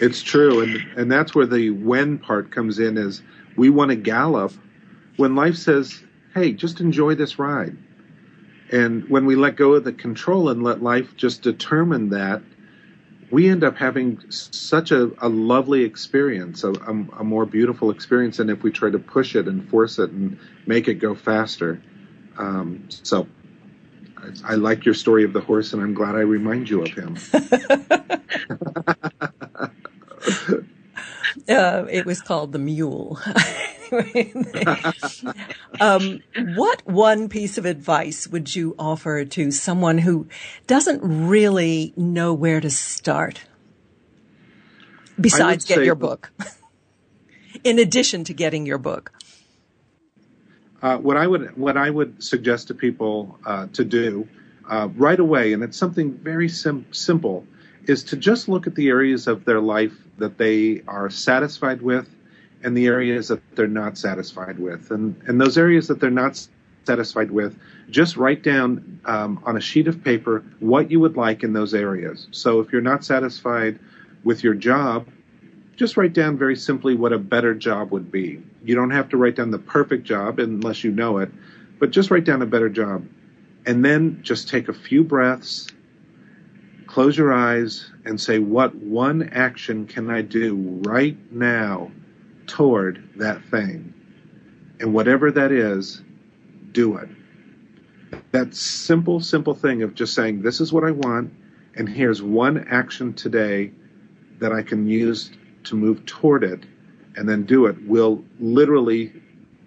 It's 0.00 0.22
true, 0.22 0.60
and 0.60 0.84
and 0.96 1.10
that's 1.10 1.34
where 1.34 1.46
the 1.46 1.70
when 1.70 2.18
part 2.18 2.50
comes 2.50 2.78
in. 2.78 2.98
Is 2.98 3.22
we 3.56 3.70
want 3.70 3.90
to 3.90 3.96
gallop 3.96 4.52
when 5.16 5.34
life 5.34 5.56
says, 5.56 6.02
"Hey, 6.34 6.52
just 6.52 6.80
enjoy 6.80 7.14
this 7.14 7.38
ride," 7.38 7.76
and 8.70 9.08
when 9.08 9.26
we 9.26 9.36
let 9.36 9.56
go 9.56 9.74
of 9.74 9.84
the 9.84 9.92
control 9.92 10.48
and 10.48 10.62
let 10.62 10.82
life 10.82 11.16
just 11.16 11.42
determine 11.42 12.10
that, 12.10 12.42
we 13.30 13.48
end 13.48 13.64
up 13.64 13.76
having 13.76 14.20
such 14.30 14.90
a, 14.90 15.10
a 15.18 15.28
lovely 15.28 15.82
experience, 15.82 16.64
a, 16.64 16.72
a, 16.72 16.92
a 17.18 17.24
more 17.24 17.44
beautiful 17.44 17.90
experience 17.90 18.38
than 18.38 18.48
if 18.48 18.62
we 18.62 18.70
try 18.70 18.90
to 18.90 18.98
push 18.98 19.36
it 19.36 19.46
and 19.46 19.68
force 19.68 19.98
it 19.98 20.10
and 20.10 20.38
make 20.66 20.88
it 20.88 20.94
go 20.94 21.14
faster. 21.14 21.82
Um, 22.38 22.86
so 22.88 23.26
I, 24.16 24.52
I 24.52 24.54
like 24.54 24.84
your 24.84 24.94
story 24.94 25.24
of 25.24 25.32
the 25.32 25.40
horse, 25.40 25.72
and 25.72 25.82
I'm 25.82 25.94
glad 25.94 26.14
I 26.14 26.20
remind 26.20 26.70
you 26.70 26.82
of 26.82 26.90
him. 26.90 27.16
uh, 31.48 31.84
it 31.90 32.06
was 32.06 32.22
called 32.22 32.52
the 32.52 32.58
mule. 32.58 33.18
um, 35.80 36.22
what 36.54 36.86
one 36.86 37.28
piece 37.28 37.58
of 37.58 37.64
advice 37.64 38.26
would 38.28 38.54
you 38.54 38.74
offer 38.78 39.24
to 39.24 39.50
someone 39.50 39.98
who 39.98 40.26
doesn't 40.66 41.00
really 41.02 41.92
know 41.96 42.32
where 42.34 42.60
to 42.60 42.70
start? 42.70 43.42
Besides, 45.20 45.64
get 45.64 45.84
your 45.84 45.94
book. 45.94 46.30
In 47.64 47.78
addition 47.78 48.24
to 48.24 48.34
getting 48.34 48.66
your 48.66 48.78
book. 48.78 49.12
Uh, 50.80 50.96
what 50.96 51.16
I 51.16 51.26
would 51.26 51.56
what 51.56 51.76
I 51.76 51.90
would 51.90 52.22
suggest 52.22 52.68
to 52.68 52.74
people 52.74 53.38
uh, 53.44 53.66
to 53.72 53.84
do 53.84 54.28
uh, 54.68 54.88
right 54.94 55.18
away, 55.18 55.52
and 55.52 55.62
it's 55.64 55.76
something 55.76 56.12
very 56.12 56.48
sim- 56.48 56.86
simple, 56.92 57.44
is 57.86 58.04
to 58.04 58.16
just 58.16 58.48
look 58.48 58.68
at 58.68 58.76
the 58.76 58.88
areas 58.88 59.26
of 59.26 59.44
their 59.44 59.60
life 59.60 59.94
that 60.18 60.38
they 60.38 60.82
are 60.86 61.10
satisfied 61.10 61.82
with, 61.82 62.08
and 62.62 62.76
the 62.76 62.86
areas 62.86 63.28
that 63.28 63.40
they're 63.56 63.66
not 63.66 63.96
satisfied 63.96 64.58
with, 64.58 64.90
and 64.90 65.20
and 65.26 65.40
those 65.40 65.58
areas 65.58 65.88
that 65.88 66.00
they're 66.00 66.10
not 66.10 66.48
satisfied 66.88 67.30
with, 67.30 67.58
just 67.90 68.16
write 68.16 68.42
down 68.42 69.00
um, 69.04 69.40
on 69.44 69.56
a 69.56 69.60
sheet 69.60 69.88
of 69.88 70.02
paper 70.02 70.42
what 70.58 70.90
you 70.90 70.98
would 71.00 71.16
like 71.16 71.42
in 71.42 71.52
those 71.52 71.74
areas. 71.74 72.26
So 72.30 72.60
if 72.60 72.72
you're 72.72 72.80
not 72.80 73.04
satisfied 73.04 73.78
with 74.24 74.42
your 74.42 74.54
job, 74.54 75.06
just 75.76 75.96
write 75.98 76.14
down 76.14 76.38
very 76.38 76.56
simply 76.56 76.94
what 76.94 77.12
a 77.12 77.18
better 77.18 77.54
job 77.54 77.92
would 77.92 78.10
be. 78.10 78.42
You 78.64 78.74
don't 78.74 78.90
have 78.90 79.10
to 79.10 79.16
write 79.18 79.36
down 79.36 79.50
the 79.50 79.58
perfect 79.58 80.04
job 80.04 80.38
unless 80.38 80.82
you 80.82 80.90
know 80.90 81.18
it, 81.18 81.30
but 81.78 81.90
just 81.90 82.10
write 82.10 82.24
down 82.24 82.40
a 82.42 82.46
better 82.46 82.70
job. 82.70 83.06
And 83.66 83.84
then 83.84 84.20
just 84.22 84.48
take 84.48 84.68
a 84.68 84.72
few 84.72 85.04
breaths, 85.04 85.68
close 86.86 87.18
your 87.18 87.34
eyes, 87.34 87.90
and 88.06 88.18
say, 88.18 88.38
What 88.38 88.74
one 88.74 89.28
action 89.28 89.86
can 89.86 90.10
I 90.10 90.22
do 90.22 90.56
right 90.84 91.16
now 91.30 91.92
toward 92.48 93.10
that 93.16 93.44
thing? 93.44 93.94
And 94.80 94.92
whatever 94.94 95.30
that 95.30 95.52
is, 95.52 96.02
do 96.72 96.96
it. 96.96 97.08
That 98.32 98.54
simple, 98.54 99.20
simple 99.20 99.54
thing 99.54 99.82
of 99.82 99.94
just 99.94 100.14
saying, 100.14 100.42
This 100.42 100.60
is 100.60 100.72
what 100.72 100.84
I 100.84 100.90
want, 100.90 101.32
and 101.76 101.88
here's 101.88 102.22
one 102.22 102.66
action 102.68 103.14
today 103.14 103.72
that 104.40 104.52
I 104.52 104.62
can 104.62 104.86
use 104.88 105.30
to 105.64 105.76
move 105.76 106.04
toward 106.06 106.44
it 106.44 106.64
and 107.16 107.28
then 107.28 107.44
do 107.44 107.66
it 107.66 107.76
will 107.86 108.24
literally 108.38 109.12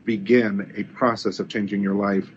begin 0.06 0.74
a 0.78 0.84
process 0.96 1.40
of 1.40 1.50
changing 1.50 1.82
your 1.82 1.96
life. 1.96 2.30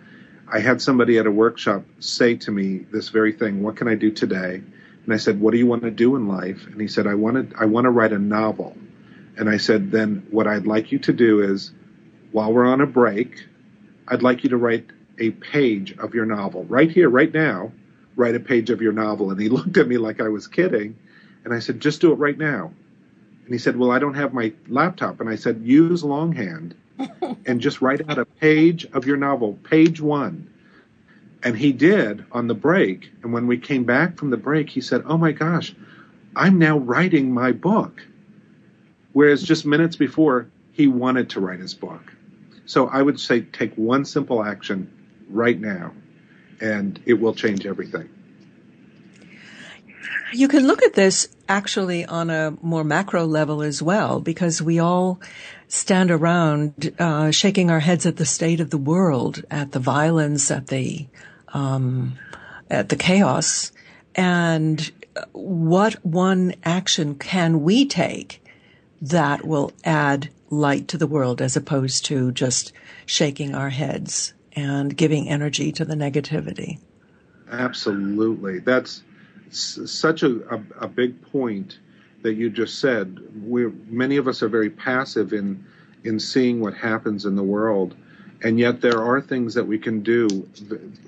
I 0.53 0.59
had 0.59 0.82
somebody 0.82 1.18
at 1.18 1.26
a 1.26 1.30
workshop 1.30 1.84
say 2.01 2.36
to 2.38 2.51
me 2.51 2.78
this 2.92 3.09
very 3.09 3.32
thing, 3.32 3.62
what 3.62 3.76
can 3.76 3.88
I 3.88 3.95
do 3.95 4.11
today? 4.11 4.62
And 5.05 5.14
I 5.14 5.16
said, 5.16 5.40
what 5.40 5.53
do 5.53 5.59
you 5.59 5.66
want 5.66 5.82
to 5.82 5.90
do 5.90 6.16
in 6.16 6.26
life? 6.26 6.66
And 6.66 6.80
he 6.80 6.88
said, 6.88 7.07
I 7.07 7.14
want 7.14 7.51
to, 7.51 7.57
I 7.57 7.64
want 7.66 7.84
to 7.84 7.90
write 7.90 8.12
a 8.12 8.18
novel. 8.18 8.76
And 9.37 9.49
I 9.49 9.57
said, 9.57 9.91
then 9.91 10.26
what 10.30 10.47
I'd 10.47 10.66
like 10.66 10.93
you 10.93 10.99
to 11.01 11.12
do 11.12 11.43
is 11.43 11.72
while 12.32 12.53
we're 12.53 12.66
on 12.66 12.80
a 12.80 12.87
break, 12.87 13.45
I'd 14.09 14.22
like 14.22 14.45
you 14.45 14.51
to 14.51 14.57
write 14.57 14.87
a 15.18 15.30
page 15.30 15.93
of 15.99 16.14
your 16.14 16.26
novel 16.26 16.64
right 16.64 16.91
here, 16.91 17.09
right 17.09 17.32
now, 17.32 17.72
write 18.16 18.35
a 18.35 18.41
page 18.41 18.70
of 18.70 18.80
your 18.80 18.93
novel. 18.93 19.30
And 19.30 19.41
he 19.41 19.49
looked 19.57 19.76
at 19.76 19.89
me 19.89 19.99
like 19.99 20.20
I 20.20 20.28
was 20.28 20.47
kidding. 20.47 20.97
And 21.45 21.53
I 21.53 21.59
said, 21.59 21.80
just 21.80 22.01
do 22.01 22.12
it 22.12 22.16
right 22.16 22.39
now. 22.39 22.72
And 23.45 23.53
he 23.53 23.59
said, 23.59 23.76
Well, 23.76 23.91
I 23.91 23.99
don't 23.99 24.14
have 24.14 24.32
my 24.32 24.53
laptop. 24.68 25.20
And 25.20 25.28
I 25.28 25.37
said, 25.37 25.62
Use 25.62 26.03
longhand 26.03 26.74
and 27.47 27.61
just 27.61 27.82
write 27.82 28.09
out 28.09 28.18
a 28.18 28.24
page 28.24 28.87
of 28.93 29.07
your 29.07 29.16
novel, 29.16 29.59
page 29.64 30.01
one. 30.01 30.51
And 31.43 31.57
he 31.57 31.72
did 31.72 32.24
on 32.32 32.47
the 32.47 32.55
break. 32.55 33.11
And 33.22 33.32
when 33.32 33.47
we 33.47 33.59
came 33.59 33.85
back 33.85 34.16
from 34.16 34.30
the 34.30 34.39
break, 34.39 34.70
he 34.70 34.80
said, 34.80 35.03
Oh 35.05 35.18
my 35.18 35.32
gosh, 35.32 35.74
I'm 36.35 36.59
now 36.59 36.78
writing 36.78 37.32
my 37.32 37.53
book. 37.53 38.03
Whereas 39.14 39.42
just 39.42 39.64
minutes 39.64 39.96
before, 39.96 40.50
he 40.72 40.88
wanted 40.88 41.30
to 41.30 41.40
write 41.40 41.60
his 41.60 41.72
book. 41.72 42.12
So 42.66 42.88
I 42.88 43.00
would 43.00 43.18
say 43.18 43.40
take 43.40 43.72
one 43.76 44.04
simple 44.04 44.44
action 44.44 44.90
right 45.30 45.58
now, 45.58 45.92
and 46.60 47.00
it 47.06 47.14
will 47.14 47.34
change 47.34 47.64
everything. 47.64 48.08
You 50.32 50.48
can 50.48 50.66
look 50.66 50.82
at 50.82 50.94
this 50.94 51.28
actually 51.48 52.04
on 52.04 52.28
a 52.28 52.56
more 52.60 52.82
macro 52.82 53.24
level 53.24 53.62
as 53.62 53.80
well, 53.80 54.20
because 54.20 54.60
we 54.60 54.80
all 54.80 55.20
stand 55.68 56.10
around 56.10 56.92
uh, 56.98 57.30
shaking 57.30 57.70
our 57.70 57.80
heads 57.80 58.06
at 58.06 58.16
the 58.16 58.26
state 58.26 58.58
of 58.58 58.70
the 58.70 58.78
world, 58.78 59.44
at 59.48 59.70
the 59.70 59.78
violence, 59.78 60.50
at 60.50 60.66
the 60.66 61.06
um, 61.52 62.18
at 62.68 62.88
the 62.88 62.96
chaos, 62.96 63.70
and 64.16 64.90
what 65.30 66.04
one 66.04 66.54
action 66.64 67.14
can 67.14 67.62
we 67.62 67.86
take 67.86 68.43
that 69.05 69.46
will 69.46 69.70
add 69.84 70.30
light 70.48 70.88
to 70.88 70.98
the 70.98 71.07
world 71.07 71.42
as 71.42 71.57
opposed 71.57 72.07
to 72.07 72.32
just 72.32 72.72
shaking 73.05 73.55
our 73.55 73.68
heads 73.68 74.32
and 74.55 74.96
giving 74.96 75.28
energy 75.28 75.72
to 75.72 75.84
the 75.84 75.94
negativity. 75.94 76.78
Absolutely. 77.50 78.61
That's 78.61 79.02
such 79.50 80.22
a, 80.22 80.55
a, 80.55 80.62
a, 80.80 80.88
big 80.88 81.20
point 81.30 81.78
that 82.22 82.34
you 82.34 82.48
just 82.48 82.78
said. 82.80 83.20
we 83.46 83.66
many 83.88 84.16
of 84.16 84.26
us 84.26 84.42
are 84.42 84.48
very 84.48 84.70
passive 84.70 85.32
in 85.32 85.64
in 86.02 86.18
seeing 86.18 86.61
what 86.61 86.74
happens 86.74 87.24
in 87.24 87.36
the 87.36 87.42
world, 87.42 87.94
and 88.42 88.59
yet 88.59 88.80
there 88.80 89.02
are 89.02 89.20
things 89.20 89.55
that 89.55 89.66
we 89.66 89.78
can 89.78 90.00
do, 90.00 90.48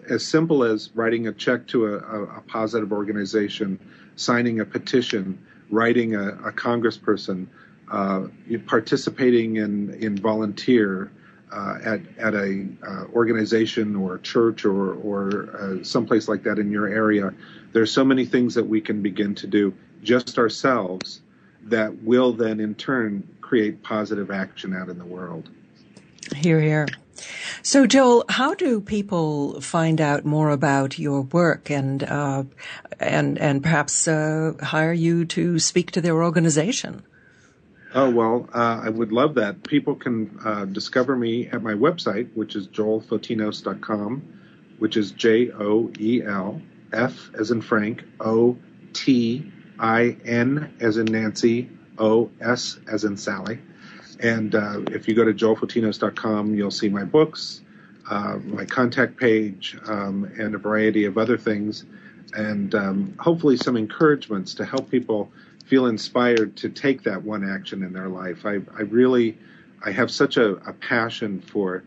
as 0.09 0.24
simple 0.24 0.62
as 0.62 0.90
writing 0.94 1.26
a 1.26 1.32
check 1.32 1.66
to 1.68 1.86
a, 1.86 1.97
a 1.97 2.40
positive 2.42 2.92
organization, 2.92 3.78
signing 4.16 4.61
a 4.61 4.64
petition, 4.64 5.38
writing 5.70 6.14
a, 6.14 6.28
a 6.28 6.53
congressperson, 6.53 7.47
participating 8.66 9.57
in, 9.57 9.95
in 9.95 10.16
volunteer 10.16 11.11
uh, 11.53 11.78
at, 11.84 12.01
at 12.18 12.34
a 12.34 12.66
uh, 12.87 13.05
organization 13.14 13.95
or 13.97 14.16
a 14.16 14.20
church 14.20 14.64
or, 14.64 14.95
or 14.95 15.57
uh, 15.57 15.84
someplace 15.84 16.28
like 16.28 16.43
that 16.43 16.59
in 16.59 16.70
your 16.70 16.89
area. 16.89 17.32
There's 17.72 17.93
so 17.93 18.05
many 18.05 18.24
things 18.24 18.55
that 18.55 18.64
we 18.64 18.80
can 18.80 19.03
begin 19.03 19.34
to 19.37 19.47
do 19.47 19.72
just 20.03 20.39
ourselves 20.39 21.20
that 21.62 22.03
will 22.03 22.32
then 22.32 22.61
in 22.61 22.74
turn 22.74 23.26
create 23.41 23.82
positive 23.82 24.30
action 24.30 24.74
out 24.74 24.89
in 24.89 24.99
the 24.99 25.05
world. 25.05 25.49
Here, 26.34 26.61
here. 26.61 26.87
So, 27.62 27.87
Joel, 27.87 28.24
how 28.28 28.55
do 28.55 28.80
people 28.80 29.61
find 29.61 30.01
out 30.01 30.24
more 30.24 30.51
about 30.51 30.99
your 30.99 31.22
work 31.22 31.70
and 31.70 32.03
uh, 32.03 32.45
and 33.01 33.39
and 33.39 33.62
perhaps 33.62 34.07
uh, 34.07 34.53
hire 34.61 34.93
you 34.93 35.24
to 35.26 35.59
speak 35.59 35.93
to 35.93 36.01
their 36.01 36.22
organization? 36.22 37.03
Oh 37.97 38.11
well, 38.11 38.49
uh, 38.55 38.82
I 38.84 38.90
would 38.90 39.11
love 39.11 39.34
that. 39.34 39.64
People 39.64 39.97
can 39.97 40.38
uh, 40.44 40.66
discover 40.66 41.16
me 41.16 41.49
at 41.49 41.62
my 41.62 41.72
website, 41.72 42.28
which 42.34 42.55
is 42.55 42.68
joelfotinos.com, 42.68 44.40
which 44.78 44.97
is 44.97 45.11
J 45.12 45.51
O 45.51 45.90
E 45.99 46.22
L 46.22 46.61
F 46.92 47.30
as 47.34 47.51
in 47.51 47.61
Frank 47.62 48.05
O 48.20 48.57
T 48.92 49.51
I 49.78 50.16
N 50.24 50.74
as 50.78 50.99
in 50.99 51.07
Nancy 51.07 51.68
O 51.99 52.30
S 52.40 52.78
as 52.86 53.05
in 53.05 53.16
Sally 53.16 53.59
and 54.20 54.55
uh, 54.55 54.80
if 54.90 55.09
you 55.09 55.14
go 55.14 55.24
to 55.24 55.32
joelfotinos.com, 55.32 56.55
you'll 56.55 56.70
see 56.70 56.88
my 56.88 57.05
books, 57.05 57.61
uh, 58.11 58.38
my 58.44 58.64
contact 58.64 59.16
page, 59.16 59.76
um, 59.86 60.30
and 60.38 60.55
a 60.55 60.59
variety 60.59 61.05
of 61.05 61.18
other 61.18 61.36
things, 61.36 61.84
and 62.34 62.74
um, 62.74 63.14
hopefully 63.18 63.57
some 63.57 63.76
encouragements 63.76 64.55
to 64.55 64.64
help 64.64 64.90
people 64.90 65.30
feel 65.66 65.86
inspired 65.86 66.56
to 66.56 66.68
take 66.68 67.02
that 67.02 67.22
one 67.22 67.48
action 67.48 67.82
in 67.82 67.92
their 67.92 68.08
life. 68.08 68.46
I, 68.46 68.60
I 68.76 68.82
really, 68.82 69.36
I 69.84 69.90
have 69.90 70.10
such 70.10 70.36
a, 70.36 70.52
a 70.68 70.72
passion 70.72 71.40
for 71.40 71.84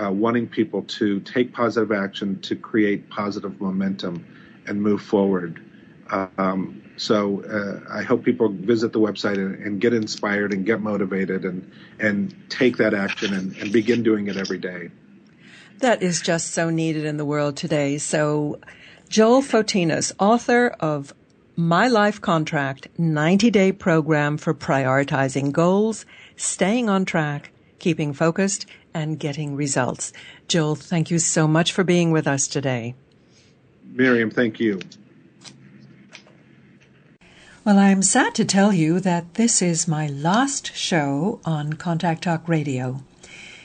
uh, 0.00 0.10
wanting 0.10 0.46
people 0.48 0.82
to 0.82 1.20
take 1.20 1.52
positive 1.52 1.92
action 1.92 2.40
to 2.42 2.56
create 2.56 3.08
positive 3.08 3.60
momentum 3.60 4.26
and 4.66 4.82
move 4.82 5.02
forward. 5.02 5.62
Um, 6.10 6.82
so 6.96 7.42
uh, 7.44 7.92
I 7.92 8.02
hope 8.02 8.24
people 8.24 8.48
visit 8.48 8.92
the 8.92 9.00
website 9.00 9.36
and, 9.36 9.54
and, 9.56 9.80
get 9.80 9.94
inspired 9.94 10.52
and 10.52 10.64
get 10.64 10.80
motivated 10.80 11.44
and 11.44 11.72
and 11.98 12.34
take 12.50 12.76
that 12.76 12.92
action 12.92 13.32
and, 13.32 13.56
and 13.56 13.72
begin 13.72 14.02
doing 14.02 14.28
it 14.28 14.36
every 14.36 14.58
day. 14.58 14.90
That 15.78 16.02
is 16.02 16.20
just 16.20 16.52
so 16.52 16.70
needed 16.70 17.04
in 17.04 17.16
the 17.16 17.24
world 17.24 17.56
today. 17.56 17.98
So 17.98 18.60
Joel 19.08 19.42
Fotinos, 19.42 20.12
author 20.18 20.68
of 20.78 21.14
My 21.56 21.86
Life 21.86 22.20
Contract 22.20 22.88
90 22.98 23.48
day 23.48 23.70
program 23.70 24.38
for 24.38 24.52
prioritizing 24.52 25.52
goals, 25.52 26.04
staying 26.34 26.88
on 26.88 27.04
track, 27.04 27.52
keeping 27.78 28.12
focused, 28.12 28.66
and 28.92 29.20
getting 29.20 29.54
results. 29.54 30.12
Joel, 30.48 30.74
thank 30.74 31.12
you 31.12 31.20
so 31.20 31.46
much 31.46 31.70
for 31.70 31.84
being 31.84 32.10
with 32.10 32.26
us 32.26 32.48
today. 32.48 32.96
Miriam, 33.84 34.32
thank 34.32 34.58
you. 34.58 34.80
Well, 37.64 37.78
I'm 37.78 38.02
sad 38.02 38.34
to 38.34 38.44
tell 38.44 38.72
you 38.72 38.98
that 38.98 39.34
this 39.34 39.62
is 39.62 39.86
my 39.86 40.08
last 40.08 40.74
show 40.74 41.40
on 41.44 41.74
Contact 41.74 42.24
Talk 42.24 42.48
Radio. 42.48 43.04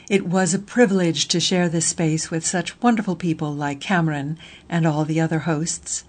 It 0.08 0.28
was 0.28 0.54
a 0.54 0.60
privilege 0.60 1.28
to 1.30 1.40
share 1.40 1.68
this 1.68 1.88
space 1.88 2.30
with 2.30 2.46
such 2.46 2.80
wonderful 2.84 3.16
people 3.16 3.52
like 3.52 3.82
Cameron 3.82 4.38
and 4.70 4.86
all 4.86 5.06
the 5.06 5.20
other 5.20 5.40
hosts, 5.40 6.04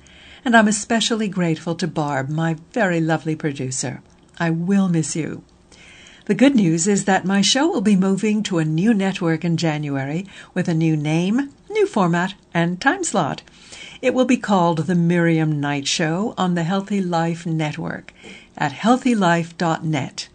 and 0.45 0.57
I'm 0.57 0.69
especially 0.69 1.29
grateful 1.29 1.75
to 1.77 1.87
Barb, 1.87 2.29
my 2.29 2.57
very 2.73 3.01
lovely 3.01 3.37
producer. 3.37 4.03
I 4.39 4.51
will 4.51 4.89
miss 4.89 5.15
you. 5.15 5.43
The 6.27 6.35
good 6.35 6.55
news 6.55 6.87
is 6.87 7.07
that 7.07 7.25
my 7.25 7.41
show 7.41 7.69
will 7.69 7.81
be 7.81 7.97
moving 7.97 8.43
to 8.45 8.59
a 8.59 8.65
new 8.65 8.95
network 8.95 9.45
in 9.45 9.57
January 9.57 10.27
with 10.55 10.69
a 10.69 10.75
new 10.75 10.97
name, 10.97 11.51
new 11.69 11.87
format, 11.87 12.35
and 12.55 12.81
time 12.81 13.03
slot. 13.03 13.43
It 14.01 14.15
will 14.15 14.25
be 14.25 14.37
called 14.37 14.87
The 14.87 14.95
Miriam 14.95 15.61
Knight 15.61 15.89
Show 15.89 16.35
on 16.39 16.55
the 16.55 16.63
Healthy 16.63 17.03
Life 17.03 17.47
Network 17.47 18.13
at 18.57 18.73
healthylife.net. 18.73 20.29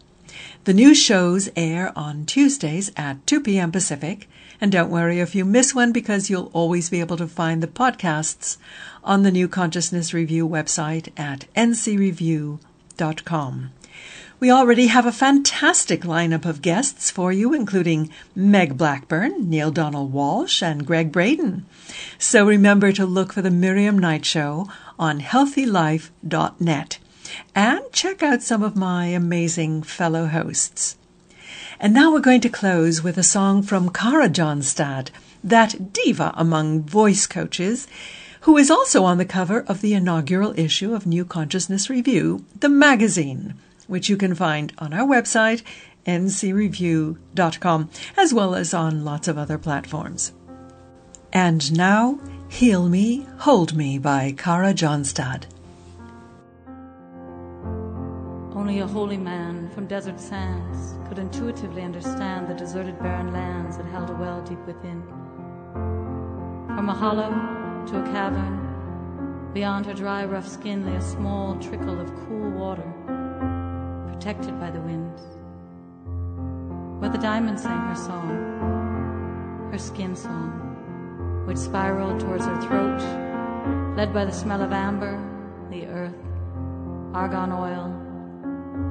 The 0.65 0.73
new 0.73 0.93
shows 0.93 1.49
air 1.55 1.93
on 1.95 2.25
Tuesdays 2.25 2.91
at 2.97 3.25
2 3.25 3.41
p.m. 3.41 3.71
Pacific, 3.71 4.27
and 4.61 4.71
don't 4.71 4.89
worry 4.89 5.19
if 5.19 5.35
you 5.35 5.45
miss 5.45 5.75
one 5.75 5.91
because 5.91 6.29
you'll 6.29 6.51
always 6.53 6.89
be 6.89 6.99
able 6.99 7.17
to 7.17 7.27
find 7.27 7.61
the 7.63 7.67
podcasts 7.67 8.57
on 9.03 9.23
the 9.23 9.31
New 9.31 9.47
Consciousness 9.47 10.13
Review 10.13 10.47
website 10.47 11.09
at 11.17 11.45
ncreview.com. 11.55 12.59
We 14.37 14.51
already 14.51 14.87
have 14.87 15.05
a 15.05 15.11
fantastic 15.13 16.01
lineup 16.01 16.45
of 16.45 16.61
guests 16.61 17.09
for 17.09 17.31
you, 17.31 17.53
including 17.53 18.09
Meg 18.35 18.77
Blackburn, 18.77 19.49
Neale 19.49 19.71
Donald 19.71 20.13
Walsch, 20.13 20.61
and 20.61 20.85
Gregg 20.85 21.11
Braden. 21.11 21.65
So 22.17 22.45
remember 22.45 22.91
to 22.91 23.05
look 23.05 23.31
for 23.31 23.41
the 23.41 23.49
Miriam 23.49 23.97
Knight 23.97 24.25
Show 24.25 24.67
on 24.99 25.21
healthylife.net 25.21 26.99
and 27.55 27.81
check 27.91 28.21
out 28.21 28.41
some 28.41 28.61
of 28.61 28.75
my 28.75 29.07
amazing 29.07 29.83
fellow 29.83 30.25
hosts. 30.27 30.97
And 31.85 31.93
now 31.93 32.11
we're 32.11 32.19
going 32.19 32.41
to 32.41 32.49
close 32.49 33.03
with 33.03 33.15
a 33.15 33.21
song 33.21 33.61
from 33.61 33.91
Kara 33.91 34.27
Johnstad, 34.27 35.11
that 35.43 35.93
diva 35.93 36.33
among 36.35 36.81
voice 36.81 37.27
coaches, 37.27 37.87
who 38.41 38.57
is 38.57 38.71
also 38.71 39.03
on 39.03 39.19
the 39.19 39.23
cover 39.23 39.63
of 39.67 39.81
the 39.81 39.93
inaugural 39.93 40.59
issue 40.59 40.95
of 40.95 41.05
New 41.05 41.23
Consciousness 41.25 41.87
Review, 41.87 42.43
the 42.59 42.69
magazine 42.69 43.53
which 43.85 44.09
you 44.09 44.17
can 44.17 44.33
find 44.33 44.73
on 44.79 44.93
our 44.95 45.07
website, 45.07 45.61
ncreview.com, 46.07 47.89
as 48.17 48.33
well 48.33 48.55
as 48.55 48.73
on 48.73 49.05
lots 49.05 49.27
of 49.27 49.37
other 49.37 49.59
platforms. 49.59 50.33
And 51.31 51.71
now, 51.71 52.19
Heal 52.49 52.89
Me, 52.89 53.27
Hold 53.41 53.75
Me 53.75 53.99
by 53.99 54.33
Kara 54.35 54.73
Johnstad. 54.73 55.43
Only 58.55 58.79
a 58.79 58.87
holy 58.87 59.17
man 59.17 59.69
from 59.69 59.85
desert 59.85 60.19
sands 60.19 60.94
could 61.07 61.19
intuitively 61.19 61.83
understand 61.83 62.47
the 62.47 62.53
deserted 62.53 62.97
barren 62.99 63.31
lands 63.31 63.77
that 63.77 63.85
held 63.85 64.09
a 64.09 64.13
well 64.13 64.41
deep 64.41 64.59
within. 64.65 65.03
From 66.67 66.89
a 66.89 66.93
hollow 66.93 67.29
to 67.87 68.01
a 68.01 68.05
cavern, 68.11 69.51
beyond 69.53 69.85
her 69.85 69.93
dry, 69.93 70.25
rough 70.25 70.47
skin 70.47 70.85
lay 70.85 70.95
a 70.95 71.01
small 71.01 71.55
trickle 71.59 71.99
of 71.99 72.13
cool 72.27 72.49
water 72.51 72.91
protected 74.07 74.59
by 74.59 74.71
the 74.71 74.81
winds. 74.81 75.21
Where 76.99 77.11
the 77.11 77.19
diamond 77.19 77.59
sang 77.59 77.87
her 77.87 77.95
song, 77.95 79.69
her 79.71 79.77
skin 79.77 80.15
song, 80.15 81.43
which 81.45 81.57
spiraled 81.57 82.19
towards 82.19 82.45
her 82.45 82.61
throat, 82.61 83.95
led 83.95 84.13
by 84.13 84.25
the 84.25 84.31
smell 84.31 84.61
of 84.61 84.71
amber, 84.71 85.21
the 85.69 85.85
earth, 85.85 86.15
argan 87.13 87.51
oil, 87.51 87.93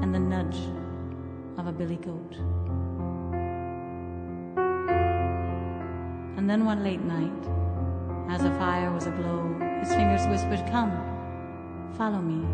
and 0.03 0.15
the 0.15 0.21
nudge 0.21 0.59
of 1.59 1.67
a 1.67 1.73
billy 1.73 1.97
goat. 1.97 2.35
And 6.37 6.51
then 6.51 6.65
one 6.65 6.83
late 6.83 7.01
night, 7.01 7.31
as 8.29 8.43
the 8.43 8.51
fire 8.59 8.93
was 8.93 9.07
aglow, 9.07 9.55
his 9.81 9.89
fingers 9.95 10.27
whispered, 10.27 10.67
Come, 10.71 10.93
follow 11.97 12.21
me. 12.21 12.45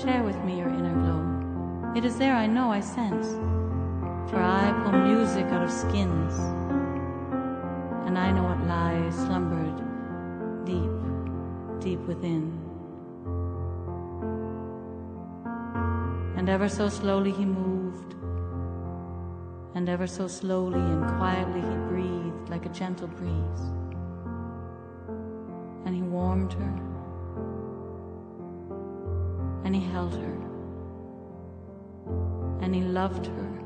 Share 0.00 0.22
with 0.22 0.36
me 0.44 0.58
your 0.58 0.68
inner 0.68 0.94
glow. 0.94 1.92
It 1.96 2.04
is 2.04 2.16
there 2.18 2.34
I 2.34 2.46
know 2.46 2.70
I 2.70 2.80
sense, 2.80 3.26
for 4.30 4.36
I 4.36 4.72
pull 4.84 5.00
music 5.00 5.46
out 5.46 5.62
of 5.62 5.70
skins, 5.70 6.38
and 8.06 8.18
I 8.18 8.30
know 8.30 8.44
what 8.44 8.66
lies 8.66 9.14
slumbered 9.14 9.76
deep, 10.64 11.80
deep 11.80 12.00
within. 12.06 12.57
And 16.48 16.54
ever 16.54 16.68
so 16.70 16.88
slowly 16.88 17.30
he 17.30 17.44
moved, 17.44 18.14
and 19.74 19.86
ever 19.86 20.06
so 20.06 20.26
slowly 20.26 20.80
and 20.80 21.06
quietly 21.18 21.60
he 21.60 21.76
breathed 21.90 22.48
like 22.48 22.64
a 22.64 22.70
gentle 22.70 23.06
breeze, 23.06 23.60
and 25.84 25.94
he 25.94 26.00
warmed 26.00 26.54
her. 26.54 26.72
And 29.66 29.74
he 29.74 29.82
held 29.82 30.14
her. 30.14 30.38
And 32.62 32.74
he 32.74 32.80
loved 32.80 33.26
her. 33.26 33.60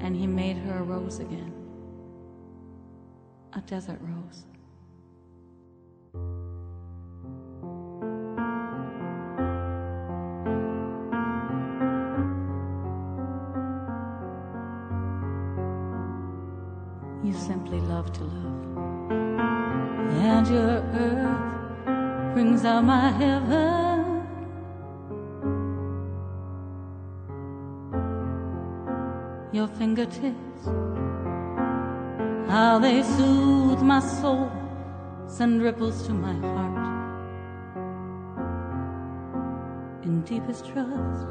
And 0.00 0.16
he 0.16 0.26
made 0.26 0.56
her 0.56 0.78
a 0.78 0.82
rose 0.82 1.20
again, 1.20 1.54
a 3.52 3.60
desert 3.60 4.00
rose. 4.00 4.44
to 18.08 18.24
love. 18.24 18.48
And 20.22 20.46
your 20.46 20.82
earth 21.04 22.34
brings 22.34 22.64
out 22.64 22.84
my 22.84 23.10
heaven. 23.10 24.26
Your 29.52 29.66
fingertips, 29.66 30.66
how 32.48 32.78
they 32.78 33.02
soothe 33.02 33.80
my 33.80 34.00
soul, 34.00 34.50
send 35.26 35.62
ripples 35.62 36.06
to 36.06 36.12
my 36.12 36.34
heart. 36.34 36.78
In 40.04 40.22
deepest 40.22 40.66
trust, 40.66 41.26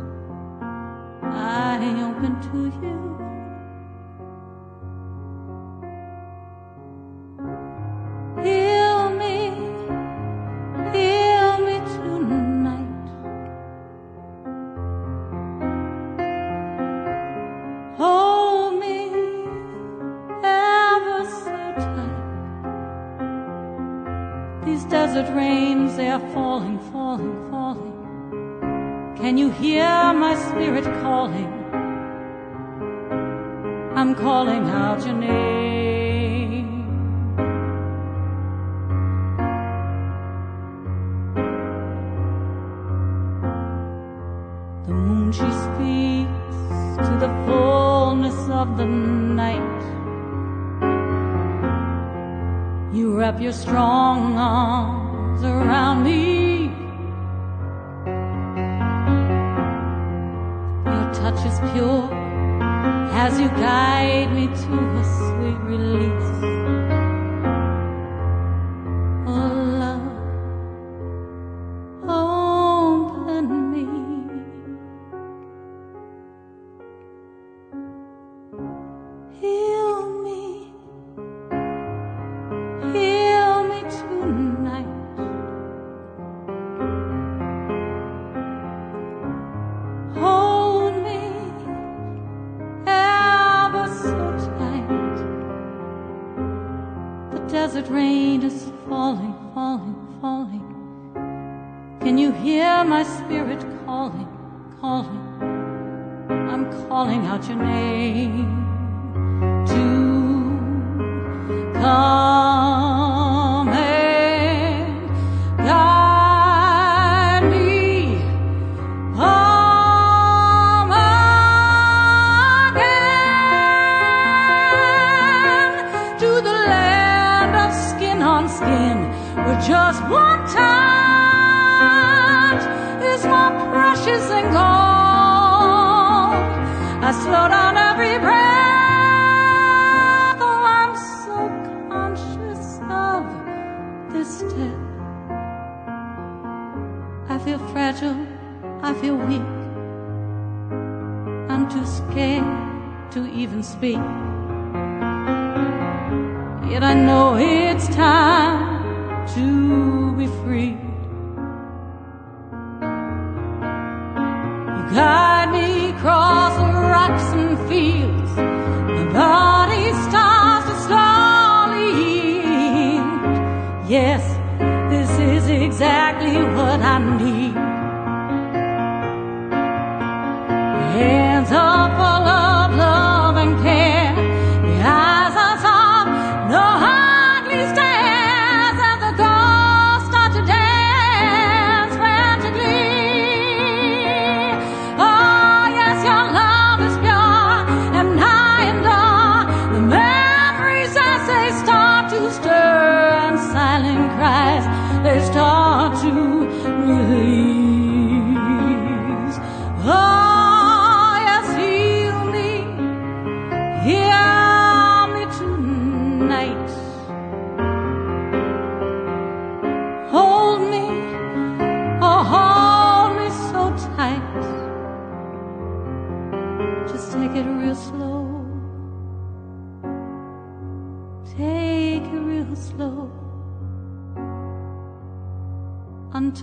I 1.21 1.80
open 2.07 2.39
to 2.51 2.57
you. 2.86 3.16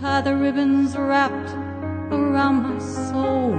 tie 0.05 0.20
the 0.20 0.36
ribbons 0.36 0.94
wrapped 0.98 1.50
around 2.12 2.57
my 2.66 2.78
soul. 3.09 3.57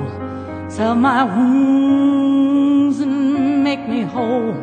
Sell 0.70 0.94
my 0.94 1.24
wounds 1.24 3.00
and 3.00 3.64
make 3.64 3.84
me 3.90 4.02
whole 4.04 4.54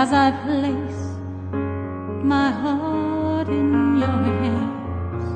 as 0.00 0.08
I 0.12 0.28
place 0.44 1.00
my 2.34 2.50
heart 2.50 3.48
in 3.48 3.68
your 4.02 4.20
hands. 4.42 5.26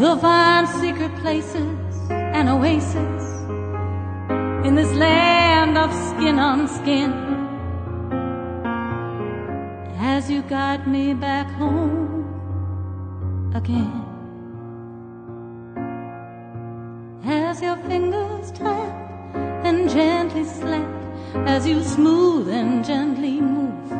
You'll 0.00 0.20
find 0.30 0.66
secret 0.66 1.14
places 1.16 1.94
and 2.10 2.48
oases 2.48 3.24
in 4.66 4.72
this 4.80 4.92
land 4.94 5.76
of 5.76 5.90
skin 6.08 6.38
on 6.38 6.68
skin 6.78 7.12
as 9.98 10.30
you 10.30 10.40
guide 10.40 10.86
me 10.86 11.12
back 11.12 11.48
home 11.60 12.15
again. 13.66 14.02
As 17.24 17.60
your 17.60 17.76
fingers 17.88 18.52
tap 18.52 19.34
and 19.64 19.90
gently 19.90 20.44
slap, 20.44 20.86
as 21.46 21.66
you 21.66 21.82
smooth 21.82 22.48
and 22.48 22.84
gently 22.84 23.40
move, 23.40 23.90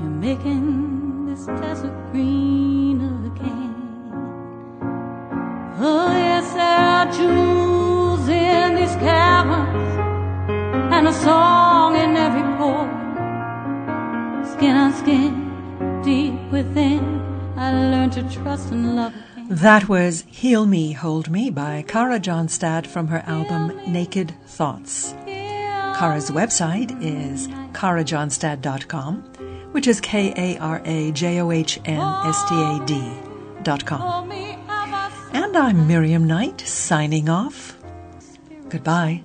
you're 0.00 0.18
making 0.28 1.26
this 1.26 1.46
desert 1.46 1.94
green 2.10 2.98
again. 3.30 3.74
Oh, 5.78 6.12
yes, 6.12 6.52
there 6.52 6.78
are 6.96 7.12
jewels 7.12 8.28
in 8.28 8.74
these 8.74 8.96
caverns, 8.96 9.94
and 10.94 11.08
a 11.08 11.12
song. 11.12 11.49
Trust 18.42 18.70
and 18.70 18.96
love. 18.96 19.14
That 19.48 19.88
was 19.88 20.24
Heal 20.28 20.66
Me, 20.66 20.92
Hold 20.92 21.30
Me 21.30 21.50
by 21.50 21.82
Kara 21.86 22.18
Johnstad 22.20 22.86
from 22.86 23.08
her 23.08 23.22
album 23.26 23.78
Naked 23.90 24.34
Thoughts. 24.46 25.14
Kara's 25.26 26.30
website 26.30 26.96
is 27.02 27.48
karajohnstad.com, 27.72 29.22
which 29.72 29.86
is 29.86 30.00
K 30.00 30.32
A 30.36 30.58
R 30.58 30.80
A 30.84 31.12
J 31.12 31.40
O 31.40 31.50
H 31.50 31.78
N 31.84 32.00
S 32.00 32.48
T 32.48 32.54
A 32.54 32.84
D.com. 32.86 34.30
And 35.32 35.56
I'm 35.56 35.86
Miriam 35.86 36.26
Knight 36.26 36.60
signing 36.60 37.28
off. 37.28 37.76
Goodbye. 38.68 39.22